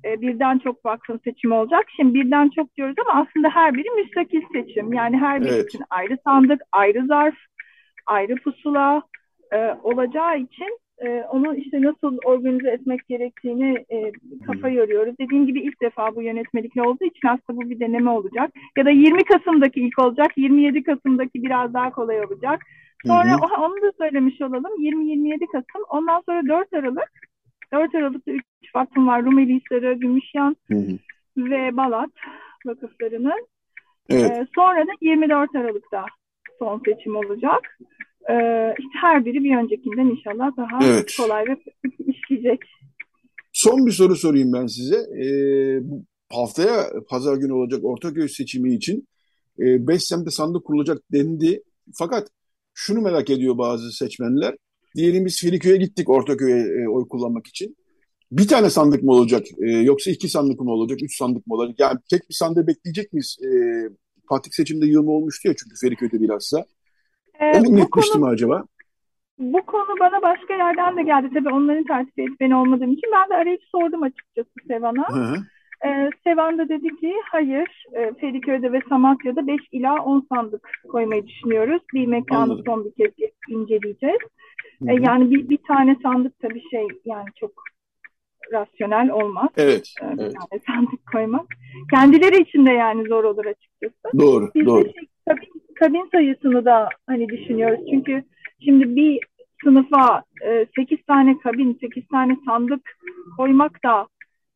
e, 0.04 0.20
birden 0.20 0.58
çok 0.58 0.84
vakfın 0.84 1.20
seçimi 1.24 1.54
olacak. 1.54 1.84
Şimdi 1.96 2.14
birden 2.14 2.48
çok 2.48 2.76
diyoruz 2.76 2.96
ama 3.04 3.20
aslında 3.20 3.48
her 3.48 3.74
biri 3.74 3.90
müstakil 4.02 4.42
seçim. 4.52 4.92
Yani 4.92 5.16
her 5.16 5.40
biri 5.40 5.54
evet. 5.54 5.68
için 5.68 5.84
ayrı 5.90 6.18
sandık, 6.24 6.61
ayrı 6.72 7.06
zarf, 7.06 7.36
ayrı 8.06 8.34
pusula, 8.34 9.02
e, 9.52 9.74
olacağı 9.82 10.38
için 10.38 10.78
e, 11.01 11.24
onu 11.30 11.55
işte 11.57 11.82
nasıl 11.82 12.18
organize 12.24 12.70
etmek 12.70 13.09
gerektiğini 13.09 13.84
e, 13.90 14.12
kafa 14.46 14.68
yoruyoruz. 14.68 15.14
Dediğim 15.20 15.46
gibi 15.46 15.61
ilk 15.61 15.82
defa 15.82 16.16
bu 16.16 16.22
yönetmelikle 16.22 16.82
olduğu 16.82 17.05
için 17.05 17.28
aslında 17.28 17.61
bu 17.61 17.70
bir 17.70 17.80
deneme 17.80 18.11
olacak. 18.11 18.51
Ya 18.78 18.84
da 18.84 18.90
20 18.90 19.24
Kasım'daki 19.24 19.80
ilk 19.80 19.98
olacak, 19.98 20.32
27 20.36 20.82
Kasım'daki 20.82 21.42
biraz 21.42 21.74
daha 21.74 21.90
kolay 21.90 22.24
olacak. 22.24 22.62
Sonra 23.07 23.30
hı 23.30 23.34
hı. 23.34 23.62
onu 23.62 23.82
da 23.82 23.92
söylemiş 23.98 24.40
olalım. 24.40 24.82
20-27 24.82 25.46
Kasım. 25.46 25.82
Ondan 25.90 26.22
sonra 26.26 26.48
4 26.48 26.72
Aralık. 26.74 27.11
4 27.72 27.94
Aralık'ta 27.94 28.30
3 28.30 28.44
vakfım 28.74 29.07
var. 29.07 29.24
Rumeli 29.24 29.61
Hisarı, 29.61 29.92
Gümüşyan 29.94 30.57
hı 30.70 30.78
hı. 30.78 30.98
ve 31.36 31.76
Balat 31.76 32.11
vakıflarının. 32.66 33.46
Evet. 34.11 34.30
Ee, 34.30 34.46
sonra 34.55 34.86
da 34.86 34.90
24 35.01 35.57
Aralık'ta 35.57 36.05
son 36.59 36.82
seçim 36.84 37.16
olacak. 37.16 37.78
Ee, 38.30 38.74
işte 38.78 38.98
her 39.00 39.24
biri 39.24 39.44
bir 39.44 39.56
öncekinden 39.56 40.06
inşallah 40.06 40.56
daha 40.56 40.84
evet. 40.84 41.16
kolay 41.16 41.44
ve 41.46 41.56
işleyecek. 42.06 42.60
Son 43.52 43.86
bir 43.86 43.92
soru 43.92 44.16
sorayım 44.16 44.52
ben 44.52 44.66
size. 44.66 44.96
Ee, 44.96 45.80
haftaya 46.30 46.90
pazar 47.08 47.36
günü 47.36 47.52
olacak 47.52 47.84
Ortaköy 47.84 48.28
seçimi 48.28 48.74
için 48.74 49.08
e, 49.58 49.86
beş 49.88 50.02
semtte 50.02 50.30
sandık 50.30 50.64
kurulacak 50.64 51.02
dendi. 51.12 51.62
Fakat 51.94 52.28
şunu 52.74 53.00
merak 53.00 53.30
ediyor 53.30 53.58
bazı 53.58 53.92
seçmenler. 53.92 54.56
Diyelim 54.96 55.24
biz 55.24 55.40
Feriköy'e 55.40 55.76
gittik 55.76 56.08
Ortaköy'e 56.08 56.82
e, 56.82 56.88
oy 56.88 57.08
kullanmak 57.08 57.46
için. 57.46 57.76
Bir 58.32 58.48
tane 58.48 58.70
sandık 58.70 59.02
mı 59.02 59.12
olacak 59.12 59.46
e, 59.66 59.70
yoksa 59.70 60.10
iki 60.10 60.28
sandık 60.28 60.60
mı 60.60 60.72
olacak, 60.72 61.02
üç 61.02 61.18
sandık 61.18 61.46
mı 61.46 61.54
olacak? 61.54 61.80
Yani 61.80 61.98
tek 62.10 62.28
bir 62.28 62.34
sandığı 62.34 62.66
bekleyecek 62.66 63.12
miyiz? 63.12 63.36
E, 63.44 63.48
Fatih 64.28 64.50
seçimde 64.50 64.86
yığılma 64.86 65.12
olmuştu 65.12 65.48
ya 65.48 65.54
çünkü 65.56 65.76
Feriköy'de 65.80 66.20
bilhassa. 66.20 66.64
Ee, 67.41 67.61
o 67.61 67.76
netmişti 67.76 68.18
mi 68.18 68.26
acaba? 68.26 68.64
Bu 69.38 69.62
konu 69.62 70.01
bana 70.01 70.22
başka 70.22 70.55
yerden 70.55 70.97
de 70.97 71.03
geldi. 71.03 71.30
Tabii 71.34 71.55
onların 71.55 71.84
tertip 71.84 72.18
edip 72.18 72.41
beni 72.41 72.57
olmadığım 72.57 72.93
için 72.93 73.11
ben 73.12 73.30
de 73.30 73.34
arayıp 73.34 73.62
sordum 73.64 74.03
açıkçası 74.03 74.51
Sevan'a. 74.68 75.09
Hı 75.09 75.20
hı. 75.20 75.36
Ee, 75.86 76.11
Sevan 76.24 76.59
da 76.59 76.68
dedi 76.68 76.97
ki 76.97 77.14
hayır 77.24 77.86
e, 77.93 78.12
Feriköy'de 78.20 78.72
ve 78.72 78.80
Samatya'da 78.88 79.47
5 79.47 79.61
ila 79.72 80.05
10 80.05 80.26
sandık 80.32 80.68
koymayı 80.88 81.26
düşünüyoruz. 81.26 81.82
Bir 81.95 82.07
mekanı 82.07 82.43
Anladım. 82.43 82.64
son 82.66 82.84
bir 82.84 83.11
kez 83.11 83.30
inceleyeceğiz. 83.49 84.20
Hı. 84.82 84.93
yani 85.01 85.30
bir, 85.30 85.49
bir 85.49 85.59
tane 85.68 85.97
sandık 86.03 86.38
tabii 86.41 86.62
şey 86.70 86.86
yani 87.05 87.28
çok 87.41 87.51
rasyonel 88.53 89.11
olmaz. 89.11 89.49
Evet. 89.57 89.95
Ee, 90.03 90.18
bir 90.18 90.22
evet. 90.22 90.34
tane 90.34 90.62
sandık 90.66 91.12
koymak. 91.12 91.47
Kendileri 91.91 92.43
için 92.43 92.66
de 92.66 92.70
yani 92.70 93.09
zor 93.09 93.24
olur 93.24 93.45
açıkçası. 93.45 94.18
Doğru, 94.18 94.51
Biz 94.55 94.66
doğru. 94.66 94.84
De 94.84 94.93
şey, 94.93 95.09
kabin, 95.28 95.62
kabin 95.81 96.09
sayısını 96.12 96.64
da 96.64 96.89
hani 97.07 97.28
düşünüyoruz. 97.28 97.81
Çünkü 97.91 98.22
şimdi 98.64 98.97
bir 98.97 99.18
sınıfa 99.64 100.22
e, 100.47 100.66
8 100.76 100.99
tane 101.07 101.39
kabin, 101.39 101.78
8 101.81 102.09
tane 102.09 102.37
sandık 102.47 102.99
koymak 103.37 103.85
da 103.85 104.07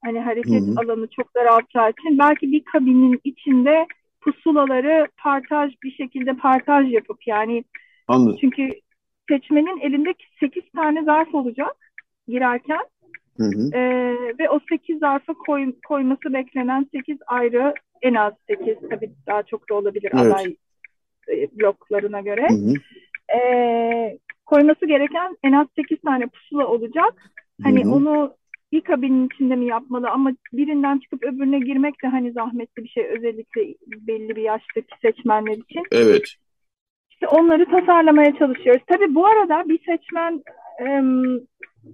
hani 0.05 0.20
hareket 0.20 0.62
Hı-hı. 0.62 0.81
alanı 0.81 1.09
çok 1.16 1.35
daraltacağı 1.35 1.91
için 1.91 2.18
belki 2.18 2.53
bir 2.53 2.64
kabinin 2.64 3.20
içinde 3.25 3.87
pusulaları 4.20 5.09
partaj 5.16 5.72
bir 5.83 5.93
şekilde 5.93 6.37
partaj 6.37 6.93
yapıp 6.93 7.27
yani 7.27 7.64
Anladım. 8.09 8.39
çünkü 8.41 8.68
seçmenin 9.29 9.81
elindeki 9.81 10.25
8 10.41 10.62
tane 10.77 11.05
zarf 11.05 11.35
olacak 11.35 11.77
girerken 12.29 12.81
Hı 13.37 13.45
hı. 13.45 13.77
Ee, 13.77 14.16
ve 14.39 14.51
o 14.51 14.61
8 14.68 14.99
zarfa 14.99 15.33
koy, 15.35 15.72
koyması 15.89 16.33
beklenen 16.33 16.87
8 16.93 17.18
ayrı 17.27 17.75
en 18.03 18.14
az 18.14 18.33
8 18.47 18.77
tabii 18.91 19.11
daha 19.27 19.43
çok 19.43 19.70
da 19.70 19.75
olabilir 19.75 20.11
evet. 20.14 20.35
aday 20.35 20.45
e, 20.45 20.57
bloklarına 21.53 22.20
göre. 22.20 22.49
Hı 22.49 22.55
hı. 22.55 22.75
Ee, 23.39 24.18
koyması 24.47 24.87
gereken 24.87 25.37
en 25.43 25.53
az 25.53 25.66
8 25.77 26.01
tane 26.01 26.27
pusula 26.27 26.66
olacak. 26.66 27.31
Hani 27.62 27.85
hı 27.85 27.89
hı. 27.89 27.93
onu 27.93 28.35
bir 28.72 28.81
kabinin 28.81 29.27
içinde 29.27 29.57
mi 29.57 29.66
yapmalı 29.66 30.11
ama 30.11 30.33
birinden 30.53 30.99
çıkıp 30.99 31.25
öbürüne 31.25 31.59
girmek 31.59 32.03
de 32.03 32.09
hani 32.09 32.33
zahmetli 32.33 32.85
bir 32.85 32.89
şey 32.89 33.07
özellikle 33.07 33.75
belli 33.87 34.37
bir 34.37 34.43
yaştaki 34.43 34.95
seçmenler 35.03 35.53
için. 35.53 35.83
Evet. 35.93 36.35
İşte 37.11 37.29
onları 37.29 37.64
tasarlamaya 37.64 38.39
çalışıyoruz. 38.39 38.83
Tabii 38.87 39.14
bu 39.14 39.27
arada 39.27 39.68
bir 39.68 39.79
seçmen 39.79 40.43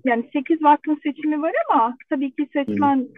yani 0.04 0.30
8 0.32 0.62
vakfın 0.62 1.00
seçimi 1.02 1.42
var 1.42 1.52
ama 1.70 1.96
tabii 2.10 2.30
ki 2.30 2.48
seçmen 2.52 3.08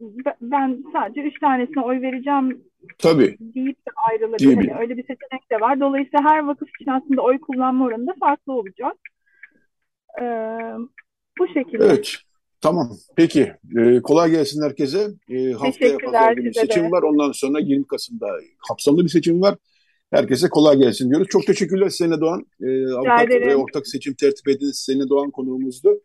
Hı. 0.00 0.34
ben 0.40 0.78
sadece 0.92 1.20
3 1.20 1.40
tanesine 1.40 1.82
oy 1.82 2.02
vereceğim 2.02 2.62
Tabii. 2.98 3.36
deyip 3.40 3.76
de 3.76 3.90
ayrılabilir. 4.10 4.56
Hani 4.56 4.80
öyle 4.80 4.96
bir 4.96 5.02
seçenek 5.02 5.50
de 5.50 5.60
var. 5.60 5.80
Dolayısıyla 5.80 6.20
her 6.24 6.44
vakıf 6.44 6.68
için 6.80 6.90
aslında 6.90 7.22
oy 7.22 7.40
kullanma 7.40 7.84
oranı 7.84 8.06
da 8.06 8.14
farklı 8.20 8.52
olacak. 8.52 8.96
Ee, 10.20 10.24
bu 11.38 11.48
şekilde. 11.48 11.84
Evet. 11.84 12.16
Tamam. 12.60 12.90
Peki. 13.16 13.52
Ee, 13.78 14.02
kolay 14.02 14.30
gelsin 14.30 14.62
herkese. 14.62 15.08
Ee, 15.30 15.52
haftaya 15.52 15.98
pazar 15.98 16.32
günü 16.32 16.54
seçim 16.54 16.84
de. 16.84 16.90
var. 16.90 17.02
Ondan 17.02 17.32
sonra 17.32 17.58
20 17.60 17.86
Kasım'da 17.86 18.26
kapsamlı 18.68 19.04
bir 19.04 19.08
seçim 19.08 19.42
var. 19.42 19.56
Herkese 20.10 20.48
kolay 20.48 20.76
gelsin 20.76 21.10
diyoruz. 21.10 21.28
Çok 21.30 21.46
teşekkürler 21.46 21.88
Selena 21.88 22.20
Doğan. 22.20 22.46
Ee, 22.60 22.92
avukat 22.92 23.28
ve 23.28 23.56
ortak 23.56 23.86
seçim 23.86 24.14
tertip 24.14 24.48
ediniz. 24.48 24.78
Selena 24.86 25.08
Doğan 25.08 25.30
konuğumuzdu. 25.30 26.00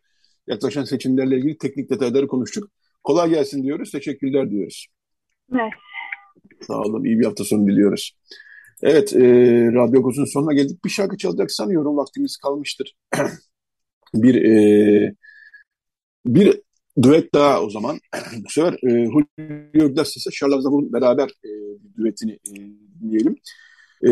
Yaklaşan 0.46 0.84
seçimlerle 0.84 1.36
ilgili 1.36 1.58
teknik 1.58 1.90
detayları 1.90 2.28
konuştuk. 2.28 2.70
Kolay 3.02 3.30
gelsin 3.30 3.62
diyoruz. 3.62 3.90
Teşekkürler 3.90 4.50
diyoruz. 4.50 4.86
Evet. 5.52 5.72
Sağ 6.66 6.80
olun. 6.80 7.04
İyi 7.04 7.18
bir 7.18 7.24
hafta 7.24 7.44
sonu 7.44 7.66
diliyoruz. 7.66 8.12
Evet, 8.82 9.12
e, 9.12 9.20
Radyo 9.72 10.02
Goz'un 10.02 10.24
sonuna 10.24 10.52
geldik. 10.52 10.84
Bir 10.84 10.90
şarkı 10.90 11.16
çalacak 11.16 11.50
sanıyorum. 11.50 11.96
Vaktimiz 11.96 12.36
kalmıştır. 12.36 12.94
bir 14.14 14.34
e, 14.34 15.14
bir 16.26 16.60
düet 17.02 17.34
daha 17.34 17.62
o 17.62 17.70
zaman. 17.70 17.98
Bu 18.44 18.50
sefer 18.50 18.72
e, 18.72 19.06
Julio 19.06 19.88
Iglesias'la 19.90 20.30
Charles 20.30 20.56
Aznavour'un 20.56 20.92
beraber 20.92 21.28
e, 21.44 21.50
düetini 21.96 22.32
e, 22.32 22.54
dinleyelim. 23.00 23.36
E, 24.06 24.10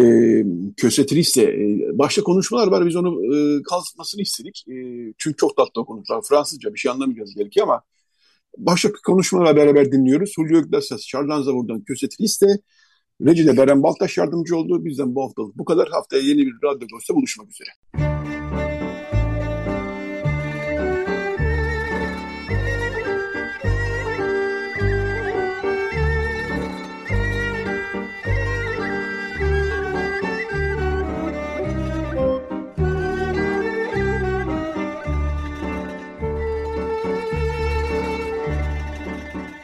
Köse 0.76 1.06
Triste. 1.06 1.42
E, 1.42 1.98
başta 1.98 2.22
konuşmalar 2.22 2.68
var. 2.68 2.86
Biz 2.86 2.96
onu 2.96 3.36
e, 3.36 3.62
kalmasını 3.62 4.22
istedik. 4.22 4.64
E, 4.68 4.74
çünkü 5.18 5.36
çok 5.36 5.56
tatlı 5.56 5.84
konuşlar. 5.84 6.22
Fransızca 6.28 6.74
bir 6.74 6.78
şey 6.78 6.92
anlamayacağız 6.92 7.34
belki 7.38 7.62
ama 7.62 7.82
başka 8.58 8.92
konuşmalarla 9.06 9.56
beraber 9.56 9.92
dinliyoruz. 9.92 10.32
Julio 10.36 10.60
Iglesias, 10.60 11.06
Charles 11.06 11.30
Aznavour'dan 11.30 11.84
Köse 11.84 12.08
Triste. 12.08 12.46
Recide 13.26 13.56
Beren 13.56 13.82
Baltaş 13.82 14.18
yardımcı 14.18 14.56
oldu. 14.56 14.84
Bizden 14.84 15.14
bu 15.14 15.24
haftalık 15.24 15.58
bu 15.58 15.64
kadar. 15.64 15.88
Haftaya 15.88 16.22
yeni 16.22 16.38
bir 16.38 16.54
radyo 16.64 16.88
dosyada 16.88 17.16
buluşmak 17.16 17.48
üzere. 17.50 18.41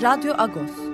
Radyo 0.00 0.32
Agos. 0.40 0.89